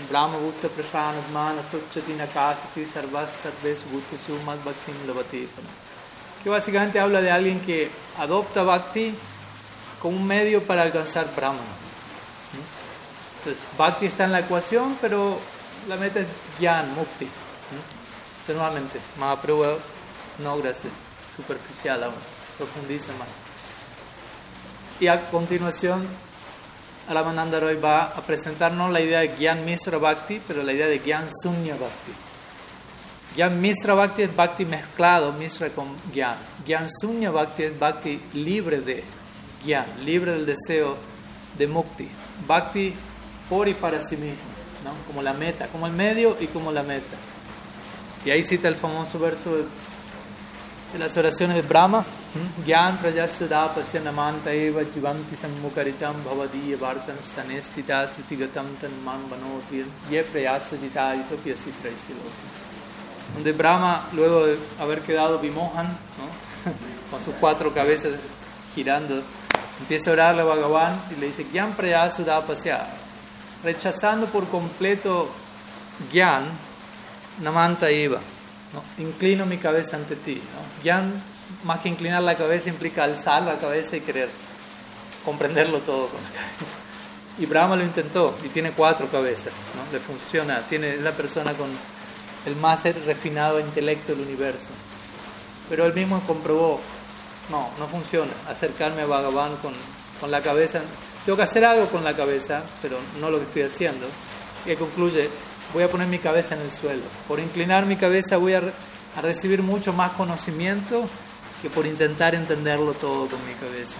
Brahma 0.09 0.37
Gupta 0.37 0.67
Prashanatmana 0.67 1.61
Suchatina 1.63 2.27
Kasati 2.27 2.85
Sarvas 2.85 3.31
Sarves 3.31 3.83
Sumat 4.25 4.63
Bhakti 4.63 4.91
Lavati. 5.07 5.49
Que 6.43 6.49
básicamente 6.49 6.99
habla 6.99 7.21
de 7.21 7.31
alguien 7.31 7.59
que 7.61 7.89
adopta 8.19 8.61
Bhakti 8.61 9.15
como 9.99 10.17
un 10.17 10.27
medio 10.27 10.63
para 10.63 10.83
alcanzar 10.83 11.33
Brahma. 11.35 11.59
Entonces, 13.39 13.63
Bhakti 13.77 14.05
está 14.05 14.25
en 14.25 14.33
la 14.33 14.39
ecuación, 14.41 14.97
pero 15.01 15.39
la 15.87 15.95
meta 15.95 16.19
es 16.19 16.27
Gyan, 16.59 16.93
Mukti. 16.93 17.25
Entonces, 17.25 18.55
nuevamente, 18.55 18.99
Mahaprabhu, 19.17 19.79
no 20.39 20.57
gracias, 20.57 20.93
superficial 21.35 22.03
aún, 22.03 22.13
profundiza 22.57 23.13
más. 23.13 23.46
Y 24.99 25.07
a 25.07 25.29
continuación, 25.29 26.07
Ramananda 27.07 27.59
Roy 27.59 27.75
va 27.75 28.05
a 28.05 28.21
presentarnos 28.21 28.91
la 28.91 28.99
idea 28.99 29.19
de 29.19 29.29
Gyan 29.37 29.63
Misra 29.63 29.99
Bhakti, 29.99 30.41
pero 30.47 30.63
la 30.63 30.73
idea 30.73 30.87
de 30.87 30.97
Gyan 30.99 31.27
Sunya 31.29 31.75
Bhakti. 31.75 32.13
Gyan 33.35 33.61
Misra 33.61 33.93
Bhakti 33.93 34.23
es 34.23 34.35
Bhakti 34.35 34.65
mezclado, 34.65 35.33
Misra 35.33 35.69
con 35.69 35.95
Gyan. 36.11 36.37
Gyan 36.65 36.87
Sunya 36.89 37.29
Bhakti 37.29 37.63
es 37.63 37.77
Bhakti 37.77 38.19
libre 38.33 38.81
de 38.81 39.03
Gyan, 39.63 39.85
libre 40.03 40.31
del 40.31 40.47
deseo 40.47 40.97
de 41.57 41.67
Mukti. 41.67 42.09
Bhakti 42.47 42.95
por 43.47 43.67
y 43.67 43.75
para 43.75 43.99
sí 43.99 44.17
mismo, 44.17 44.37
¿no? 44.83 44.91
como 45.05 45.21
la 45.21 45.33
meta, 45.33 45.67
como 45.67 45.85
el 45.85 45.93
medio 45.93 46.35
y 46.39 46.47
como 46.47 46.71
la 46.71 46.81
meta. 46.81 47.17
Y 48.25 48.31
ahí 48.31 48.41
cita 48.41 48.67
el 48.67 48.75
famoso 48.75 49.19
verso 49.19 49.57
de, 49.57 49.63
de 50.93 50.99
las 50.99 51.17
oraciones 51.17 51.55
de 51.55 51.61
Brahma, 51.63 52.03
Gyan 52.65 52.97
prajasuda 52.97 53.73
pasyanamanta 53.73 54.53
eva 54.53 54.83
jivanti 54.85 55.35
sammukaritam 55.35 56.23
bhavadiya 56.23 56.77
vartan 56.77 57.17
stanestita 57.21 58.07
slitigatam 58.07 58.67
tan 58.79 58.91
man 59.03 59.29
vanotir 59.29 59.85
ye 60.09 60.23
prayasa 60.23 60.77
jitayito 60.77 61.35
piasi 61.43 61.73
Donde 63.33 63.51
Brahma, 63.51 64.07
luego 64.13 64.45
de 64.45 64.57
haber 64.79 65.01
quedado 65.01 65.39
Vimohan, 65.39 65.87
¿no? 65.87 66.71
con 67.11 67.21
sus 67.21 67.33
cuatro 67.35 67.73
cabezas 67.73 68.31
girando, 68.73 69.21
empieza 69.79 70.11
a 70.11 70.13
orarle 70.13 70.41
a 70.41 70.45
Bhagavan 70.45 71.01
y 71.11 71.19
le 71.19 71.27
dice, 71.27 71.45
Gyan 71.51 71.73
prayasuda 71.73 72.45
pasya, 72.45 72.87
rechazando 73.61 74.27
por 74.27 74.47
completo 74.47 75.29
Gyan, 76.13 76.45
namanta 77.41 77.91
iva, 77.91 78.21
¿no? 78.77 79.03
inclino 79.03 79.45
mi 79.45 79.57
cabeza 79.57 79.97
ante 79.97 80.15
ti. 80.15 80.35
¿no? 80.35 80.83
Gyan, 80.83 81.11
más 81.63 81.79
que 81.79 81.89
inclinar 81.89 82.23
la 82.23 82.35
cabeza, 82.35 82.69
implica 82.69 83.03
alzar 83.03 83.43
la 83.43 83.57
cabeza 83.57 83.97
y 83.97 84.01
querer 84.01 84.29
comprenderlo 85.25 85.79
todo 85.79 86.07
con 86.07 86.21
la 86.21 86.29
cabeza. 86.29 86.77
Y 87.39 87.45
Brahma 87.45 87.75
lo 87.75 87.83
intentó 87.83 88.37
y 88.43 88.49
tiene 88.49 88.71
cuatro 88.71 89.09
cabezas, 89.09 89.53
¿no? 89.75 89.91
le 89.91 89.99
funciona, 89.99 90.61
tiene, 90.67 90.95
es 90.95 91.01
la 91.01 91.11
persona 91.11 91.53
con 91.53 91.69
el 92.45 92.55
más 92.55 92.83
refinado 93.05 93.59
intelecto 93.59 94.13
del 94.13 94.25
universo. 94.25 94.69
Pero 95.69 95.85
él 95.85 95.93
mismo 95.93 96.21
comprobó, 96.25 96.79
no, 97.49 97.69
no 97.77 97.87
funciona, 97.87 98.31
acercarme 98.49 99.03
a 99.03 99.05
Bhagavan 99.05 99.57
con, 99.57 99.73
con 100.19 100.31
la 100.31 100.41
cabeza. 100.41 100.81
Tengo 101.25 101.37
que 101.37 101.43
hacer 101.43 101.65
algo 101.65 101.87
con 101.89 102.03
la 102.03 102.15
cabeza, 102.15 102.63
pero 102.81 102.97
no 103.19 103.29
lo 103.29 103.37
que 103.37 103.43
estoy 103.43 103.61
haciendo. 103.63 104.07
Y 104.65 104.75
concluye, 104.75 105.29
voy 105.73 105.83
a 105.83 105.89
poner 105.89 106.07
mi 106.07 106.19
cabeza 106.19 106.55
en 106.55 106.61
el 106.61 106.71
suelo. 106.71 107.03
Por 107.27 107.39
inclinar 107.39 107.85
mi 107.85 107.95
cabeza 107.95 108.37
voy 108.37 108.53
a, 108.53 108.61
a 109.15 109.21
recibir 109.21 109.61
mucho 109.61 109.93
más 109.93 110.11
conocimiento 110.11 111.07
que 111.61 111.69
por 111.69 111.85
intentar 111.85 112.35
entenderlo 112.35 112.93
todo 112.93 113.27
con 113.27 113.45
mi 113.45 113.53
cabeza. 113.53 113.97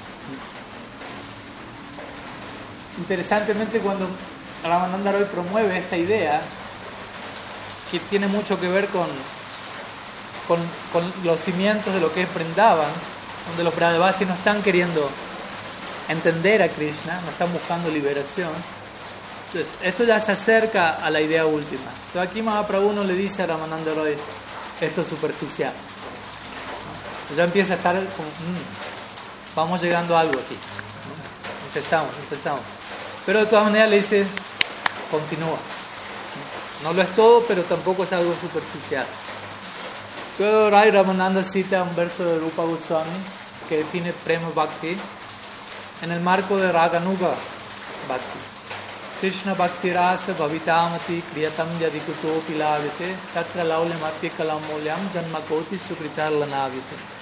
Interesantemente, 2.97 3.79
cuando 3.79 4.07
Ramananda 4.63 5.11
hoy 5.11 5.25
promueve 5.25 5.77
esta 5.77 5.97
idea, 5.97 6.41
que 7.91 7.99
tiene 7.99 8.27
mucho 8.27 8.59
que 8.59 8.67
ver 8.67 8.87
con, 8.87 9.07
con, 10.47 11.13
los 11.23 11.39
cimientos 11.39 11.93
de 11.93 12.01
lo 12.01 12.13
que 12.13 12.23
es 12.23 12.33
Brindavan, 12.33 12.91
donde 13.47 13.63
los 13.63 13.75
Brahmavasis 13.75 14.27
no 14.27 14.33
están 14.33 14.61
queriendo 14.61 15.09
entender 16.09 16.61
a 16.61 16.69
Krishna, 16.69 17.21
no 17.21 17.29
están 17.29 17.51
buscando 17.53 17.89
liberación. 17.89 18.51
Entonces, 19.47 19.73
esto 19.81 20.03
ya 20.03 20.19
se 20.19 20.33
acerca 20.33 20.95
a 20.95 21.09
la 21.09 21.21
idea 21.21 21.45
última. 21.45 21.89
Entonces, 22.07 22.29
aquí 22.29 22.41
Mahaprabhu 22.41 22.91
no 22.91 23.03
le 23.03 23.13
dice 23.13 23.43
a 23.43 23.47
Ramananda 23.47 23.93
Roy, 23.93 24.15
esto 24.81 25.01
es 25.01 25.07
superficial. 25.07 25.73
Ya 27.35 27.43
empieza 27.43 27.73
a 27.73 27.77
estar 27.77 27.95
como, 27.95 28.27
mm, 28.27 29.55
vamos 29.55 29.81
llegando 29.81 30.17
a 30.17 30.21
algo 30.21 30.39
aquí. 30.39 30.57
Empezamos, 31.67 32.11
empezamos. 32.19 32.61
Pero 33.25 33.39
de 33.39 33.45
todas 33.45 33.65
maneras 33.65 33.89
le 33.89 33.97
dice, 33.97 34.25
continúa. 35.09 35.57
No 36.83 36.93
lo 36.93 37.01
es 37.01 37.13
todo, 37.15 37.43
pero 37.47 37.63
tampoco 37.63 38.03
es 38.03 38.13
algo 38.13 38.35
superficial. 38.39 39.05
Luego 40.39 40.69
Rai 40.69 40.91
Ramananda 40.91 41.41
cita 41.41 41.83
un 41.83 41.95
verso 41.95 42.23
de 42.23 42.39
Rupa 42.39 42.63
Goswami 42.63 43.17
que 43.67 43.77
define 43.77 44.13
Prema 44.13 44.49
Bhakti 44.49 44.95
en 46.03 46.11
el 46.11 46.19
marco 46.19 46.57
de 46.57 46.71
Raganuga 46.71 47.33
Bhakti. 48.07 48.46
Krishna 49.19 49.55
Bhakti 49.55 49.91
Rasa 49.91 50.33
Bhavitamati 50.33 51.21
Kriyatam 51.33 51.69
Yadikuto 51.79 52.39
Pilavite 52.41 53.15
Tatra 53.33 53.63
Laulyam 53.63 53.99
Apya 53.99 54.29
Kalamulyam 54.29 55.09
Janmakoti 55.09 55.77
Sukritar 55.77 56.31
Lanavite 56.31 57.17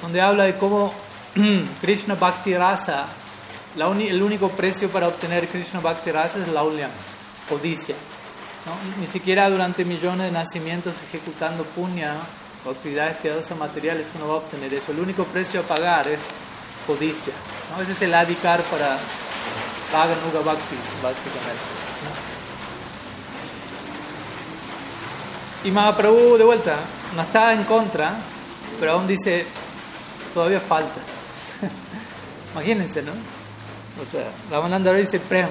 donde 0.00 0.20
habla 0.20 0.44
de 0.44 0.56
cómo 0.56 0.92
Krishna 1.80 2.14
Bhakti 2.14 2.54
Rasa, 2.54 3.06
la 3.76 3.86
el 3.86 4.22
único 4.22 4.50
precio 4.50 4.88
para 4.88 5.08
obtener 5.08 5.48
Krishna 5.48 5.80
Bhakti 5.80 6.10
Rasa 6.10 6.38
es 6.38 6.48
Laulyam, 6.48 6.90
codicia. 7.48 7.94
¿no? 8.64 9.00
Ni 9.00 9.06
siquiera 9.06 9.48
durante 9.48 9.84
millones 9.84 10.26
de 10.26 10.32
nacimientos 10.32 11.00
ejecutando 11.02 11.64
punya 11.64 12.14
o 12.64 12.70
actividades 12.70 13.16
piadosas 13.18 13.56
materiales 13.56 14.10
uno 14.16 14.28
va 14.28 14.34
a 14.34 14.38
obtener 14.38 14.72
eso. 14.74 14.92
El 14.92 15.00
único 15.00 15.24
precio 15.24 15.60
a 15.60 15.62
pagar 15.62 16.08
es 16.08 16.28
codicia. 16.86 17.34
¿no? 17.70 17.82
Ese 17.82 17.92
es 17.92 18.02
el 18.02 18.14
adhikar 18.14 18.62
para 18.62 18.98
Raganuga 19.92 20.40
Bhakti, 20.40 20.76
básicamente. 21.02 21.76
Y 25.64 25.70
Mahaprabhu, 25.70 26.36
de 26.36 26.44
vuelta, 26.44 26.78
no 27.14 27.22
está 27.22 27.52
en 27.52 27.64
contra, 27.64 28.14
pero 28.78 28.92
aún 28.92 29.06
dice, 29.06 29.46
todavía 30.34 30.60
falta. 30.60 31.00
Imagínense, 32.52 33.02
¿no? 33.02 33.12
O 34.00 34.04
sea, 34.04 34.30
Ramananda 34.50 34.92
dice 34.92 35.20
Prem, 35.20 35.48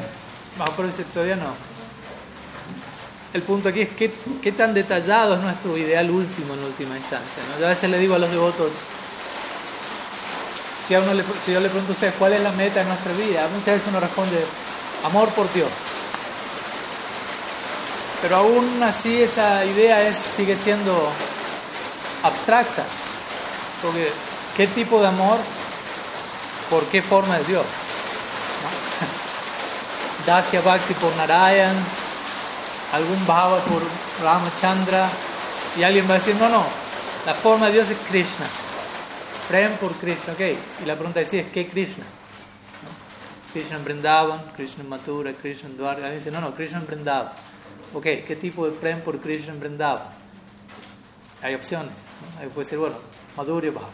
Mahaprabhu 0.58 0.92
dice, 0.92 1.04
todavía 1.06 1.36
no. 1.36 1.54
El 3.34 3.42
punto 3.42 3.68
aquí 3.68 3.82
es 3.82 3.90
qué, 3.90 4.14
qué 4.42 4.54
tan 4.54 4.74
detallado 4.74 5.36
es 5.36 5.42
nuestro 5.42 5.76
ideal 5.78 6.10
último 6.10 6.54
en 6.54 6.64
última 6.64 6.96
instancia. 6.96 7.44
Yo 7.60 7.66
a 7.66 7.70
veces 7.70 7.90
le 7.90 8.00
digo 8.00 8.16
a 8.16 8.20
los 8.20 8.32
devotos, 8.32 8.72
si, 10.88 10.96
a 10.96 11.00
uno 11.00 11.14
le, 11.14 11.24
si 11.46 11.52
yo 11.52 11.60
le 11.60 11.70
pregunto 11.70 11.94
a 11.94 11.96
ustedes 11.96 12.14
cuál 12.18 12.34
es 12.34 12.42
la 12.42 12.52
meta 12.52 12.82
de 12.82 12.86
nuestra 12.86 13.12
vida, 13.14 13.48
muchas 13.54 13.76
veces 13.76 13.88
uno 13.90 14.00
responde, 14.00 14.46
amor 15.04 15.30
por 15.30 15.52
Dios. 15.54 15.70
Pero 18.22 18.38
aún 18.38 18.82
así 18.84 19.22
esa 19.22 19.66
idea 19.66 20.02
es, 20.02 20.16
sigue 20.16 20.56
siendo 20.56 21.12
abstracta. 22.24 22.84
Porque, 23.82 24.12
¿qué 24.56 24.68
tipo 24.68 25.00
de 25.00 25.08
amor? 25.08 25.38
¿Por 26.70 26.84
qué 26.86 27.02
forma 27.02 27.38
de 27.38 27.44
Dios? 27.46 27.66
¿No? 28.64 30.26
Dasya 30.26 30.62
Bhakti 30.62 30.94
por 30.96 31.16
Narayan, 31.16 31.76
algún 32.94 33.26
Bhava 33.28 33.60
por 33.60 33.84
Ramachandra, 34.24 35.10
y 35.78 35.84
alguien 35.84 36.08
va 36.08 36.12
a 36.12 36.18
decir, 36.18 36.36
no, 36.36 36.50
no, 36.50 36.64
la 37.26 37.34
forma 37.34 37.68
de 37.68 37.74
Dios 37.74 37.90
es 37.90 37.98
Krishna. 38.10 38.48
Prem 39.48 39.78
por 39.78 39.94
Krishna, 39.94 40.34
ok. 40.34 40.40
Y 40.82 40.86
la 40.86 40.96
pregunta 40.96 41.22
es, 41.22 41.32
¿es 41.32 41.46
qué 41.52 41.68
Krishna? 41.68 42.04
¿No? 42.04 43.54
Krishna 43.54 43.78
en 43.78 43.86
Vrindavan, 43.86 44.52
Krishna 44.56 44.84
en 44.84 44.90
Mathura, 44.90 45.34
Krishna 45.34 45.70
en 45.70 45.78
Dwarka. 45.78 46.02
Alguien 46.04 46.20
dice, 46.20 46.32
no, 46.32 46.42
no, 46.42 46.56
Krishna 46.56 46.80
en 46.80 46.88
Vrindavan. 46.88 47.32
Ok, 47.94 48.04
¿qué 48.04 48.36
tipo 48.36 48.66
de 48.66 48.72
Prem 48.72 49.02
por 49.02 49.20
Krishna 49.20 49.54
en 49.54 49.60
Vrindavan? 49.60 50.08
Hay 51.44 51.54
opciones. 51.54 51.94
¿no? 52.22 52.42
Ahí 52.42 52.48
puede 52.48 52.66
ser, 52.66 52.80
bueno, 52.80 52.96
Madhurya 53.38 53.70
Bhava, 53.70 53.90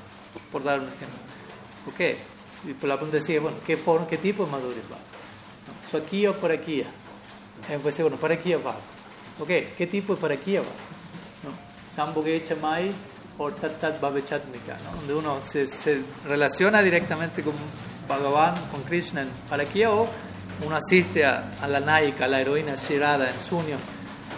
por 0.54 0.64
dar 0.64 0.80
un 0.80 0.88
ejemplo. 0.88 1.20
Ok. 1.88 2.18
Y 2.70 2.74
por 2.74 2.88
la 2.88 2.96
pregunta 2.96 3.18
es, 3.18 3.42
bueno, 3.42 3.58
¿qué, 3.66 3.76
forma, 3.76 4.08
qué 4.08 4.18
tipo 4.18 4.46
de 4.46 4.52
Madhurya 4.52 4.82
Bhava? 4.90 5.02
¿No? 5.68 5.90
¿Su 5.90 5.98
aquí 5.98 6.26
o 6.28 6.36
aquí? 6.46 6.84
Ahí 7.70 7.78
puede 7.78 7.94
ser, 7.94 8.06
bueno, 8.06 8.18
para 8.18 8.36
aquí 8.36 8.54
Bhava. 8.56 8.80
Ok, 9.38 9.50
¿qué 9.78 9.88
tipo 9.88 10.16
de 10.16 10.22
para 10.22 10.36
aquí 10.36 10.54
Bhava? 10.54 10.70
¿No? 11.44 11.52
Sambhoge 11.92 12.46
Chamai 12.46 13.11
o 13.38 13.52
Tat 13.52 13.80
Tat 13.80 14.00
Bhavechatmika, 14.00 14.78
¿no? 14.84 14.98
donde 14.98 15.14
uno 15.14 15.40
se, 15.44 15.68
relaciona 16.26 16.82
directamente 16.82 17.44
con 17.44 17.54
Bhagavan, 18.08 18.56
con 18.72 18.84
Krishna 18.84 19.22
en 19.22 19.30
Palakya 19.50 19.92
o 19.92 20.08
uno 20.66 20.76
asiste 20.76 21.26
a, 21.26 21.52
la 21.68 21.80
Naika, 21.80 22.26
a 22.26 22.28
la 22.28 22.42
heroína 22.42 22.76
Shirada 22.76 23.30
en 23.30 23.40
su 23.40 23.58
unión. 23.58 23.80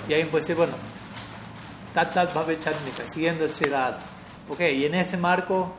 Y 0.08 0.14
ahí 0.14 0.24
puede 0.26 0.42
decir, 0.42 0.56
bueno, 0.56 0.74
Tat 1.94 2.14
Tat 2.14 2.34
Bhavechatmika, 2.34 3.06
siguiendo 3.06 3.48
Shirada. 3.48 4.00
Ok, 4.50 4.62
y 4.62 4.86
en 4.86 4.96
ese 4.96 5.18
marco, 5.18 5.74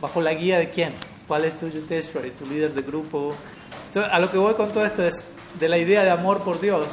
bajo 0.00 0.20
la 0.20 0.32
guía 0.32 0.58
de 0.58 0.70
quién? 0.70 0.92
¿Cuál 1.26 1.44
es 1.44 1.58
tu 1.58 1.68
Yuteshwari, 1.68 2.30
tu 2.30 2.46
líder 2.46 2.72
de 2.72 2.82
grupo? 2.82 3.34
Entonces, 3.86 4.12
a 4.12 4.18
lo 4.18 4.30
que 4.30 4.38
voy 4.38 4.54
con 4.54 4.72
todo 4.72 4.84
esto 4.84 5.02
es 5.02 5.24
de 5.58 5.68
la 5.68 5.78
idea 5.78 6.02
de 6.02 6.10
amor 6.10 6.42
por 6.42 6.60
Dios. 6.60 6.86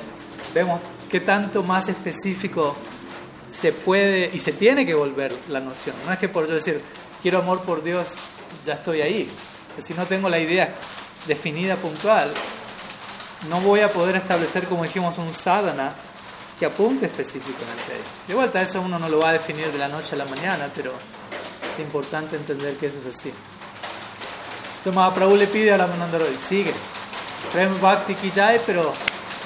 Vemos 0.54 0.82
qué 1.10 1.20
tanto 1.20 1.64
más 1.64 1.88
específico 1.88 2.76
se 3.60 3.72
puede 3.72 4.30
y 4.32 4.40
se 4.40 4.54
tiene 4.54 4.86
que 4.86 4.94
volver 4.94 5.36
la 5.50 5.60
noción. 5.60 5.96
No 6.06 6.14
es 6.14 6.20
que 6.20 6.30
por 6.30 6.48
yo 6.48 6.54
decir, 6.54 6.82
quiero 7.22 7.40
amor 7.40 7.64
por 7.64 7.82
Dios, 7.82 8.14
ya 8.64 8.74
estoy 8.74 9.02
ahí. 9.02 9.32
si 9.80 9.94
no 9.94 10.06
tengo 10.06 10.30
la 10.30 10.40
idea 10.40 10.76
definida, 11.26 11.76
puntual, 11.76 12.32
no 13.50 13.60
voy 13.62 13.80
a 13.80 13.90
poder 13.90 14.16
establecer, 14.16 14.68
como 14.68 14.84
dijimos, 14.84 15.18
un 15.18 15.34
sadhana 15.34 15.96
que 16.60 16.66
apunte 16.68 17.08
específicamente 17.08 17.94
a 17.94 17.96
ello. 17.96 18.06
De 18.28 18.36
vuelta, 18.36 18.62
eso 18.62 18.82
uno 18.82 19.00
no 19.00 19.10
lo 19.10 19.20
va 19.20 19.30
a 19.30 19.34
definir 19.34 19.72
de 19.72 19.78
la 19.80 19.88
noche 19.88 20.14
a 20.14 20.18
la 20.18 20.26
mañana, 20.26 20.70
pero 20.76 20.94
es 21.68 21.80
importante 21.80 22.36
entender 22.36 22.76
que 22.78 22.88
eso 22.88 23.00
es 23.00 23.08
así. 23.08 23.32
Entonces 24.78 24.96
Mahaprabhu 24.96 25.36
le 25.36 25.48
pide 25.48 25.74
a 25.74 25.78
la 25.78 25.88
Manandaroy, 25.88 26.36
sigue. 26.36 26.74
Prem 27.52 27.80
Bhakti 27.82 28.14
ki 28.14 28.32
jai, 28.34 28.62
pero 28.66 28.94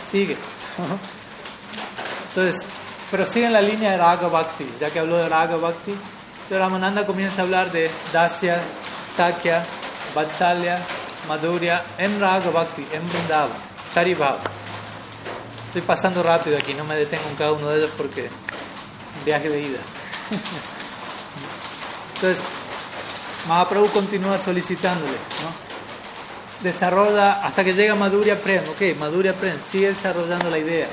sigue. 0.10 0.36
Entonces, 2.30 2.66
pero 3.12 3.26
sigue 3.26 3.48
en 3.48 3.54
la 3.54 3.62
línea 3.62 3.92
de 3.92 3.98
Raga 3.98 4.30
Bhakti, 4.30 4.68
ya 4.80 4.90
que 4.90 5.00
habló 5.00 5.18
de 5.18 5.28
Raga 5.28 5.58
Bhakti. 5.58 5.92
Entonces 5.92 6.58
Ramananda 6.58 7.06
comienza 7.06 7.42
a 7.42 7.44
hablar 7.44 7.72
de 7.72 7.92
Dasya, 8.14 8.62
Sakya, 9.16 9.66
Vatsalya, 10.16 10.80
Madhurya 11.28 11.84
en 11.98 12.20
Raga 12.22 12.50
Bhakti, 12.50 12.88
en 12.92 13.08
Vrindavan, 13.08 13.58
Charibhava. 13.94 14.40
Estoy 15.68 15.82
pasando 15.82 16.24
rápido 16.24 16.58
aquí, 16.58 16.74
no 16.74 16.86
me 16.86 16.96
detengo 16.96 17.28
en 17.30 17.36
cada 17.36 17.52
uno 17.52 17.70
de 17.70 17.80
ellos 17.80 17.92
porque 17.98 18.30
viaje 19.26 19.50
de 19.50 19.62
ida. 19.62 19.80
Entonces, 22.16 22.46
Mahaprabhu 23.48 23.90
continúa 23.92 24.38
solicitándole, 24.38 25.18
¿no? 25.44 25.52
Desarrolla 26.62 27.42
hasta 27.44 27.64
que 27.64 27.74
llega 27.74 27.96
Madhurya 27.96 28.40
Prem, 28.42 28.64
ok, 28.70 28.98
Madhurya 29.00 29.34
Prem, 29.34 29.60
sigue 29.66 29.88
desarrollando 29.90 30.50
la 30.50 30.60
idea. 30.60 30.88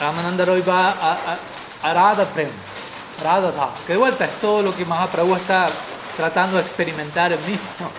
Ramananda 0.00 0.44
Roy 0.44 0.60
va 0.60 0.90
a, 1.82 1.92
Radha 1.92 2.26
Prem, 2.26 2.50
Radha 3.22 3.50
Bhav, 3.50 3.84
que 3.86 3.92
de 3.92 3.98
vuelta 3.98 4.24
es 4.24 4.38
todo 4.40 4.62
lo 4.62 4.74
que 4.74 4.84
Mahaprabhu 4.84 5.34
está 5.36 5.70
tratando 6.16 6.56
de 6.56 6.62
experimentar 6.62 7.32
en 7.32 7.40
mismo. 7.46 7.90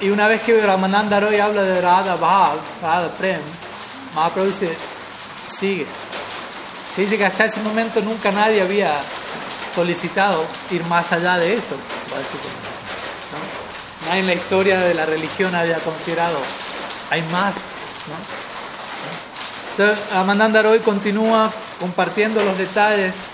Y 0.00 0.10
una 0.10 0.26
vez 0.26 0.42
que 0.42 0.60
Ramananda 0.60 1.20
Roy 1.20 1.40
habla 1.40 1.62
de 1.62 1.80
Radha 1.80 2.16
Bhav, 2.16 2.58
Radha 2.82 3.08
Prem, 3.16 3.40
Mahaprabhu 4.14 4.48
dice, 4.48 4.76
sigue. 5.46 5.86
Se 6.94 7.02
dice 7.02 7.16
que 7.16 7.26
hasta 7.26 7.46
ese 7.46 7.60
momento 7.60 8.00
nunca 8.02 8.30
nadie 8.30 8.60
había 8.60 9.00
solicitado 9.74 10.44
ir 10.70 10.84
más 10.84 11.12
allá 11.12 11.38
de 11.38 11.54
eso, 11.54 11.76
básicamente. 12.10 12.68
¿no? 13.32 14.08
Nadie 14.08 14.20
en 14.20 14.26
la 14.26 14.34
historia 14.34 14.80
de 14.80 14.94
la 14.94 15.06
religión 15.06 15.54
había 15.54 15.78
considerado, 15.78 16.38
hay 17.10 17.22
más. 17.24 17.54
¿no? 17.56 18.45
Entonces, 19.78 20.66
hoy 20.66 20.78
continúa 20.80 21.52
compartiendo 21.78 22.42
los 22.42 22.56
detalles 22.56 23.30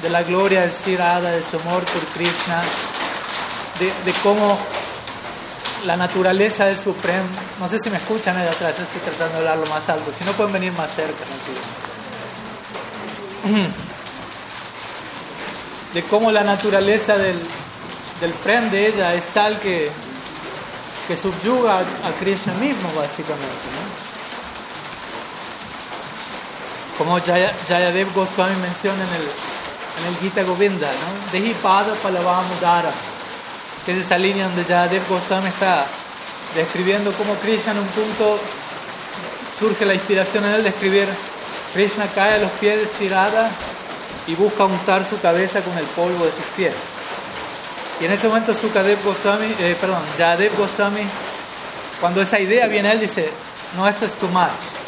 de 0.00 0.10
la 0.10 0.22
gloria 0.22 0.60
del 0.60 0.72
Sri 0.72 0.94
de 0.94 1.42
su 1.42 1.58
amor 1.58 1.84
por 1.84 2.02
Krishna, 2.14 2.62
de, 3.80 3.86
de 4.04 4.18
cómo 4.22 4.58
la 5.84 5.96
naturaleza 5.96 6.66
del 6.66 6.76
Supremo. 6.78 7.26
No 7.58 7.68
sé 7.68 7.78
si 7.80 7.90
me 7.90 7.96
escuchan 7.96 8.36
ahí 8.36 8.46
atrás, 8.46 8.76
yo 8.76 8.84
estoy 8.84 9.00
tratando 9.00 9.34
de 9.34 9.38
hablarlo 9.38 9.66
más 9.66 9.88
alto, 9.88 10.12
si 10.16 10.24
no 10.24 10.32
pueden 10.32 10.52
venir 10.52 10.72
más 10.72 10.90
cerca. 10.94 11.24
¿no? 13.44 13.52
de 15.94 16.02
cómo 16.04 16.30
la 16.30 16.44
naturaleza 16.44 17.16
del, 17.16 17.38
del 18.20 18.32
Prem 18.34 18.70
de 18.70 18.86
ella 18.86 19.14
es 19.14 19.26
tal 19.26 19.58
que, 19.58 19.90
que 21.08 21.16
subyuga 21.16 21.78
a, 21.80 22.12
Krishna 22.20 22.54
mismo, 22.54 22.92
básicamente. 22.96 23.48
Como 26.98 27.18
Jayadev 27.20 28.12
Goswami 28.14 28.54
menciona 28.56 29.02
en 29.02 29.14
el, 29.14 29.22
en 29.22 30.14
el 30.14 30.20
Gita 30.20 30.42
Govinda, 30.42 30.88
¿no? 30.88 31.32
Dehi 31.32 31.54
Pada 31.62 31.94
Palavamudara, 31.94 32.90
que 33.84 33.92
es 33.92 33.98
esa 33.98 34.18
línea 34.18 34.46
donde 34.46 34.64
Jayadev 34.64 35.08
Goswami 35.08 35.48
está 35.48 35.86
describiendo 36.54 37.12
cómo 37.12 37.34
Krishna 37.36 37.72
en 37.72 37.78
un 37.78 37.88
punto 37.88 38.38
surge 39.58 39.84
la 39.84 39.94
inspiración 39.94 40.44
en 40.44 40.54
él 40.54 40.62
de 40.62 40.68
escribir 40.68 41.08
Krishna 41.72 42.06
cae 42.14 42.34
a 42.34 42.38
los 42.38 42.50
pies 42.52 42.80
de 42.80 42.86
Sirada 42.86 43.50
y 44.26 44.34
busca 44.34 44.66
untar 44.66 45.04
su 45.04 45.18
cabeza 45.20 45.62
con 45.62 45.76
el 45.78 45.84
polvo 45.86 46.24
de 46.26 46.32
sus 46.32 46.44
pies. 46.54 46.74
Y 48.00 48.04
en 48.04 48.12
ese 48.12 48.28
momento 48.28 48.52
Sukadev 48.52 49.02
Goswami, 49.02 49.54
eh, 49.58 49.76
perdón, 49.80 50.02
Yadev 50.18 50.56
Goswami, 50.56 51.02
cuando 52.00 52.20
esa 52.20 52.38
idea 52.38 52.66
viene 52.66 52.92
él, 52.92 53.00
dice, 53.00 53.30
no, 53.76 53.88
esto 53.88 54.04
es 54.04 54.14
too 54.14 54.28
much. 54.28 54.81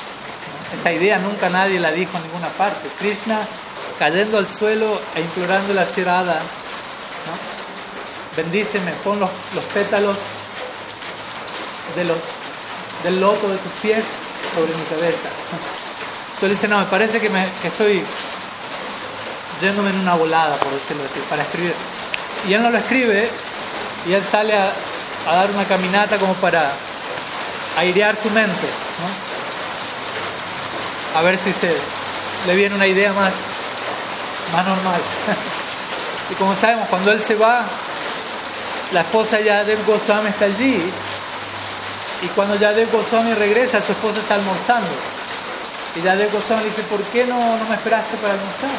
Esta 0.73 0.93
idea 0.93 1.19
nunca 1.19 1.49
nadie 1.51 1.79
la 1.79 1.93
dijo 1.93 2.17
en 2.17 2.25
ninguna 2.25 2.49
parte. 2.49 2.89
Krishna 2.99 3.41
cayendo 3.99 4.39
al 4.39 4.47
suelo 4.47 5.01
e 5.15 5.21
implorando 5.21 5.73
la 5.73 5.87
sierada, 5.87 6.35
¿no? 6.35 7.55
bendíceme, 8.37 8.91
pon 9.05 9.21
los, 9.21 9.31
pétalos 9.73 10.17
de 11.95 12.05
los, 12.05 12.19
del 13.05 13.21
loto 13.21 13.49
de 13.49 13.59
tus 13.59 13.73
pies 13.75 14.05
sobre 14.55 14.75
mi 14.75 14.85
cabeza. 14.85 15.29
Entonces 16.35 16.59
dice, 16.59 16.69
no, 16.69 16.79
me 16.79 16.87
parece 16.87 17.21
que, 17.21 17.31
me, 17.31 17.47
que 17.62 17.69
estoy 17.69 18.03
yéndome 19.61 19.91
en 19.91 19.99
una 20.01 20.15
volada, 20.15 20.57
por 20.57 20.73
decirlo 20.73 21.05
así, 21.05 21.21
para 21.31 21.43
escribir. 21.43 21.75
Y 22.49 22.53
él 22.53 22.62
no 22.62 22.71
lo 22.71 22.79
escribe 22.79 23.31
y 24.07 24.12
él 24.12 24.23
sale 24.23 24.55
a, 24.55 24.73
dar 25.27 25.51
una 25.51 25.65
caminata 25.65 26.19
como 26.19 26.35
para 26.35 26.73
airear 27.79 28.17
su 28.17 28.29
mente. 28.31 28.67
A 31.15 31.23
ver 31.23 31.39
si 31.39 31.53
se 31.53 31.75
le 32.47 32.55
viene 32.55 32.75
una 32.75 32.87
idea 32.87 33.12
más, 33.12 33.35
más 34.53 34.67
normal. 34.67 35.01
y 36.31 36.35
como 36.35 36.55
sabemos, 36.57 36.89
cuando 36.89 37.12
él 37.12 37.21
se 37.21 37.35
va, 37.35 37.65
la 38.93 39.01
esposa 39.01 39.41
ya 39.41 39.65
de 39.65 39.77
Goswami 39.77 40.29
está 40.29 40.47
allí 40.47 40.83
y 42.23 42.29
cuando 42.29 42.57
Yadev 42.57 42.91
Goswami 42.91 43.35
regresa, 43.35 43.81
su 43.81 43.93
esposa 43.93 44.19
está 44.21 44.37
almorzando. 44.37 44.89
Y 45.97 46.03
Yadev 46.03 46.33
Goswami 46.33 46.62
le 46.62 46.69
dice, 46.71 46.83
¿por 46.85 47.03
qué 47.05 47.27
no, 47.27 47.37
no 47.59 47.65
me 47.67 47.75
esperaste 47.75 48.17
para 48.17 48.35
almorzar? 48.35 48.71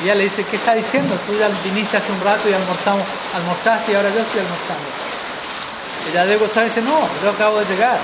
Y 0.00 0.04
ella 0.04 0.14
le 0.16 0.24
dice, 0.24 0.44
¿qué 0.44 0.56
está 0.56 0.74
diciendo? 0.74 1.16
Tú 1.26 1.38
ya 1.38 1.48
viniste 1.62 1.96
hace 1.96 2.12
un 2.12 2.20
rato 2.20 2.48
y 2.48 2.52
almorzamos, 2.52 3.04
almorzaste 3.34 3.92
y 3.92 3.94
ahora 3.94 4.10
yo 4.10 4.20
estoy 4.20 4.40
almorzando. 4.40 4.88
Y 6.06 6.28
de 6.28 6.36
Goswami 6.36 6.68
dice, 6.68 6.82
no, 6.82 7.08
yo 7.22 7.30
acabo 7.30 7.58
de 7.60 7.64
llegar. 7.64 7.98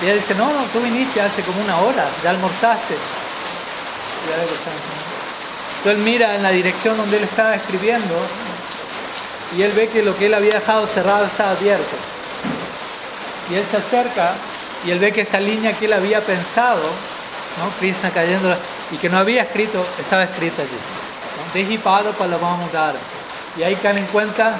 Y 0.00 0.04
ella 0.04 0.14
dice, 0.14 0.34
no, 0.34 0.52
no, 0.52 0.62
tú 0.72 0.80
viniste 0.80 1.20
hace 1.20 1.42
como 1.42 1.60
una 1.60 1.78
hora, 1.78 2.06
ya 2.22 2.30
almorzaste. 2.30 2.94
De 2.94 4.32
Entonces 5.78 5.84
él 5.84 5.98
mira 5.98 6.34
en 6.34 6.42
la 6.42 6.50
dirección 6.50 6.96
donde 6.96 7.16
él 7.16 7.24
estaba 7.24 7.54
escribiendo 7.54 8.14
y 9.56 9.62
él 9.62 9.72
ve 9.72 9.88
que 9.88 10.02
lo 10.02 10.16
que 10.16 10.26
él 10.26 10.34
había 10.34 10.54
dejado 10.54 10.86
cerrado 10.86 11.26
estaba 11.26 11.52
abierto. 11.52 11.96
Y 13.50 13.54
él 13.54 13.64
se 13.64 13.78
acerca 13.78 14.34
y 14.84 14.90
él 14.90 14.98
ve 14.98 15.12
que 15.12 15.22
esta 15.22 15.40
línea 15.40 15.72
que 15.72 15.86
él 15.86 15.92
había 15.92 16.20
pensado, 16.20 16.82
¿no? 16.82 17.70
Krishna 17.78 18.10
cayendo 18.10 18.54
y 18.90 18.96
que 18.96 19.08
no 19.08 19.18
había 19.18 19.42
escrito, 19.42 19.84
estaba 19.98 20.24
escrita 20.24 20.62
allí. 20.62 20.78
Dejipado 21.54 22.12
para 22.12 22.32
lo 22.32 22.38
vamos 22.38 22.70
dar. 22.72 22.94
Y 23.56 23.62
ahí 23.62 23.74
caen 23.76 23.98
en 23.98 24.06
cuenta, 24.06 24.58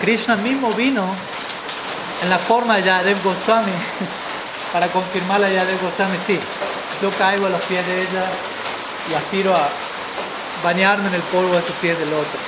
Krishna 0.00 0.36
mismo 0.36 0.72
vino 0.72 1.04
en 2.22 2.30
la 2.30 2.38
forma 2.38 2.76
de 2.76 2.82
Yadev 2.82 3.22
Goswami 3.22 3.70
para 4.72 4.88
confirmar 4.88 5.42
a 5.42 5.48
Yadev 5.48 5.80
Goswami, 5.82 6.18
sí, 6.18 6.38
yo 7.00 7.10
caigo 7.12 7.46
a 7.46 7.50
los 7.50 7.60
pies 7.62 7.86
de 7.86 8.00
ella 8.00 8.24
y 9.10 9.14
aspiro 9.14 9.54
a 9.54 9.68
bañarme 10.62 11.08
en 11.08 11.14
el 11.14 11.22
polvo 11.22 11.54
de 11.54 11.62
sus 11.62 11.74
pies 11.76 11.98
del 11.98 12.12
otro. 12.12 12.38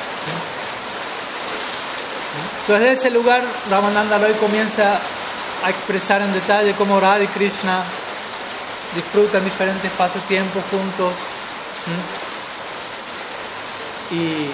Entonces, 2.60 2.88
de 2.88 2.92
ese 2.92 3.10
lugar, 3.10 3.42
Ramananda 3.70 4.18
Roy 4.18 4.34
comienza 4.34 5.00
a 5.64 5.70
expresar 5.70 6.22
en 6.22 6.32
detalle 6.32 6.74
cómo 6.74 7.00
Radha 7.00 7.24
y 7.24 7.26
Krishna 7.28 7.84
disfrutan 8.94 9.44
diferentes 9.44 9.90
pasatiempos 9.92 10.62
juntos. 10.70 11.12
Y, 14.10 14.50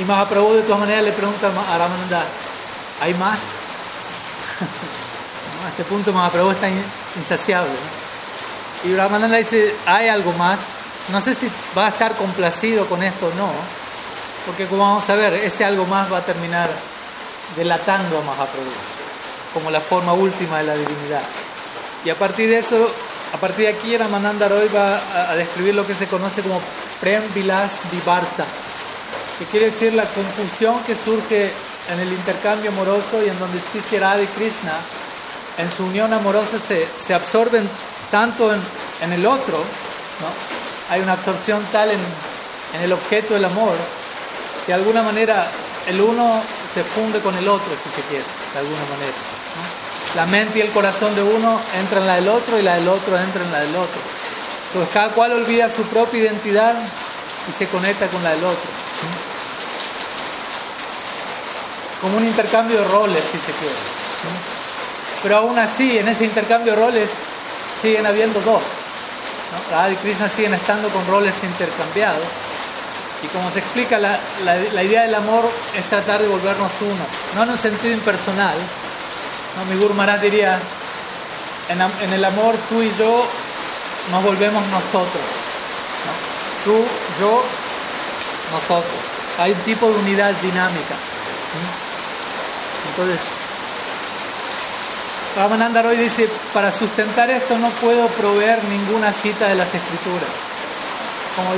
y 0.00 0.04
Mahaprabhu 0.06 0.54
de 0.54 0.62
todas 0.62 0.80
maneras 0.80 1.04
le 1.04 1.12
pregunta 1.12 1.48
a 1.48 1.78
Ramananda, 1.78 2.24
¿hay 3.00 3.14
más? 3.14 3.40
Este 5.78 5.88
punto 5.88 6.12
Mahaprabhu 6.12 6.50
está 6.50 6.68
insaciable. 7.16 7.70
Y 8.82 8.96
Ramananda 8.96 9.36
dice, 9.36 9.76
¿hay 9.86 10.08
algo 10.08 10.32
más? 10.32 10.58
No 11.08 11.20
sé 11.20 11.34
si 11.34 11.48
va 11.76 11.86
a 11.86 11.88
estar 11.90 12.16
complacido 12.16 12.88
con 12.88 13.00
esto 13.00 13.28
o 13.28 13.34
no, 13.36 13.48
porque 14.44 14.66
como 14.66 14.82
vamos 14.82 15.08
a 15.08 15.14
ver, 15.14 15.34
ese 15.34 15.64
algo 15.64 15.86
más 15.86 16.12
va 16.12 16.18
a 16.18 16.24
terminar 16.24 16.68
delatando 17.54 18.18
a 18.18 18.22
Mahaprabhu, 18.22 18.72
como 19.54 19.70
la 19.70 19.80
forma 19.80 20.14
última 20.14 20.58
de 20.58 20.64
la 20.64 20.74
divinidad. 20.74 21.22
Y 22.04 22.10
a 22.10 22.16
partir 22.16 22.48
de 22.48 22.58
eso, 22.58 22.90
a 23.32 23.36
partir 23.36 23.66
de 23.66 23.68
aquí, 23.68 23.96
Ramananda 23.96 24.48
Roy 24.48 24.66
va 24.74 25.30
a, 25.30 25.36
describir 25.36 25.76
lo 25.76 25.86
que 25.86 25.94
se 25.94 26.08
conoce 26.08 26.42
como 26.42 26.60
Prem 27.00 27.22
Vilas 27.34 27.82
Vivarta, 27.92 28.44
que 29.38 29.44
quiere 29.44 29.66
decir 29.66 29.94
la 29.94 30.06
confusión 30.06 30.82
que 30.82 30.96
surge 30.96 31.52
en 31.88 32.00
el 32.00 32.12
intercambio 32.12 32.72
amoroso 32.72 33.22
y 33.24 33.28
en 33.28 33.38
donde 33.38 33.60
Sisirada 33.60 34.20
y 34.20 34.26
Krishna, 34.26 34.72
en 35.58 35.70
su 35.70 35.84
unión 35.84 36.12
amorosa, 36.12 36.58
se, 36.58 36.88
se 36.98 37.12
absorben 37.12 37.68
tanto 38.10 38.54
en, 38.54 38.60
en, 39.02 39.12
el 39.12 39.26
otro, 39.26 39.58
¿no? 39.58 40.88
hay 40.88 41.00
una 41.02 41.12
absorción 41.12 41.62
tal 41.70 41.90
en, 41.90 42.00
en 42.74 42.82
el 42.82 42.92
objeto 42.92 43.34
del 43.34 43.44
amor, 43.44 43.74
que 44.64 44.72
de 44.72 44.74
alguna 44.74 45.02
manera 45.02 45.48
el 45.86 46.00
uno 46.00 46.42
se 46.72 46.84
funde 46.84 47.20
con 47.20 47.36
el 47.36 47.48
otro, 47.48 47.72
si 47.74 47.90
se 47.90 48.00
quiere, 48.08 48.24
de 48.52 48.58
alguna 48.60 48.82
manera. 48.82 49.16
La 50.14 50.26
mente 50.26 50.58
y 50.58 50.62
el 50.62 50.70
corazón 50.70 51.14
de 51.14 51.22
uno 51.22 51.60
entran 51.74 52.02
en 52.02 52.06
la 52.06 52.14
del 52.14 52.28
otro 52.28 52.58
y 52.58 52.62
la 52.62 52.76
del 52.76 52.88
otro 52.88 53.18
entra 53.18 53.42
en 53.42 53.52
la 53.52 53.60
del 53.60 53.76
otro. 53.76 54.00
Entonces 54.68 54.92
cada 54.92 55.10
cual 55.10 55.32
olvida 55.32 55.68
su 55.68 55.82
propia 55.82 56.20
identidad 56.20 56.74
y 57.48 57.52
se 57.52 57.66
conecta 57.66 58.06
con 58.08 58.22
la 58.22 58.30
del 58.30 58.44
otro. 58.44 58.70
Como 62.00 62.16
un 62.16 62.24
intercambio 62.24 62.78
de 62.78 62.84
roles, 62.84 63.24
si 63.24 63.38
se 63.38 63.52
quiere. 63.52 63.74
Pero 65.22 65.36
aún 65.36 65.58
así, 65.58 65.98
en 65.98 66.08
ese 66.08 66.24
intercambio 66.24 66.74
de 66.74 66.80
roles 66.80 67.10
siguen 67.80 68.06
habiendo 68.06 68.40
dos. 68.40 68.62
Radha 69.70 69.90
y 69.90 69.96
Krishna 69.96 70.28
siguen 70.28 70.54
estando 70.54 70.88
con 70.88 71.06
roles 71.06 71.34
intercambiados. 71.42 72.24
Y 73.22 73.26
como 73.28 73.50
se 73.50 73.58
explica, 73.58 73.98
la, 73.98 74.18
la 74.44 74.82
idea 74.82 75.02
del 75.02 75.14
amor 75.14 75.50
es 75.74 75.84
tratar 75.86 76.20
de 76.20 76.28
volvernos 76.28 76.70
uno, 76.80 77.04
no 77.34 77.42
en 77.42 77.50
un 77.50 77.58
sentido 77.58 77.92
impersonal, 77.92 78.56
mi 79.66 79.76
Guru 79.76 79.94
Maharaj 79.94 80.20
diría, 80.20 80.60
en, 81.68 82.12
el 82.12 82.24
amor 82.24 82.56
tú 82.68 82.82
y 82.82 82.90
yo 82.96 83.24
nos 84.10 84.22
volvemos 84.22 84.64
nosotros. 84.68 85.22
Tú, 86.64 86.84
yo, 87.20 87.42
nosotros. 88.52 89.00
Hay 89.38 89.52
un 89.52 89.58
tipo 89.60 89.86
de 89.86 89.98
unidad 89.98 90.32
dinámica. 90.34 90.94
Entonces, 92.90 93.20
Ramananda 95.36 95.82
Roy 95.82 95.96
dice, 95.96 96.28
para 96.52 96.72
sustentar 96.72 97.30
esto 97.30 97.58
no 97.58 97.70
puedo 97.70 98.08
proveer 98.08 98.62
ninguna 98.64 99.12
cita 99.12 99.46
de 99.48 99.54
las 99.54 99.72
escrituras, 99.72 100.28
como 101.36 101.50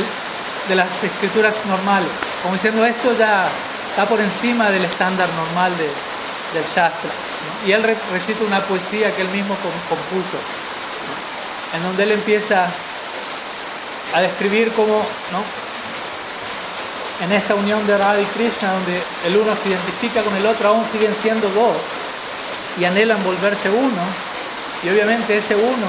de 0.69 0.75
las 0.75 1.03
escrituras 1.03 1.65
normales, 1.67 2.11
como 2.43 2.55
diciendo 2.55 2.85
esto 2.85 3.15
ya 3.15 3.49
está 3.91 4.07
por 4.07 4.21
encima 4.21 4.71
del 4.71 4.85
estándar 4.85 5.29
normal 5.31 5.73
de, 5.79 5.85
del 6.59 6.69
Shastra. 6.69 7.11
Y 7.67 7.73
él 7.73 7.83
recita 8.13 8.45
una 8.45 8.61
poesía 8.61 9.15
que 9.15 9.23
él 9.23 9.29
mismo 9.29 9.57
compuso, 9.89 10.39
en 11.75 11.83
donde 11.83 12.03
él 12.03 12.13
empieza 12.13 12.67
a 14.15 14.21
describir 14.21 14.73
cómo, 14.73 15.07
¿no? 15.33 15.61
en 17.25 17.33
esta 17.33 17.55
unión 17.55 17.87
de 17.87 17.97
Radha 17.97 18.21
y 18.21 18.25
Krishna, 18.27 18.73
donde 18.73 19.03
el 19.27 19.37
uno 19.37 19.55
se 19.55 19.69
identifica 19.69 20.23
con 20.23 20.35
el 20.37 20.47
otro, 20.47 20.69
aún 20.69 20.85
siguen 20.91 21.15
siendo 21.15 21.49
dos 21.51 21.77
y 22.79 22.85
anhelan 22.85 23.23
volverse 23.25 23.71
uno, 23.71 24.03
y 24.83 24.89
obviamente 24.89 25.37
ese 25.37 25.55
uno 25.57 25.87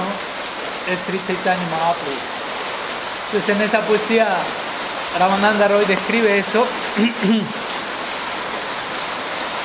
es 0.88 0.98
Sri 1.06 1.20
Chaitanya 1.26 1.66
Mahaprabhu. 1.70 2.18
Entonces 3.26 3.56
en 3.56 3.62
esta 3.62 3.80
poesía 3.80 4.28
Ramananda 5.18 5.68
Roy 5.68 5.84
describe 5.84 6.38
eso, 6.38 6.66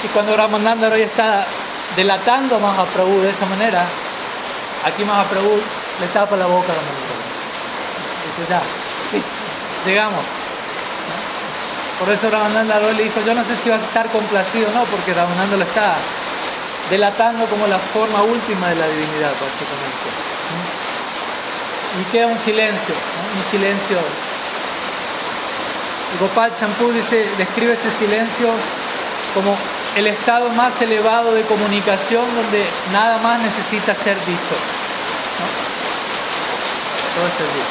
y 0.03 0.07
cuando 0.09 0.35
Ramananda 0.37 0.89
Roy 0.89 1.01
está 1.01 1.45
delatando 1.95 2.57
a 2.57 2.59
Mahaprabhu 2.59 3.21
de 3.21 3.29
esa 3.29 3.45
manera, 3.45 3.85
aquí 4.85 5.03
Mahaprabhu 5.03 5.59
le 5.99 6.07
tapa 6.07 6.37
la 6.37 6.45
boca 6.45 6.71
a 6.71 6.75
Ramananda. 6.75 7.15
Dice 8.27 8.49
ya, 8.49 8.61
listo, 9.11 9.29
llegamos. 9.85 10.23
Por 11.99 12.09
eso 12.09 12.29
Ramananda 12.29 12.79
Roy 12.79 12.95
le 12.95 13.03
dijo, 13.05 13.19
yo 13.25 13.33
no 13.33 13.43
sé 13.43 13.57
si 13.57 13.69
vas 13.69 13.81
a 13.81 13.85
estar 13.85 14.07
complacido 14.09 14.69
o 14.69 14.71
no, 14.71 14.83
porque 14.85 15.13
Ramananda 15.13 15.57
lo 15.57 15.63
está 15.63 15.95
delatando 16.89 17.45
como 17.45 17.67
la 17.67 17.79
forma 17.79 18.21
última 18.23 18.69
de 18.69 18.75
la 18.75 18.87
divinidad, 18.87 19.31
básicamente. 19.41 20.07
Y 21.99 22.11
queda 22.11 22.27
un 22.27 22.39
silencio, 22.39 22.95
un 23.35 23.51
silencio. 23.51 23.97
Gopal 26.19 26.51
Shampoo 26.51 26.91
dice, 26.91 27.27
describe 27.37 27.73
ese 27.73 27.91
silencio 27.91 28.49
como 29.33 29.57
el 29.95 30.07
estado 30.07 30.49
más 30.49 30.81
elevado 30.81 31.33
de 31.33 31.41
comunicación 31.43 32.23
donde 32.35 32.65
nada 32.91 33.17
más 33.17 33.39
necesita 33.41 33.93
ser 33.93 34.15
dicho. 34.25 34.55
Todo 37.15 37.25
día. 37.25 37.65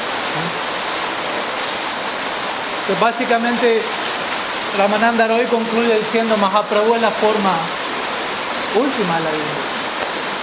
Pues 2.87 3.01
básicamente 3.01 3.83
Ramananda 4.77 5.29
Roy 5.29 5.45
concluye 5.47 5.99
diciendo 5.99 6.37
Mahaprabhu 6.37 6.95
es 6.95 7.03
la 7.03 7.11
forma 7.11 7.53
última 8.77 9.21
la 9.21 9.31
vida. 9.31 9.57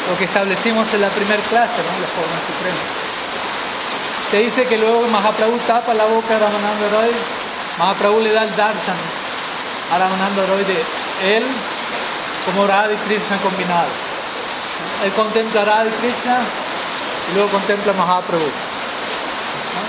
Lo 0.09 0.17
que 0.17 0.25
establecimos 0.25 0.91
en 0.93 1.01
la 1.01 1.09
primera 1.09 1.41
clase, 1.43 1.77
¿no? 1.77 1.93
la 2.01 2.09
forma 2.11 2.37
suprema. 2.43 2.83
Se 4.29 4.39
dice 4.39 4.65
que 4.65 4.77
luego 4.77 5.07
Mahaprabhu 5.07 5.57
tapa 5.67 5.93
la 5.93 6.05
boca 6.05 6.35
a 6.35 6.39
Ramananda 6.39 6.89
Roy, 6.91 7.11
Mahaprabhu 7.77 8.19
le 8.19 8.31
da 8.31 8.43
el 8.43 8.55
darshan 8.55 8.97
a 9.91 9.97
Ramananda 9.97 10.45
Roy 10.47 10.63
de 10.65 10.83
él 11.37 11.43
como 12.45 12.67
Radha 12.67 12.95
Krishna 13.05 13.37
combinado. 13.37 13.89
Él 15.05 15.11
contempla 15.11 15.65
Radha 15.65 15.87
y 15.87 15.93
Krishna 16.01 16.39
y 17.29 17.35
luego 17.35 17.49
contempla 17.49 17.93
Mahaprabhu. 17.93 18.49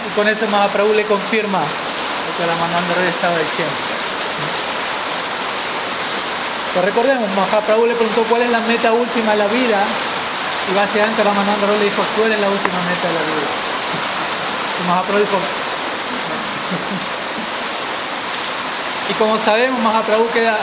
Y 0.06 0.14
con 0.14 0.28
eso 0.28 0.46
Mahaprabhu 0.48 0.92
le 0.92 1.04
confirma 1.04 1.60
lo 1.60 2.36
que 2.36 2.46
Ramananda 2.46 2.94
Roy 2.94 3.06
estaba 3.08 3.38
diciendo. 3.38 3.93
Pues 6.74 6.84
recordemos, 6.86 7.30
Mahaprabhu 7.36 7.86
le 7.86 7.94
preguntó 7.94 8.24
cuál 8.24 8.42
es 8.42 8.50
la 8.50 8.58
meta 8.58 8.92
última 8.92 9.30
de 9.30 9.38
la 9.38 9.46
vida 9.46 9.84
y 10.68 10.74
básicamente 10.74 11.22
Ramananda 11.22 11.68
le 11.68 11.78
dijo, 11.84 12.02
tú 12.16 12.24
eres 12.24 12.40
la 12.40 12.48
última 12.48 12.82
meta 12.82 13.06
de 13.06 13.14
la 13.14 13.20
vida. 13.20 13.46
Y 14.82 14.86
Mahaprabhu 14.88 15.20
dijo, 15.20 15.38
y 19.08 19.12
como 19.14 19.38
sabemos, 19.38 19.80
Mahaprabhu 19.82 20.28
queda, 20.30 20.58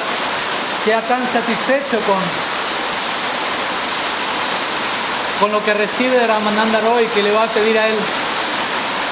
queda 0.83 0.99
tan 1.03 1.25
satisfecho 1.31 2.01
con, 2.01 2.19
con 5.39 5.53
lo 5.53 5.63
que 5.63 5.73
recibe 5.73 6.17
de 6.17 6.27
Ramananda 6.27 6.81
Roy 6.81 7.07
que 7.07 7.23
le 7.23 7.31
va 7.31 7.43
a 7.43 7.47
pedir 7.47 7.79
a 7.79 7.87
él, 7.87 7.95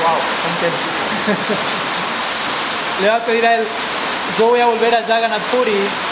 wow, 0.04 0.18
le 3.02 3.08
va 3.08 3.16
a 3.16 3.24
pedir 3.24 3.45
a 3.45 3.56
él, 3.56 3.66
yo 4.38 4.47
voy 4.47 4.60
a 4.60 4.66
volver 4.66 4.95
a 4.95 5.06
Jagannath 5.08 5.43
Puri 5.43 6.09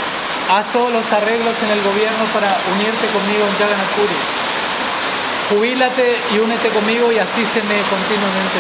Haz 0.49 0.71
todos 0.71 0.93
los 0.93 1.11
arreglos 1.11 1.55
en 1.61 1.71
el 1.71 1.81
gobierno 1.83 2.23
para 2.33 2.57
unirte 2.73 3.07
conmigo 3.07 3.45
en 3.45 3.53
Jagannath 3.57 3.91
Puri. 3.95 4.15
Jubílate 5.49 6.17
y 6.33 6.39
únete 6.39 6.69
conmigo 6.69 7.11
y 7.11 7.19
asísteme 7.19 7.75
continuamente. 7.89 8.59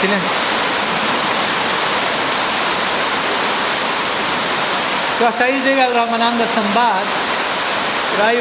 Silencio. 0.00 0.38
hasta 5.26 5.44
ahí 5.44 5.60
llega 5.60 5.86
el 5.86 5.94
Ramananda 5.94 6.46
Sambad, 6.46 7.02
pero 8.12 8.28
hay 8.28 8.38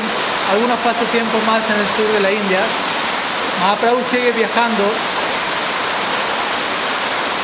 algunos 0.51 0.77
pasatiempos 0.79 1.43
más 1.45 1.67
en 1.69 1.79
el 1.79 1.87
sur 1.87 2.07
de 2.13 2.19
la 2.19 2.31
India. 2.31 2.59
Mahaprabhu 3.61 4.03
sigue 4.11 4.31
viajando 4.31 4.83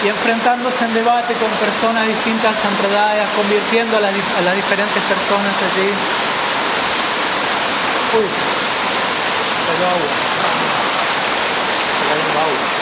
y 0.03 0.07
enfrentándose 0.09 0.83
en 0.83 0.93
debate 0.93 1.33
con 1.35 1.49
personas 1.51 2.05
distintas 2.07 2.57
sampradayas, 2.57 3.29
convirtiendo 3.37 3.97
a, 3.97 4.01
las 4.01 4.55
diferentes 4.55 5.01
personas 5.03 5.55
allí. 5.55 5.87
Uy, 8.19 8.27
cayó 9.65 9.87
agua. 9.87 10.11
Está 12.03 12.39
agua. 12.41 12.73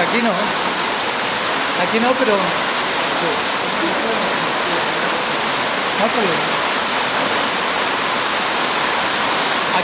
Aquí 0.00 0.22
no, 0.22 0.32
aquí 1.82 2.00
no, 2.00 2.12
pero... 2.14 2.32
No 6.00 6.06
problema. 6.06 6.59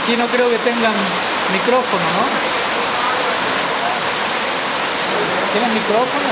Aquí 0.01 0.15
no 0.15 0.27
creo 0.27 0.49
que 0.49 0.57
tengan 0.59 0.93
micrófono, 1.51 2.03
¿no? 2.17 2.23
¿Tienen 5.51 5.73
micrófono? 5.73 6.29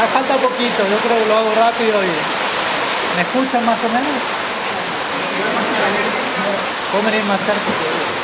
Ah, 0.00 0.06
falta 0.12 0.34
poquito, 0.36 0.86
yo 0.88 0.96
creo 0.98 1.18
que 1.18 1.26
lo 1.26 1.36
hago 1.36 1.54
rápido 1.54 2.04
y... 2.04 2.08
¿Me 3.16 3.22
escuchan 3.22 3.66
más 3.66 3.78
o 3.84 3.88
menos? 3.88 4.12
¿Puedo 6.92 7.04
venir 7.04 7.24
más 7.24 7.40
cerca? 7.40 8.19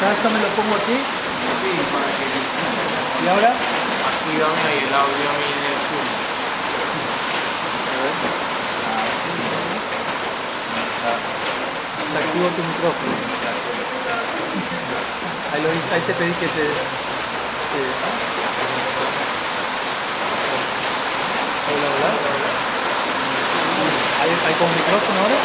¿Sabes 0.00 0.16
esto 0.16 0.30
me 0.30 0.40
lo 0.40 0.48
pongo 0.56 0.74
aquí? 0.80 0.96
Sí, 0.96 1.70
para 1.92 2.08
que 2.16 2.24
se 2.32 2.40
escuche. 2.40 2.80
¿Y 3.20 3.28
ahora? 3.28 3.52
Activame 3.52 4.62
ahí 4.64 4.80
el 4.80 4.94
audio 4.96 5.28
a 5.28 5.36
mí 5.36 5.44
en 5.44 5.60
el 5.60 5.76
Zoom. 5.84 6.08
Se 12.08 12.16
activo 12.16 12.48
tu 12.48 12.62
micrófono. 12.64 13.12
Ahí, 15.52 15.60
lo, 15.60 15.68
ahí 15.68 16.00
te 16.00 16.14
pedí 16.16 16.32
que 16.32 16.48
te... 16.48 16.64
te... 16.64 17.80
Hola, 21.68 21.88
hola. 21.92 22.10
¿Hay, 24.16 24.30
¿Hay 24.32 24.54
con 24.56 24.72
micrófono 24.72 25.20
ahora? 25.20 25.36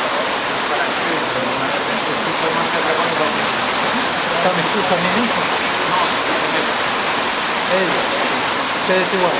Para 0.71 0.87
que 0.95 1.94
soy 2.39 2.51
más 2.55 2.67
cerca 2.71 2.91
con 2.95 3.05
el. 3.05 3.15
O 3.15 4.39
sea, 4.41 4.51
¿me 4.51 4.61
escucha 4.61 4.93
a 4.95 4.99
mí 4.99 5.09
mismo? 5.15 5.41
No, 5.91 5.99
ellos. 7.75 8.05
Ustedes 8.81 9.13
igual. 9.13 9.33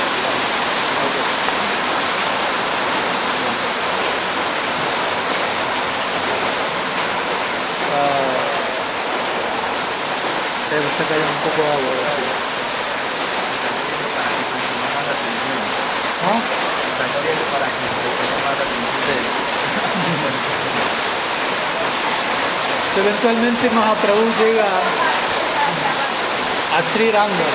Ah, 7.96 8.34
debe 10.70 10.86
estar 10.86 11.06
cayendo 11.06 11.32
un 11.32 11.42
poco 11.46 11.62
de 11.62 11.68
agua. 11.72 11.92
Así. 12.06 12.24
¿No? 16.26 16.32
Para 16.96 17.06
que 17.22 17.30
para 17.52 17.66
Eventualmente 22.96 23.68
Mahaprabhu 23.76 24.24
llega 24.40 24.64
a 26.72 26.80
Sri 26.80 27.12
Ranga. 27.12 27.48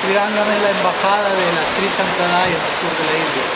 Sri 0.00 0.16
Ranga 0.16 0.40
es 0.48 0.62
la 0.64 0.72
embajada 0.72 1.28
de 1.28 1.46
la 1.52 1.62
Sri 1.76 1.84
Sampradaya 1.92 2.56
el 2.56 2.74
sur 2.80 2.88
de 2.88 3.04
la 3.04 3.16
India. 3.20 3.46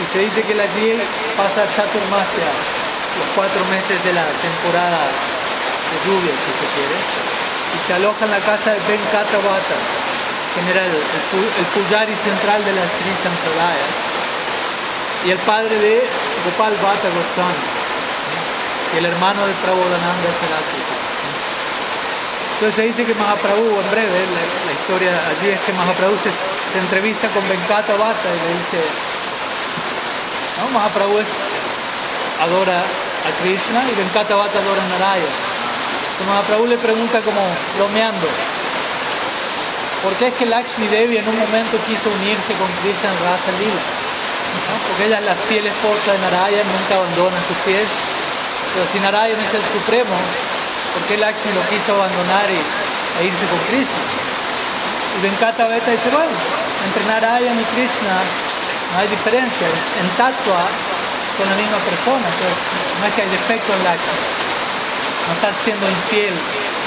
Y 0.00 0.04
se 0.08 0.18
dice 0.24 0.40
que 0.40 0.56
allí 0.56 0.96
pasa 1.36 1.68
Chaturmasya, 1.68 2.48
los 3.20 3.28
cuatro 3.36 3.60
meses 3.68 4.00
de 4.02 4.16
la 4.16 4.24
temporada 4.40 5.04
de 5.04 5.96
lluvia, 6.00 6.32
si 6.32 6.48
se 6.48 6.64
quiere, 6.72 6.96
y 6.96 7.78
se 7.84 7.92
aloja 7.92 8.24
en 8.24 8.32
la 8.32 8.40
casa 8.40 8.72
de 8.72 8.80
Venkata 8.88 9.36
Bhatta, 9.36 9.78
general, 10.56 10.88
el, 10.88 11.44
el 11.60 11.66
pujari 11.76 12.16
central 12.16 12.64
de 12.64 12.72
la 12.72 12.88
Sri 12.88 13.12
Sampradaya, 13.20 13.88
y 15.26 15.30
el 15.30 15.38
padre 15.44 15.76
de 15.76 16.08
Gopal 16.48 16.72
Bhatta 16.80 17.12
Goswami 17.12 17.71
y 18.92 18.98
el 18.98 19.06
hermano 19.06 19.46
de 19.46 19.54
Prabodhananda 19.54 20.28
Saraswati. 20.36 21.12
Entonces 22.54 22.74
se 22.76 22.82
dice 22.82 23.04
que 23.04 23.14
Mahaprabhu, 23.14 23.80
en 23.80 23.90
breve, 23.90 24.22
la, 24.22 24.72
historia 24.72 25.10
allí 25.26 25.50
es 25.50 25.60
que 25.66 25.72
Mahaprabhu 25.72 26.16
se, 26.18 26.30
entrevista 26.78 27.28
con 27.28 27.42
Venkata 27.48 27.96
Bhatta 27.96 28.28
y 28.30 28.38
le 28.38 28.50
dice, 28.58 28.78
¿no? 30.60 30.78
Mahaprabhu 30.78 31.18
es, 31.18 31.28
adora 32.40 32.78
a 32.78 33.30
Krishna 33.42 33.82
y 33.90 33.94
Venkata 33.96 34.36
Bhatta 34.36 34.58
adora 34.58 34.84
a 34.84 34.88
Narayana. 34.94 35.26
Entonces 35.26 36.26
Mahaprabhu 36.28 36.66
le 36.66 36.78
pregunta 36.78 37.20
como 37.22 37.40
bromeando, 37.76 38.28
¿por 40.04 40.12
qué 40.22 40.28
es 40.28 40.34
que 40.34 40.46
Lakshmi 40.46 40.86
Devi 40.86 41.16
en 41.16 41.28
un 41.28 41.38
momento 41.38 41.78
quiso 41.88 42.10
unirse 42.10 42.52
con 42.54 42.70
Krishna 42.84 43.10
en 43.10 43.18
Rasa 43.26 43.50
Lila? 43.58 43.82
Porque 44.86 45.06
ella 45.06 45.18
es 45.18 45.24
la 45.24 45.34
fiel 45.34 45.66
esposa 45.66 46.12
de 46.12 46.18
Narayana, 46.18 46.70
nunca 46.78 46.94
abandona 46.94 47.42
sus 47.42 47.56
pies 47.64 47.88
pero 48.72 48.88
si 48.88 48.98
Narayan 49.00 49.38
es 49.38 49.52
el 49.52 49.64
supremo, 49.68 50.16
¿por 50.96 51.02
qué 51.04 51.20
Lakshmi 51.20 51.52
lo 51.52 51.60
quiso 51.68 51.92
abandonar 51.92 52.48
y, 52.48 52.56
e 52.56 53.28
irse 53.28 53.44
con 53.44 53.60
Krishna? 53.68 54.02
Y 55.12 55.18
Venkata 55.20 55.68
Beta 55.68 55.90
dice, 55.90 56.08
bueno, 56.08 56.32
entre 56.88 57.04
Narayan 57.04 57.60
y 57.60 57.64
Krishna 57.76 58.16
no 58.92 58.98
hay 58.98 59.08
diferencia. 59.08 59.68
En 60.00 60.08
Tatua 60.16 60.64
son 61.36 61.48
la 61.52 61.56
misma 61.56 61.76
persona, 61.84 62.24
entonces 62.24 62.56
no 62.96 63.02
es 63.04 63.12
que 63.12 63.22
hay 63.22 63.28
defecto 63.28 63.68
en 63.76 63.84
Lakshmi. 63.84 64.20
No 65.28 65.30
estás 65.36 65.54
siendo 65.64 65.84
infiel 65.84 66.32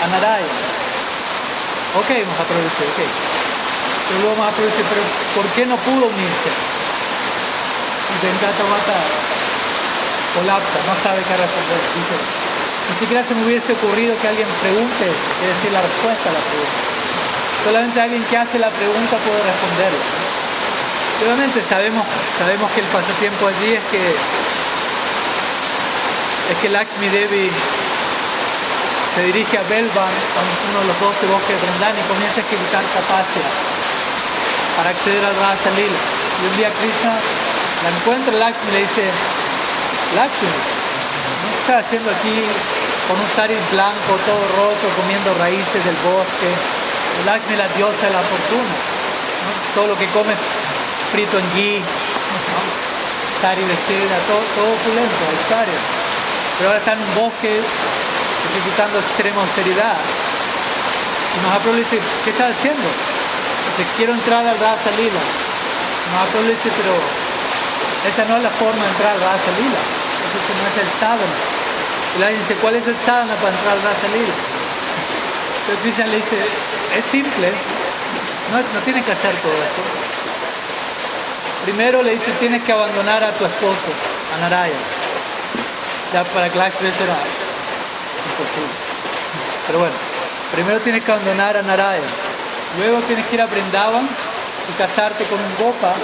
a 0.01 0.07
Narayan. 0.09 0.57
Ok, 2.01 2.09
Mahaprabhu 2.09 2.65
dice, 2.65 2.81
ok. 2.81 2.99
Pero 4.09 4.17
luego 4.25 4.35
Mahaprabhu 4.41 4.73
dice, 4.73 4.83
pero 4.89 5.05
¿por 5.37 5.45
qué 5.53 5.69
no 5.69 5.77
pudo 5.85 6.09
unirse? 6.09 6.49
Y 8.09 8.15
Venkata 8.25 8.65
Beta 8.73 8.97
colapsa, 10.35 10.77
no 10.83 10.95
sabe 10.99 11.23
qué 11.23 11.35
responder. 11.35 11.79
Dice, 11.95 12.15
ni 12.91 12.95
siquiera 12.99 13.23
se 13.23 13.33
me 13.33 13.45
hubiese 13.47 13.73
ocurrido 13.73 14.13
que 14.21 14.27
alguien 14.27 14.47
pregunte 14.61 15.03
es 15.07 15.47
decir 15.55 15.71
la 15.71 15.81
respuesta 15.81 16.29
a 16.29 16.33
la 16.35 16.43
pregunta. 16.43 16.79
Solamente 17.63 17.97
alguien 17.99 18.23
que 18.29 18.37
hace 18.37 18.59
la 18.59 18.69
pregunta 18.69 19.17
puede 19.25 19.41
responderla. 19.41 20.05
obviamente 21.23 21.63
sabemos, 21.63 22.05
sabemos 22.37 22.69
que 22.71 22.81
el 22.81 22.89
pasatiempo 22.93 23.47
allí 23.47 23.73
es 23.73 23.83
que 23.89 24.03
es 26.45 26.57
que 26.61 26.69
Lakshmi 26.69 27.09
Devi 27.09 27.49
se 29.09 29.21
dirige 29.23 29.57
a 29.57 29.63
Belvan, 29.63 30.13
uno 30.69 30.79
de 30.81 30.87
los 30.93 30.99
doce 30.99 31.25
bosques 31.25 31.57
de 31.57 31.65
Brandán, 31.65 31.97
y 31.97 32.03
comienza 32.05 32.37
a 32.37 32.43
ejecutar 32.45 32.83
tapasya 32.93 33.47
para 34.77 34.89
acceder 34.91 35.25
al 35.25 35.35
Rasa 35.41 35.71
Lila. 35.71 36.01
Y 36.37 36.45
un 36.45 36.57
día 36.57 36.69
Krishna 36.69 37.17
la 37.81 37.89
encuentra, 37.89 38.33
Lakshmi 38.35 38.71
le 38.73 38.81
dice, 38.81 39.09
Lakshmi, 40.13 40.47
¿qué 40.47 41.49
está 41.61 41.79
haciendo 41.79 42.11
aquí 42.11 42.45
con 43.09 43.17
un 43.17 43.29
sari 43.33 43.57
blanco, 43.71 44.13
todo 44.25 44.43
roto, 44.53 44.85
comiendo 45.01 45.33
raíces 45.41 45.81
del 45.83 45.97
bosque? 46.05 46.49
Lakshmi, 47.25 47.55
la 47.55 47.67
diosa 47.69 48.05
de 48.05 48.13
la 48.13 48.21
fortuna. 48.21 48.75
Todo 49.73 49.87
lo 49.87 49.97
que 49.97 50.07
come 50.13 50.33
frito 51.11 51.39
en 51.39 51.47
ghee, 51.55 51.81
sari 53.41 53.63
de 53.63 53.77
seda, 53.87 54.17
todo, 54.27 54.43
todo 54.55 54.73
opulento. 54.73 55.23
Pero 56.57 56.69
ahora 56.69 56.79
está 56.79 56.93
en 56.93 56.99
un 56.99 57.15
bosque 57.15 57.59
ejecutando 57.59 58.99
extrema 58.99 59.41
austeridad. 59.41 59.97
Y 61.35 61.37
Mahaprabhu 61.45 61.73
le 61.73 61.83
dice, 61.83 61.99
¿qué 62.23 62.29
está 62.29 62.47
haciendo? 62.47 62.87
Dice, 63.67 63.83
quiero 63.97 64.13
entrar 64.13 64.47
al 64.47 64.59
Rasa 64.59 64.91
Lila. 64.95 65.19
Mahaprabhu 66.13 66.47
le 66.47 66.55
dice, 66.55 66.69
pero 66.71 66.93
esa 68.07 68.25
no 68.25 68.37
es 68.37 68.43
la 68.43 68.49
forma 68.51 68.83
de 68.83 68.89
entrar 68.89 69.13
al 69.13 69.21
Rasa 69.21 69.51
Lila. 69.57 69.81
Ese 70.35 70.53
no 70.53 70.63
es 70.69 70.77
el 70.81 70.99
sadhana. 70.99 71.37
Y 72.15 72.19
la 72.19 72.27
dice, 72.29 72.55
¿cuál 72.55 72.75
es 72.75 72.87
el 72.87 72.95
sadhana 72.95 73.35
para 73.35 73.55
entrar 73.55 73.73
al 73.73 73.81
Rasa 73.81 74.07
Lila? 74.13 74.35
Pero 75.65 75.79
Krishna 75.81 76.07
le 76.07 76.17
dice, 76.17 76.37
es 76.97 77.05
simple, 77.05 77.49
no, 78.51 78.57
no 78.57 78.79
tienes 78.83 79.03
que 79.03 79.11
hacer 79.11 79.33
todo 79.41 79.53
esto. 79.53 79.81
Primero 81.65 82.03
le 82.03 82.11
dice, 82.11 82.31
tienes 82.39 82.61
que 82.63 82.71
abandonar 82.71 83.23
a 83.23 83.31
tu 83.31 83.45
esposo, 83.45 83.89
a 84.35 84.41
Naraya. 84.41 84.77
Ya 86.13 86.23
para 86.23 86.47
Lakshmi 86.47 86.91
será 86.91 87.17
imposible. 88.29 88.75
Pero 89.65 89.79
bueno, 89.79 89.95
primero 90.53 90.79
tienes 90.81 91.03
que 91.03 91.11
abandonar 91.11 91.57
a 91.57 91.63
Naraya. 91.63 92.05
Luego 92.77 92.99
tienes 93.01 93.25
que 93.25 93.35
ir 93.35 93.41
a 93.41 93.47
Brindavan 93.47 94.07
y 94.69 94.77
casarte 94.77 95.23
con 95.25 95.39
un 95.39 95.55
gopa 95.57 95.95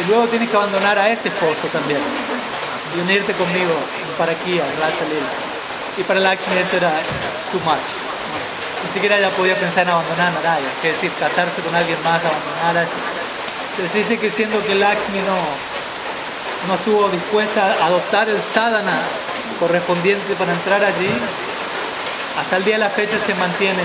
y 0.00 0.08
luego 0.08 0.26
tienes 0.28 0.48
que 0.48 0.56
abandonar 0.56 0.98
a 0.98 1.10
ese 1.10 1.28
esposo 1.28 1.66
también 1.72 2.00
y 2.96 3.00
unirte 3.00 3.32
conmigo 3.34 3.72
para 4.16 4.32
aquí, 4.32 4.58
a. 4.58 4.64
Y 5.96 6.02
para 6.04 6.20
Lakshmi 6.20 6.56
eso 6.58 6.76
era 6.76 6.92
too 7.50 7.60
much. 7.60 7.88
Ni 8.86 8.92
siquiera 8.92 9.18
ella 9.18 9.30
podía 9.30 9.56
pensar 9.56 9.84
en 9.84 9.90
abandonar 9.90 10.28
a 10.28 10.30
Naraya, 10.30 10.68
es 10.82 10.94
decir, 10.94 11.10
casarse 11.18 11.60
con 11.62 11.74
alguien 11.74 11.98
más, 12.04 12.22
abandonar 12.24 12.76
a 12.76 12.82
ese. 12.82 12.94
Entonces 13.72 14.08
dice 14.08 14.18
que 14.18 14.30
siendo 14.30 14.64
que 14.64 14.74
Lakshmi 14.74 15.20
no, 15.20 15.36
no 16.68 16.74
estuvo 16.74 17.08
dispuesta 17.08 17.76
a 17.80 17.86
adoptar 17.86 18.28
el 18.28 18.40
sadhana 18.40 19.02
correspondiente 19.58 20.34
para 20.34 20.52
entrar 20.52 20.84
allí, 20.84 21.10
hasta 22.38 22.56
el 22.56 22.64
día 22.64 22.74
de 22.74 22.80
la 22.80 22.90
fecha 22.90 23.18
se 23.18 23.34
mantiene 23.34 23.82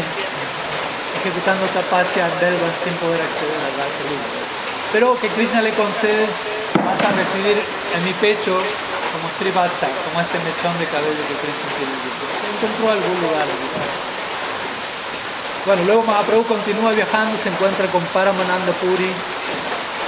ejecutando 1.20 1.66
tapasya 1.68 2.28
en 2.28 2.39
Belvan 2.39 2.74
sin 2.84 2.93
poder 2.93 3.22
acceder 3.22 3.57
a 3.57 3.70
Rasa 3.78 4.03
Lila 4.09 4.62
pero 4.93 5.19
que 5.19 5.27
Krishna 5.29 5.61
le 5.61 5.71
concede, 5.71 6.29
vas 6.85 7.01
a 7.01 7.11
recibir 7.17 7.57
en 7.57 8.05
mi 8.05 8.13
pecho 8.21 8.53
como 9.11 9.25
Sri 9.37 9.49
Vatsa, 9.49 9.89
como 10.05 10.21
este 10.21 10.37
mechón 10.37 10.77
de 10.77 10.85
cabello 10.85 11.17
que 11.25 11.35
Krishna 11.41 11.67
tiene. 11.81 11.97
Encontró 12.53 12.91
algún 12.93 13.17
lugar. 13.25 13.47
Bueno, 15.65 15.81
luego 15.85 16.03
Mahaprabhu 16.03 16.45
continúa 16.45 16.91
viajando, 16.91 17.35
se 17.37 17.49
encuentra 17.49 17.87
con 17.87 18.03
Paramananda 18.13 18.71
Puri, 18.73 19.09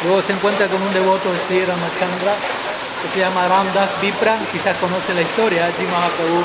luego 0.06 0.22
se 0.22 0.34
encuentra 0.34 0.68
con 0.68 0.82
un 0.82 0.94
devoto 0.94 1.34
de 1.34 1.40
Sri 1.40 1.66
Ramachandra 1.66 2.36
que 3.02 3.10
se 3.10 3.20
llama 3.20 3.48
Ramdas 3.48 4.00
Vipra, 4.02 4.38
quizás 4.52 4.78
conoce 4.78 5.14
la 5.14 5.22
historia, 5.22 5.66
allí 5.66 5.84
Mahaprabhu, 5.84 6.44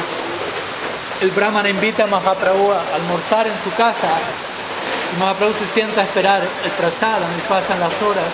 el 1.20 1.30
Brahmana 1.32 1.68
invita 1.68 2.04
a 2.04 2.06
Mahaprabhu 2.06 2.72
a 2.72 2.80
almorzar 2.96 3.46
en 3.46 3.54
su 3.62 3.70
casa 3.76 4.08
y 5.12 5.18
Mahaprabhu 5.18 5.52
se 5.54 5.66
sienta 5.66 6.02
a 6.02 6.04
esperar 6.04 6.42
el 6.42 6.70
prasada, 6.72 7.26
y 7.36 7.48
pasan 7.48 7.80
las 7.80 7.92
horas 8.02 8.30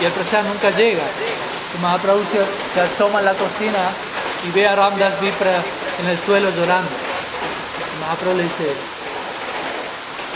y 0.00 0.04
el 0.04 0.12
prasada 0.12 0.44
nunca 0.44 0.70
llega. 0.70 1.02
Y 1.76 1.82
Mahaprabhu 1.82 2.22
se, 2.72 2.80
asoma 2.80 3.20
en 3.20 3.26
la 3.26 3.34
cocina 3.34 3.90
y 4.46 4.50
ve 4.50 4.66
a 4.66 4.76
Ramdas 4.76 5.20
Vipra 5.20 5.62
en 6.00 6.08
el 6.08 6.18
suelo 6.18 6.50
llorando. 6.50 6.90
Y 6.90 8.00
Mahaprabhu 8.00 8.36
le 8.36 8.42
dice, 8.44 8.72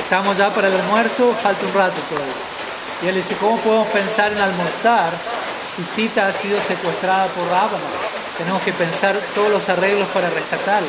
estamos 0.00 0.36
ya 0.36 0.50
para 0.50 0.68
el 0.68 0.74
almuerzo, 0.74 1.34
falta 1.42 1.66
un 1.66 1.74
rato 1.74 2.00
todavía. 2.08 2.32
Y 3.02 3.08
él 3.08 3.14
dice, 3.14 3.36
¿cómo 3.36 3.58
podemos 3.58 3.88
pensar 3.88 4.32
en 4.32 4.40
almorzar 4.40 5.12
si 5.74 5.84
Sita 5.84 6.26
ha 6.26 6.32
sido 6.32 6.58
secuestrada 6.66 7.26
por 7.28 7.46
Ravana? 7.46 7.84
Tenemos 8.36 8.62
que 8.62 8.72
pensar 8.72 9.16
todos 9.34 9.50
los 9.50 9.68
arreglos 9.68 10.08
para 10.08 10.30
rescatarla. 10.30 10.88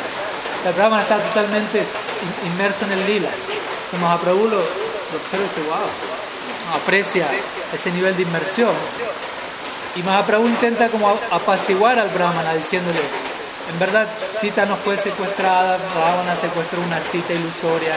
O 0.59 0.61
sea, 0.61 1.01
está 1.01 1.17
totalmente 1.17 1.85
inmerso 2.45 2.85
en 2.85 2.91
el 2.91 3.05
lila. 3.05 3.29
Y 3.91 3.97
Mahaprabhu 3.97 4.43
lo, 4.43 4.57
lo 4.57 5.17
observa 5.17 5.45
y 5.45 5.49
dice, 5.49 5.61
wow, 5.67 6.75
aprecia 6.75 7.27
ese 7.73 7.91
nivel 7.91 8.15
de 8.15 8.23
inmersión. 8.23 8.73
Y 9.95 10.03
Mahaprabhu 10.03 10.47
intenta 10.47 10.89
como 10.89 11.09
apaciguar 11.31 11.97
al 11.97 12.09
Brahmana 12.09 12.53
diciéndole, 12.53 12.99
en 13.71 13.79
verdad 13.79 14.07
Sita 14.39 14.65
no 14.65 14.75
fue 14.75 14.97
secuestrada, 14.97 15.77
Ravana 15.95 16.35
secuestró 16.35 16.81
una 16.81 16.99
cita 17.01 17.33
ilusoria, 17.33 17.95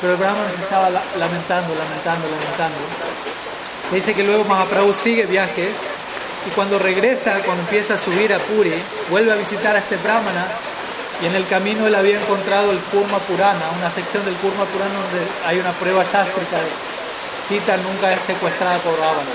pero 0.00 0.14
el 0.14 0.18
Brahmana 0.18 0.50
se 0.50 0.62
estaba 0.62 0.88
lamentando, 0.90 1.74
lamentando, 1.74 2.28
lamentando. 2.28 2.78
Se 3.88 3.96
dice 3.96 4.14
que 4.14 4.22
luego 4.22 4.44
Mahaprabhu 4.44 4.94
sigue 4.94 5.26
viaje 5.26 5.68
y 6.46 6.50
cuando 6.50 6.78
regresa, 6.78 7.40
cuando 7.44 7.62
empieza 7.62 7.94
a 7.94 7.98
subir 7.98 8.32
a 8.32 8.38
Puri, 8.38 8.72
vuelve 9.10 9.32
a 9.32 9.36
visitar 9.36 9.76
a 9.76 9.80
este 9.80 9.96
Brahmana 9.96 10.46
Y 11.22 11.26
en 11.26 11.36
el 11.36 11.46
camino 11.46 11.86
él 11.86 11.94
había 11.94 12.20
encontrado 12.20 12.72
el 12.72 12.78
Kurma 12.78 13.18
Purana, 13.18 13.60
una 13.78 13.90
sección 13.90 14.24
del 14.24 14.34
Kurma 14.36 14.64
Purana 14.64 14.94
donde 14.94 15.26
hay 15.46 15.58
una 15.58 15.72
prueba 15.72 16.02
yástrica 16.02 16.56
de 16.56 16.90
Sita 17.46 17.76
nunca 17.78 18.12
es 18.12 18.22
secuestrada 18.22 18.78
por 18.78 18.94
Ravana. 18.94 19.26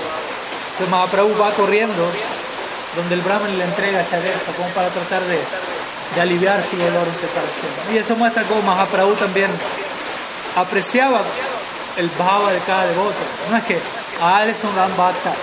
Entonces 0.70 0.88
Mahaprabhu 0.88 1.38
va 1.38 1.52
corriendo 1.52 2.10
donde 2.96 3.14
el 3.14 3.20
Brahman 3.20 3.56
le 3.58 3.64
entrega 3.64 4.00
ese 4.00 4.18
verso 4.18 4.52
como 4.56 4.68
para 4.70 4.88
tratar 4.88 5.22
de, 5.24 5.38
aliviar 6.20 6.62
su 6.62 6.76
dolor 6.76 7.06
en 7.06 7.14
separación. 7.14 7.92
Y 7.92 7.98
eso 7.98 8.16
muestra 8.16 8.42
cómo 8.44 8.62
Mahaprabhu 8.62 9.14
también 9.16 9.50
apreciaba 10.56 11.22
el 11.98 12.08
bhava 12.18 12.52
de 12.52 12.60
cada 12.60 12.86
devoto. 12.86 13.20
No 13.50 13.58
es 13.58 13.64
que, 13.64 13.78
ah, 14.22 14.42
él 14.42 14.50
es 14.50 14.64
un 14.64 14.74
Ram 14.74 14.96
Bhakta, 14.96 15.34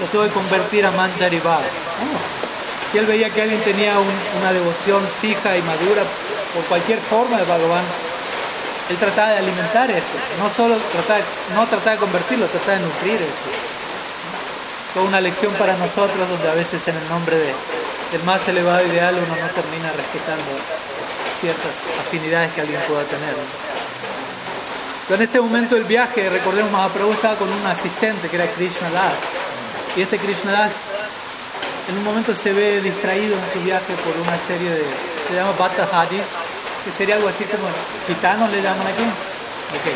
lo 0.00 0.06
tengo 0.06 0.24
que 0.24 0.30
convertir 0.30 0.86
a 0.86 0.90
Manjari 0.90 1.38
No 1.38 2.39
si 2.90 2.98
él 2.98 3.06
veía 3.06 3.30
que 3.30 3.42
alguien 3.42 3.60
tenía 3.62 3.94
una 3.98 4.52
devoción 4.52 5.06
fija 5.20 5.56
y 5.56 5.62
madura 5.62 6.02
por 6.54 6.64
cualquier 6.64 6.98
forma 6.98 7.38
de 7.38 7.44
Bhagavan, 7.44 7.84
él 8.88 8.96
trataba 8.96 9.30
de 9.30 9.38
alimentar 9.38 9.88
eso, 9.90 10.18
no 10.40 10.48
solo 10.48 10.76
trataba, 10.90 11.20
no 11.54 11.66
trataba 11.68 11.92
de 11.92 11.98
convertirlo, 11.98 12.46
trataba 12.46 12.78
de 12.78 12.84
nutrir 12.84 13.22
eso. 13.22 13.46
Toda 14.92 15.06
una 15.06 15.20
lección 15.20 15.52
para 15.54 15.76
nosotros 15.76 16.28
donde 16.28 16.50
a 16.50 16.54
veces 16.54 16.86
en 16.88 16.96
el 16.96 17.08
nombre 17.08 17.38
de, 17.38 17.54
del 18.10 18.24
más 18.24 18.46
elevado 18.48 18.84
ideal 18.84 19.14
uno 19.14 19.36
no 19.40 19.48
termina 19.50 19.92
respetando 19.92 20.50
ciertas 21.40 21.76
afinidades 22.00 22.52
que 22.52 22.62
alguien 22.62 22.80
pueda 22.88 23.04
tener. 23.04 23.34
en 25.10 25.22
este 25.22 25.40
momento 25.40 25.76
del 25.76 25.84
viaje, 25.84 26.28
recordemos, 26.28 26.72
Mahaprabhu 26.72 27.12
estaba 27.12 27.36
con 27.36 27.52
un 27.52 27.66
asistente 27.66 28.28
que 28.28 28.36
era 28.36 28.46
Krishna 28.46 28.90
Das. 28.90 29.14
Y 29.96 30.02
este 30.02 30.18
Krishna 30.18 30.52
Das 30.52 30.82
en 31.90 31.98
un 31.98 32.04
momento 32.04 32.34
se 32.34 32.52
ve 32.52 32.80
distraído 32.80 33.34
en 33.34 33.52
su 33.52 33.60
viaje 33.66 33.94
por 34.06 34.14
una 34.16 34.38
serie 34.38 34.70
de, 34.70 34.84
se 35.26 35.34
llama 35.34 35.50
Bata 35.58 35.88
Hadis, 35.90 36.22
que 36.84 36.90
sería 36.90 37.16
algo 37.16 37.26
así 37.26 37.42
como 37.44 37.66
gitanos 38.06 38.48
le 38.50 38.62
llaman 38.62 38.86
aquí. 38.86 39.02
Okay. 39.02 39.94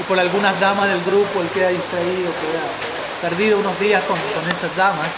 Y 0.00 0.02
por 0.08 0.18
algunas 0.18 0.58
damas 0.58 0.88
del 0.88 1.04
grupo 1.04 1.42
él 1.42 1.48
queda 1.52 1.68
distraído, 1.68 2.32
queda 2.40 2.64
perdido 3.20 3.58
unos 3.58 3.78
días 3.78 4.02
con, 4.04 4.16
con 4.16 4.50
esas 4.50 4.74
damas. 4.74 5.12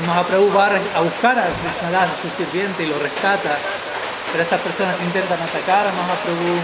Y 0.00 0.06
Mahaprabhu 0.06 0.48
va 0.52 0.72
a 0.96 1.00
buscar 1.00 1.38
a 1.38 1.44
Krishnadas, 1.60 2.10
su 2.20 2.28
sirviente, 2.30 2.84
y 2.84 2.86
lo 2.86 2.98
rescata. 2.98 3.56
Pero 4.32 4.44
estas 4.44 4.60
personas 4.60 4.96
intentan 5.00 5.40
atacar 5.40 5.86
a 5.86 5.92
Mahaprabhu. 5.92 6.56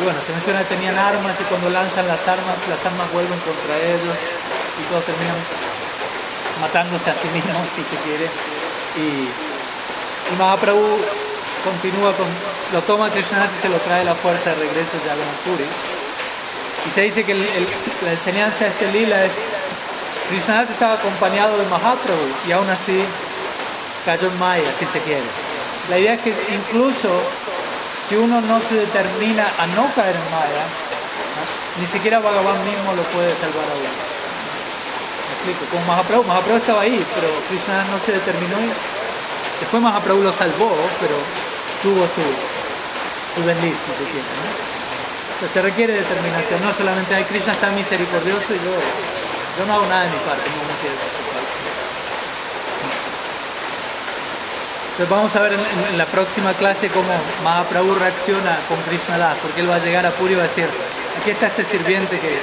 Y 0.00 0.04
bueno, 0.04 0.22
se 0.22 0.30
menciona 0.30 0.60
que 0.60 0.76
tenían 0.76 0.96
armas 0.96 1.34
y 1.40 1.44
cuando 1.44 1.68
lanzan 1.68 2.06
las 2.06 2.26
armas, 2.28 2.56
las 2.68 2.84
armas 2.86 3.10
vuelven 3.12 3.38
contra 3.40 3.76
ellos 3.76 4.18
y 4.78 4.82
todos 4.88 5.04
terminan 5.04 5.36
matándose 6.60 7.10
a 7.10 7.14
sí 7.14 7.28
mismo, 7.28 7.58
si 7.74 7.82
se 7.82 7.96
quiere. 8.04 8.26
Y, 8.96 10.32
y 10.32 10.36
Mahaprabhu 10.38 10.98
continúa 11.64 12.12
con, 12.14 12.26
lo 12.72 12.82
toma 12.82 13.10
Krishna 13.10 13.46
y 13.46 13.60
se 13.62 13.68
lo 13.68 13.78
trae 13.78 14.04
la 14.04 14.14
fuerza 14.14 14.50
de 14.50 14.56
regreso 14.56 14.96
a 14.96 15.00
Jagannath 15.00 15.40
Puri. 15.44 15.64
Y 16.86 16.90
se 16.90 17.02
dice 17.02 17.24
que 17.24 17.34
la 17.34 18.12
enseñanza 18.12 18.64
de 18.64 18.70
este 18.70 18.92
lila 18.92 19.24
es, 19.24 19.32
Krishna 20.28 20.62
estaba 20.62 20.94
acompañado 20.94 21.58
de 21.58 21.64
Mahaprabhu 21.66 22.28
y 22.46 22.52
aún 22.52 22.68
así 22.70 23.04
cayó 24.04 24.28
en 24.28 24.38
Maya, 24.38 24.72
si 24.72 24.86
se 24.86 25.00
quiere. 25.00 25.24
La 25.88 25.98
idea 25.98 26.14
es 26.14 26.20
que 26.20 26.34
incluso 26.54 27.08
si 28.08 28.16
uno 28.16 28.40
no 28.40 28.60
se 28.60 28.76
determina 28.76 29.46
a 29.58 29.66
no 29.68 29.92
caer 29.94 30.14
en 30.14 30.30
Maya, 30.30 30.64
ni 31.78 31.86
siquiera 31.86 32.20
Bhagavan 32.20 32.64
mismo 32.64 32.92
lo 32.94 33.02
puede 33.02 33.34
salvar 33.36 33.64
a 33.64 33.76
uno 33.76 34.09
explico, 35.40 35.64
con 35.72 35.86
Mahaprabhu, 35.86 36.24
Mahaprabhu 36.24 36.58
estaba 36.58 36.82
ahí, 36.82 37.04
pero 37.14 37.28
Krishna 37.48 37.84
no 37.90 37.98
se 37.98 38.12
determinó. 38.12 38.56
Después 39.58 39.82
Mahaprabhu 39.82 40.22
lo 40.22 40.32
salvó, 40.32 40.76
pero 41.00 41.16
tuvo 41.82 42.04
su, 42.04 42.24
su 43.34 43.46
desliz, 43.46 43.72
si 43.72 43.92
se 43.96 44.10
quiere. 44.10 45.48
se 45.52 45.62
requiere 45.62 45.94
determinación, 45.94 46.62
no 46.62 46.72
solamente 46.72 47.14
hay 47.14 47.24
Krishna 47.24 47.52
está 47.52 47.70
misericordioso 47.70 48.52
y 48.52 48.60
yo, 48.60 48.72
yo 49.58 49.66
no 49.66 49.74
hago 49.74 49.86
nada 49.86 50.02
de 50.04 50.10
mi 50.10 50.18
parte, 50.18 50.44
no 50.50 50.64
me 50.68 50.80
Entonces 54.90 55.08
vamos 55.08 55.34
a 55.36 55.40
ver 55.40 55.54
en, 55.54 55.96
la 55.96 56.04
próxima 56.04 56.52
clase 56.52 56.88
cómo 56.88 57.08
Mahaprabhu 57.42 57.94
reacciona 57.94 58.58
con 58.68 58.76
Krishna 58.82 59.16
Das, 59.16 59.38
porque 59.38 59.62
él 59.62 59.70
va 59.70 59.76
a 59.76 59.78
llegar 59.78 60.04
a 60.04 60.10
Puri 60.10 60.34
y 60.34 60.36
va 60.36 60.42
a 60.42 60.46
decir, 60.46 60.66
aquí 61.18 61.30
está 61.30 61.46
este 61.46 61.64
sirviente 61.64 62.18
que 62.18 62.38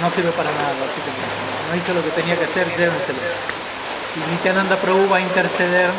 no 0.00 0.10
sirve 0.10 0.30
para 0.32 0.50
nada, 0.52 0.74
básicamente. 0.80 1.36
No 1.70 1.76
hizo 1.76 1.94
lo 1.94 2.02
que 2.04 2.10
tenía 2.10 2.36
que 2.36 2.44
hacer, 2.44 2.68
llévenselo. 2.76 3.18
Y 4.16 4.20
Nityananda 4.32 4.76
Prabhu 4.76 5.08
va 5.08 5.18
a 5.18 5.20
interceder 5.20 5.90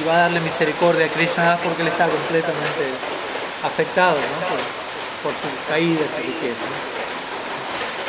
y 0.00 0.04
va 0.06 0.14
a 0.14 0.18
darle 0.28 0.40
misericordia 0.40 1.06
a 1.06 1.08
Krishna 1.08 1.58
porque 1.62 1.82
él 1.82 1.88
está 1.88 2.08
completamente 2.08 2.84
afectado 3.62 4.16
por, 5.22 5.32
su 5.32 5.48
caída, 5.68 6.04
si 6.16 6.32
se 6.32 6.38
quiere. 6.38 6.56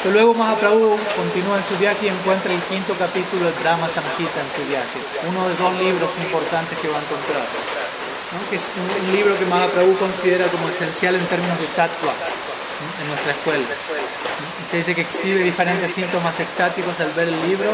Pero 0.03 0.13
luego 0.13 0.33
Mahaprabhu 0.33 0.99
continúa 1.15 1.57
en 1.57 1.63
su 1.63 1.77
viaje 1.77 2.05
y 2.05 2.09
encuentra 2.09 2.53
el 2.53 2.61
quinto 2.63 2.93
capítulo 2.99 3.45
del 3.45 3.55
Brahma 3.55 3.87
Samhita 3.87 4.41
en 4.41 4.49
su 4.51 4.61
viaje, 4.67 4.99
uno 5.27 5.47
de 5.47 5.55
dos 5.55 5.73
libros 5.79 6.11
importantes 6.17 6.77
que 6.77 6.87
va 6.89 6.99
a 6.99 7.01
encontrar, 7.01 7.45
que 8.49 8.55
es 8.57 8.69
un, 8.75 9.15
libro 9.15 9.37
que 9.39 9.45
Mahaprabhu 9.45 9.97
considera 9.97 10.47
como 10.47 10.67
esencial 10.67 11.15
en 11.15 11.25
términos 11.25 11.57
de 11.59 11.67
tattva 11.67 12.13
en 13.01 13.07
nuestra 13.07 13.31
escuela. 13.31 13.65
Se 14.69 14.77
dice 14.77 14.95
que 14.95 15.01
exhibe 15.01 15.43
diferentes 15.43 15.91
síntomas 15.93 16.39
extáticos 16.39 16.99
al 16.99 17.11
ver 17.11 17.27
el 17.27 17.47
libro 17.47 17.73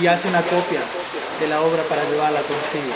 y, 0.00 0.06
hace 0.06 0.28
una 0.28 0.42
copia 0.42 0.80
de 1.40 1.48
la 1.48 1.60
obra 1.60 1.82
para 1.84 2.02
llevarla 2.04 2.40
consigo. 2.40 2.94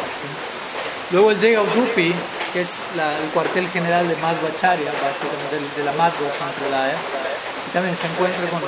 Luego 1.13 1.31
él 1.31 1.39
llega 1.39 1.61
a 1.61 1.63
Udupi, 1.63 2.13
que 2.53 2.61
es 2.61 2.81
el 2.95 3.31
cuartel 3.31 3.69
general 3.69 4.09
de 4.09 4.17
Madhvacharya, 4.17 4.91
básicamente 5.03 5.61
de, 5.77 5.85
la 5.85 5.93
Madhva 5.93 6.31
Sampradaya, 6.37 6.97
y 6.97 7.71
también 7.73 7.95
se 7.97 8.07
encuentra 8.07 8.49
con 8.49 8.61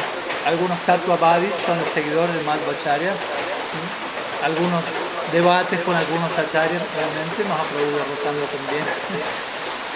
algunos 0.46 0.78
Tattva-Vadis, 0.86 1.54
son 1.66 1.78
los 1.78 1.88
seguidores 1.88 2.34
de 2.34 2.42
Madhvacharya, 2.42 3.12
algunos 4.44 4.84
debates 5.32 5.80
con 5.80 5.94
algunos 5.94 6.30
acharyas, 6.32 6.82
realmente, 6.94 7.44
Mahaprabhu 7.44 7.90
derrotando 7.90 8.44
también. 8.46 8.84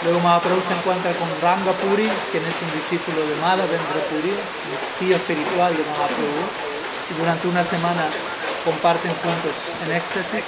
Luego 0.04 0.18
Mahaprabhu 0.18 0.60
se 0.66 0.74
encuentra 0.74 1.12
con 1.14 1.28
Ranga 1.40 1.70
Puri, 1.78 2.10
quien 2.32 2.44
es 2.44 2.58
un 2.60 2.72
discípulo 2.74 3.22
de 3.22 3.36
Madhavendra 3.36 4.02
Puri, 4.10 4.34
tío 4.98 5.14
espiritual 5.14 5.76
de 5.76 5.84
Mahaprabhu, 5.94 6.42
y 7.08 7.14
durante 7.14 7.46
una 7.46 7.62
semana 7.62 8.10
comparten 8.64 9.12
juntos 9.22 9.54
en 9.86 9.92
éxtasis. 9.92 10.46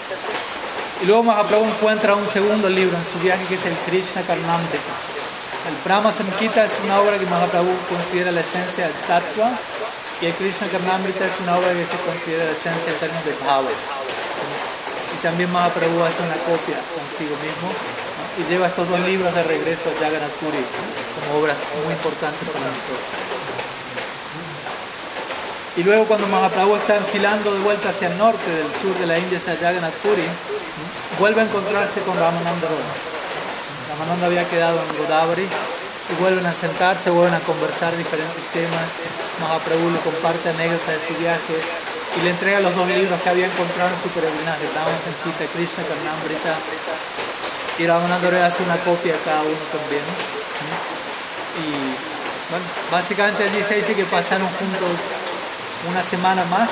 Y 1.02 1.06
luego 1.06 1.22
Mahaprabhu 1.22 1.66
encuentra 1.66 2.16
un 2.16 2.28
segundo 2.30 2.68
libro 2.68 2.98
en 2.98 3.04
su 3.04 3.18
viaje 3.20 3.46
que 3.46 3.54
es 3.54 3.64
el 3.66 3.76
Krishna 3.86 4.22
Karnamrita. 4.22 4.90
El 5.70 5.76
Brahma 5.84 6.10
Samhita 6.10 6.64
es 6.64 6.80
una 6.82 6.98
obra 7.00 7.16
que 7.16 7.26
Mahaprabhu 7.26 7.70
considera 7.88 8.32
la 8.32 8.40
esencia 8.40 8.88
del 8.88 8.96
Tattva 9.06 9.52
y 10.20 10.26
el 10.26 10.34
Krishna 10.34 10.66
Karnamrita 10.66 11.26
es 11.26 11.38
una 11.38 11.56
obra 11.58 11.72
que 11.72 11.86
se 11.86 11.96
considera 12.02 12.44
la 12.44 12.52
esencia 12.58 12.90
en 12.90 12.98
términos 12.98 13.24
de 13.24 13.34
Bhava. 13.38 13.70
Y 13.70 15.22
también 15.22 15.52
Mahaprabhu 15.52 16.02
hace 16.02 16.22
una 16.22 16.38
copia 16.42 16.82
consigo 16.90 17.38
mismo 17.38 17.70
y 18.38 18.44
lleva 18.50 18.66
estos 18.66 18.88
dos 18.88 19.00
libros 19.00 19.34
de 19.34 19.42
regreso 19.42 19.90
a 19.90 19.98
Jagannath 19.98 20.32
Puri 20.42 20.58
como 21.14 21.40
obras 21.40 21.56
muy 21.84 21.94
importantes 21.94 22.48
para 22.48 22.66
nosotros. 22.66 23.24
Y 25.76 25.82
luego 25.82 26.06
cuando 26.06 26.26
Mahaprabhu 26.28 26.76
está 26.76 26.96
enfilando 26.96 27.52
de 27.52 27.60
vuelta 27.60 27.90
hacia 27.90 28.08
el 28.08 28.18
norte, 28.18 28.50
del 28.50 28.70
sur 28.80 28.96
de 28.98 29.06
la 29.06 29.18
India 29.18 29.38
hacia 29.38 29.56
Jagannath 29.56 29.94
Puri, 30.02 30.26
vuelve 31.18 31.40
a 31.42 31.44
encontrarse 31.44 32.00
con 32.00 32.18
Ramananda 32.18 32.68
Roy. 32.68 32.86
Ramananda 33.90 34.26
había 34.26 34.48
quedado 34.48 34.80
en 34.82 34.98
Godavari 34.98 35.46
y 35.46 36.14
vuelven 36.20 36.46
a 36.46 36.54
sentarse, 36.54 37.10
vuelven 37.10 37.34
a 37.34 37.40
conversar 37.40 37.96
diferentes 37.96 38.44
temas. 38.52 38.98
Mahaprabhu 39.40 39.90
le 39.90 39.98
comparte 40.00 40.50
anécdotas 40.50 40.94
de 40.94 41.00
su 41.06 41.14
viaje 41.20 41.58
y 42.18 42.22
le 42.22 42.30
entrega 42.30 42.60
los 42.60 42.74
dos 42.74 42.86
libros 42.88 43.20
que 43.22 43.28
había 43.28 43.46
encontrado 43.46 43.90
en 43.90 44.02
su 44.02 44.08
peregrinaje, 44.10 44.66
Dhamma 44.74 44.94
Sankita 44.98 45.50
Krishna 45.52 45.82
Karnamrita 45.82 46.54
y 47.78 47.86
Ramanandore 47.86 48.42
hace 48.42 48.62
una 48.62 48.76
copia 48.78 49.14
a 49.14 49.18
cada 49.24 49.42
uno 49.42 49.58
también. 49.72 50.02
Y 51.58 52.50
bueno, 52.50 52.64
básicamente 52.90 53.44
allí 53.44 53.62
se 53.62 53.76
dice 53.76 53.94
que 53.94 54.04
pasaron 54.04 54.48
juntos 54.48 54.90
una 55.88 56.02
semana 56.02 56.44
más, 56.44 56.70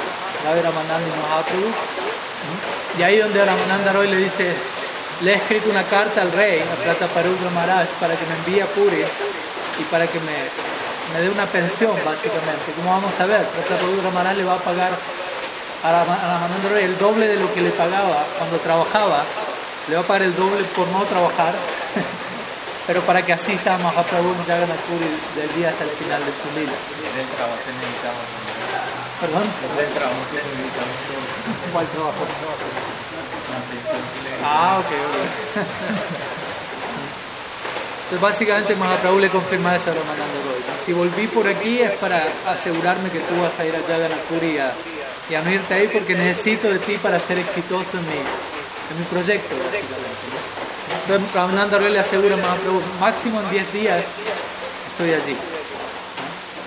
ver 0.55 0.65
Ramananda 0.65 1.07
y 1.07 1.21
Mahaprabhu. 1.21 1.73
Y 2.99 3.03
ahí 3.03 3.19
donde 3.19 3.45
Ramananda 3.45 3.93
Roy 3.93 4.09
le 4.09 4.17
dice, 4.17 4.55
le 5.23 5.33
he 5.33 5.37
escrito 5.37 5.71
una 5.71 5.85
carta 5.85 6.23
al 6.23 6.33
rey, 6.33 6.61
a 6.61 6.83
Plata 6.83 7.07
Parudra 7.09 7.51
Maharaj, 7.51 7.89
para 8.01 8.15
que 8.15 8.25
me 8.27 8.35
envíe 8.37 8.61
a 8.61 8.67
Puri 8.67 9.03
y 9.81 9.83
para 9.91 10.07
que 10.07 10.19
me, 10.21 10.37
me 11.15 11.23
dé 11.23 11.31
una 11.31 11.47
pensión, 11.47 11.97
básicamente. 12.05 12.73
Como 12.77 12.91
vamos 12.91 13.19
a 13.19 13.27
ver, 13.27 13.45
Plata 13.47 13.81
Parudra 13.81 14.11
Maharaj 14.11 14.37
le 14.37 14.45
va 14.45 14.55
a 14.55 14.59
pagar 14.59 14.93
a 15.85 15.91
Ramananda 15.91 16.69
Roy 16.71 16.83
el 16.83 16.99
doble 16.99 17.27
de 17.27 17.37
lo 17.37 17.53
que 17.53 17.61
le 17.61 17.71
pagaba 17.71 18.25
cuando 18.39 18.59
trabajaba 18.59 19.25
le 19.89 19.95
va 19.97 20.03
a 20.03 20.07
pagar 20.07 20.23
el 20.23 20.35
doble 20.37 20.63
por 20.77 20.87
no 20.89 21.03
trabajar, 21.05 21.55
pero 22.87 23.01
para 23.03 23.25
que 23.25 23.33
asista 23.33 23.75
a 23.75 23.79
Mahaprabhu 23.79 24.31
en 24.31 24.45
Jagannath 24.47 24.81
Puri 24.87 25.11
del 25.37 25.55
día 25.57 25.71
hasta 25.71 25.85
el 25.85 25.91
final 25.91 26.21
de 26.25 26.33
su 26.33 26.49
vida. 26.59 26.73
¿Perdón? 29.21 29.45
El 29.79 29.93
trabajo 29.95 30.19
que 30.31 30.37
dedicamos 30.37 30.97
¿Cuál 31.73 31.87
trabajo? 31.87 32.27
atención 33.53 34.03
que 34.15 34.31
le 34.31 34.37
Ah, 34.45 34.79
ok, 34.81 34.87
ok. 34.87 35.17
Entonces 38.05 38.21
básicamente 38.21 38.75
Mahaprabhu 38.77 39.19
le 39.21 39.31
confirma 39.31 39.75
eso 39.77 39.91
a 39.91 39.95
Ramananda 39.95 40.39
Roy. 40.45 40.63
Si 40.85 40.93
volví 40.93 41.27
por 41.29 41.47
aquí 41.49 41.81
es 41.81 41.93
para 41.93 42.25
asegurarme 42.47 43.11
que 43.11 43.21
tú 43.21 43.41
vas 43.41 43.59
a 43.59 43.65
ir 43.65 43.75
a 43.75 43.81
Jagannath 43.87 44.21
Puri 44.29 44.53
y 44.55 44.59
a, 44.59 44.73
y 45.31 45.35
a 45.35 45.41
unirte 45.41 45.75
ahí 45.75 45.89
porque 45.89 46.15
necesito 46.15 46.69
de 46.69 46.79
ti 46.79 46.99
para 46.99 47.19
ser 47.19 47.39
exitoso 47.39 47.97
en 47.97 48.05
mi, 48.07 48.21
en 48.91 48.99
mi 48.99 49.05
proyecto, 49.05 49.55
básicamente. 49.57 50.25
¿no? 50.31 51.03
Entonces 51.03 51.35
Ramananda 51.35 51.79
le 51.79 51.99
asegura 51.99 52.37
máximo 53.01 53.41
en 53.41 53.51
10 53.51 53.73
días 53.73 54.05
estoy 54.91 55.13
allí. 55.15 55.33
¿no? 55.33 55.63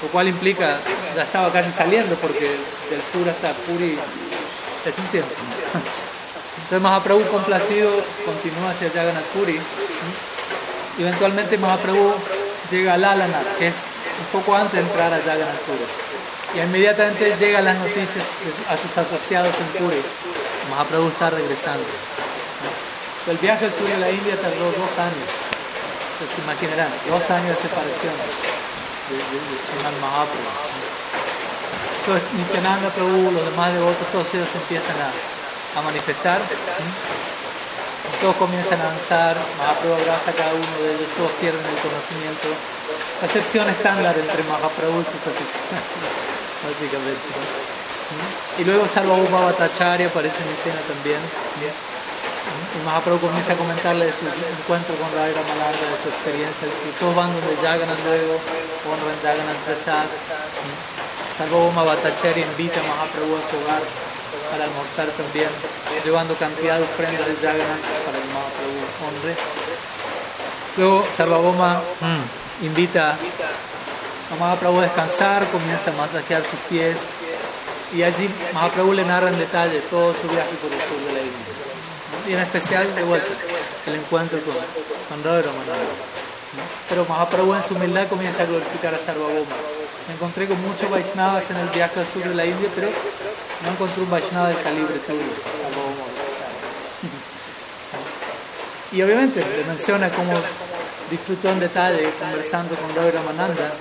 Lo 0.04 0.12
cual 0.12 0.28
implica, 0.28 0.78
ya 1.16 1.24
estaba 1.24 1.52
casi 1.52 1.72
saliendo 1.72 2.16
porque 2.16 2.46
del 2.90 3.02
sur 3.12 3.28
hasta 3.30 3.54
Puri 3.54 3.98
es 4.86 4.98
un 4.98 5.06
tiempo. 5.06 5.32
Entonces 6.64 6.82
Mahaprabhu 6.82 7.24
complacido 7.28 7.92
continúa 8.26 8.72
hacia 8.72 8.90
Jagannath 8.90 9.26
Puri. 9.34 9.60
Y 10.98 11.02
eventualmente 11.02 11.58
Mahaprabhu 11.58 12.14
llega 12.72 12.94
a 12.94 12.98
Lalana, 12.98 13.42
que 13.58 13.68
es 13.68 13.86
un 14.20 14.40
poco 14.40 14.56
antes 14.56 14.74
de 14.74 14.82
entrar 14.82 15.14
a 15.14 15.18
Jagannath 15.18 15.62
Puri. 15.66 15.86
Y 16.56 16.62
inmediatamente 16.62 17.36
llegan 17.38 17.66
las 17.66 17.78
noticias 17.78 18.26
a 18.70 18.78
sus 18.78 18.98
asociados 18.98 19.54
en 19.60 19.84
Puri. 19.84 20.02
Mahaprabhu 20.70 21.10
está 21.10 21.30
regresando. 21.30 21.86
El 23.28 23.38
viaje 23.38 23.66
al 23.66 23.74
sur 23.74 23.88
de 23.88 23.98
la 23.98 24.12
India 24.12 24.40
tardó 24.40 24.66
dos 24.72 24.94
años. 24.98 25.30
Entonces 26.14 26.38
imaginarán, 26.40 26.90
dos 27.10 27.30
años 27.30 27.50
de 27.50 27.56
separación 27.56 28.14
de, 29.10 29.18
de, 29.18 29.22
de 29.22 29.58
Sriman 29.62 30.00
Mahaprabhu. 30.00 30.96
Entonces 32.06 32.34
Nityananda 32.38 32.90
Prabhu, 32.90 33.32
los 33.32 33.44
demás 33.50 33.74
devotos, 33.74 34.06
todos 34.12 34.32
ellos 34.36 34.50
empiezan 34.54 34.96
a, 35.02 35.82
manifestar. 35.82 36.40
Todos 38.22 38.36
comienzan 38.38 38.80
a 38.80 38.94
danzar, 38.94 39.36
Mahaprabhu 39.58 40.00
abraza 40.00 40.30
a 40.30 40.34
cada 40.34 40.54
uno 40.54 40.74
de 40.86 40.96
ellos, 40.96 41.10
todos 41.18 41.32
pierden 41.42 41.66
el 41.66 41.82
conocimiento. 41.82 42.48
La 43.20 43.26
excepción 43.26 43.68
estándar 43.70 44.16
entre 44.18 44.44
Mahaprabhu 44.44 45.02
y 45.02 45.06
sus 45.06 45.22
asociados, 45.26 45.82
básicamente. 46.64 47.75
Y 48.58 48.64
luego 48.64 48.88
Sarvabhauma 48.88 49.52
Bhattacharya 49.52 50.08
aparece 50.08 50.44
en 50.44 50.50
escena 50.50 50.80
también. 50.88 51.20
Y 52.76 52.86
Mahaprabhu 52.86 53.20
comienza 53.20 53.54
a 53.54 53.58
comentarle 53.58 54.06
de 54.06 54.14
su 54.14 54.26
encuentro 54.26 54.96
con 54.96 55.08
Rai 55.16 55.34
Ramalanga, 55.34 55.86
de 55.92 55.98
su 56.02 56.10
experiencia. 56.10 56.68
Todos 57.00 57.16
van 57.16 57.34
donde 57.34 57.56
Jagannath 57.58 58.04
luego, 58.06 58.40
honran 58.88 59.18
Jagannath 59.24 59.60
Prasad. 59.66 60.08
Sarvabhauma 61.38 61.84
Bhattacharya 61.84 62.46
invita 62.46 62.80
a 62.80 62.84
Mahaprabhu 62.84 63.36
a 63.36 63.44
su 63.50 63.56
hogar 63.60 63.84
para 64.52 64.66
almorzar 64.66 65.08
también, 65.20 65.50
llevando 66.04 66.36
cantidad 66.38 66.78
de 66.78 66.84
ofrendas 66.84 67.28
de 67.28 67.36
Jagannath 67.36 67.84
para 68.06 68.18
que 68.20 68.30
Mahaprabhu 68.32 68.80
honre. 69.04 69.36
Luego 70.78 71.08
Sarvabhauma 71.16 71.82
mm, 72.00 72.66
invita 72.66 73.18
a 74.32 74.36
Mahaprabhu 74.40 74.80
a 74.80 74.84
descansar, 74.84 75.48
comienza 75.52 75.92
a 75.92 75.94
masajear 75.94 76.44
sus 76.44 76.60
pies 76.70 77.10
y 77.94 78.04
allí 78.04 78.30
Mahaprabhu 78.54 78.94
le 78.94 79.06
narra 79.06 79.30
en 79.30 79.38
detalle 79.38 79.80
todo 79.90 80.14
su 80.14 80.28
viaje 80.28 80.56
por 80.62 80.72
el 80.72 80.80
sur 80.80 81.00
de 81.08 81.14
la 81.14 81.20
India. 81.20 81.46
Y 82.28 82.34
en 82.34 82.40
especial, 82.40 82.96
de 82.96 83.04
vuelta, 83.04 83.28
el 83.86 83.96
encuentro 83.96 84.40
con, 84.42 84.56
con 84.56 85.24
Radha. 85.24 85.52
Pero 86.90 87.06
Mahaprabhu 87.06 87.54
en 87.54 87.62
su 87.62 87.76
humildad 87.76 88.08
comienza 88.08 88.44
a 88.44 88.46
glorificar 88.46 88.94
a 88.94 88.98
Sarvabhauma. 88.98 89.56
Me 90.08 90.14
encontré 90.14 90.48
con 90.48 90.62
muchos 90.62 90.90
Vaishnavas 90.90 91.50
en 91.52 91.58
el 91.58 91.70
viaje 91.70 92.00
al 92.00 92.08
sur 92.08 92.24
de 92.24 92.36
la 92.36 92.46
India, 92.46 92.70
pero 92.76 92.90
no 93.64 93.72
encontré 93.72 94.04
un 94.04 94.10
Vaishnava 94.10 94.50
del 94.50 94.62
calibre 94.62 95.00
tuyo. 95.00 95.20
Y 98.92 99.02
obviamente 99.02 99.42
le 99.42 99.64
menciona 99.66 100.10
cómo 100.10 100.40
disfrutó 101.10 101.50
en 101.50 101.60
detalle 101.60 102.12
conversando 102.18 102.76
con 102.76 102.96
Radha 102.96 103.12
Ramananda. 103.12 103.74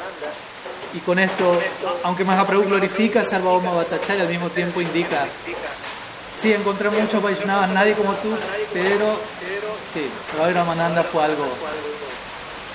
Y 0.94 0.98
con 1.00 1.18
esto, 1.18 1.60
aunque 2.04 2.24
Mahaprabhu 2.24 2.66
glorifica 2.66 3.22
a 3.22 3.24
Sarvabhauma 3.24 3.72
Bhattacharya, 3.72 4.22
al 4.22 4.28
mismo 4.28 4.48
tiempo 4.48 4.80
indica, 4.80 5.26
sí, 6.36 6.52
encontré 6.52 6.88
muchos 6.90 7.20
Vaishnavas, 7.20 7.68
nadie 7.70 7.94
como 7.94 8.14
tú, 8.14 8.36
pero 8.72 9.18
sí, 9.92 10.08
Radha 10.38 10.52
Ramananda 10.52 11.02
fue 11.02 11.24
algo, 11.24 11.46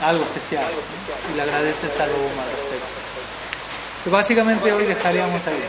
algo 0.02 0.24
especial. 0.24 0.66
Y 1.32 1.36
le 1.38 1.42
agradece 1.44 1.88
a 1.88 1.90
Sarvabhauma 1.90 2.44
al 2.44 2.50
respecto. 2.50 2.88
Que 4.04 4.10
básicamente 4.10 4.72
hoy 4.72 4.86
dejaríamos 4.86 5.48
ahí. 5.48 5.64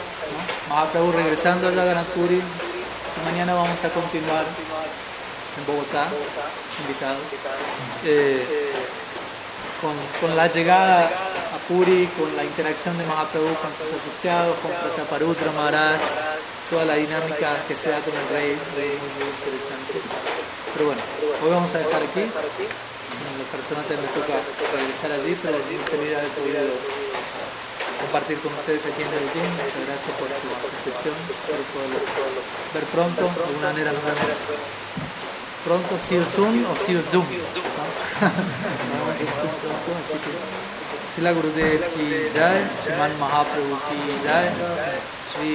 ¿no? 0.68 0.74
Mahaprabhu 0.74 1.12
regresando 1.12 1.68
a 1.68 1.72
Jagannath 1.72 2.08
Puri. 2.08 2.36
Y 2.36 3.30
mañana 3.30 3.54
vamos 3.54 3.78
a 3.84 3.88
continuar 3.90 4.44
en 5.58 5.66
Bogotá, 5.66 6.08
invitados. 6.82 7.18
Eh, 8.04 8.72
con, 9.80 10.36
la 10.36 10.46
llegada 10.46 11.06
a 11.08 11.58
Puri, 11.68 12.08
con 12.18 12.28
la 12.36 12.44
interacción 12.44 12.96
de 12.98 13.04
Mahaprabhu 13.06 13.54
con 13.60 13.72
sus 13.76 13.88
asociados, 13.96 14.56
con 14.60 14.70
Prataparudra 14.70 15.52
Maharaj, 15.52 16.00
toda 16.68 16.84
la 16.84 16.94
dinámica 16.94 17.48
que 17.66 17.74
se 17.74 17.90
da 17.90 17.98
con 18.00 18.12
el 18.14 18.26
rey, 18.28 18.56
rey 18.76 18.92
muy, 19.00 19.10
muy 19.16 19.28
interesante. 19.28 19.96
Pero 20.74 20.86
bueno, 20.92 21.02
hoy 21.42 21.50
vamos 21.50 21.74
a 21.74 21.78
dejar 21.78 22.02
aquí. 22.02 22.28
En 22.28 23.34
lo 23.40 23.46
personal 23.50 23.84
también 23.88 24.04
me 24.04 24.12
toca 24.14 24.36
regresar 24.76 25.10
allí, 25.12 25.32
pero 25.40 25.56
feliz 25.58 26.12
de 26.14 26.28
podido 26.36 26.62
compartir 28.00 28.38
con 28.40 28.52
ustedes 28.54 28.84
aquí 28.86 29.02
en 29.02 29.10
Medellín. 29.10 29.48
Muchas 29.60 29.82
gracias 29.88 30.12
por 30.20 30.28
su 30.28 30.46
asociación, 30.46 31.16
por 31.48 31.58
poderlos 31.72 32.04
ver 32.72 32.86
pronto. 32.92 33.24
De 33.28 33.44
alguna 33.48 33.68
manera 33.72 33.90
nos 33.92 34.04
vemos 34.04 34.28
pronto, 35.64 35.98
si 35.98 36.16
o 36.16 36.24
Zoom 36.24 36.64
o 36.70 36.76
si 36.76 36.94
o 36.96 37.02
Zoom. 37.02 37.24
¿no? 37.24 37.38
Nos 37.40 38.90
vemos 38.90 39.16
en 39.20 39.30
Zoom 39.38 39.52
pronto, 39.62 39.90
así 40.00 40.16
que 40.24 40.32
Srila 41.10 41.32
Gurudev 41.32 41.82
ki 41.92 42.04
jai, 42.34 42.58
Sriman 42.82 43.12
Mahaprabhu 43.18 43.76
ki 43.86 43.98
jai, 44.24 44.48
Sri 45.12 45.54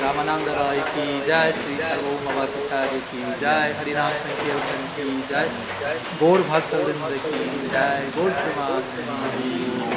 Ramananda 0.00 0.52
Rai 0.56 0.80
ki 0.92 1.04
jai, 1.28 1.52
Sri 1.52 1.76
Sarvabhauma 1.76 2.32
Bhattacharya 2.38 3.00
ki 3.10 3.20
jai, 3.42 3.68
Harinam 3.76 4.12
Sankirtan 4.22 4.82
ki 4.96 5.04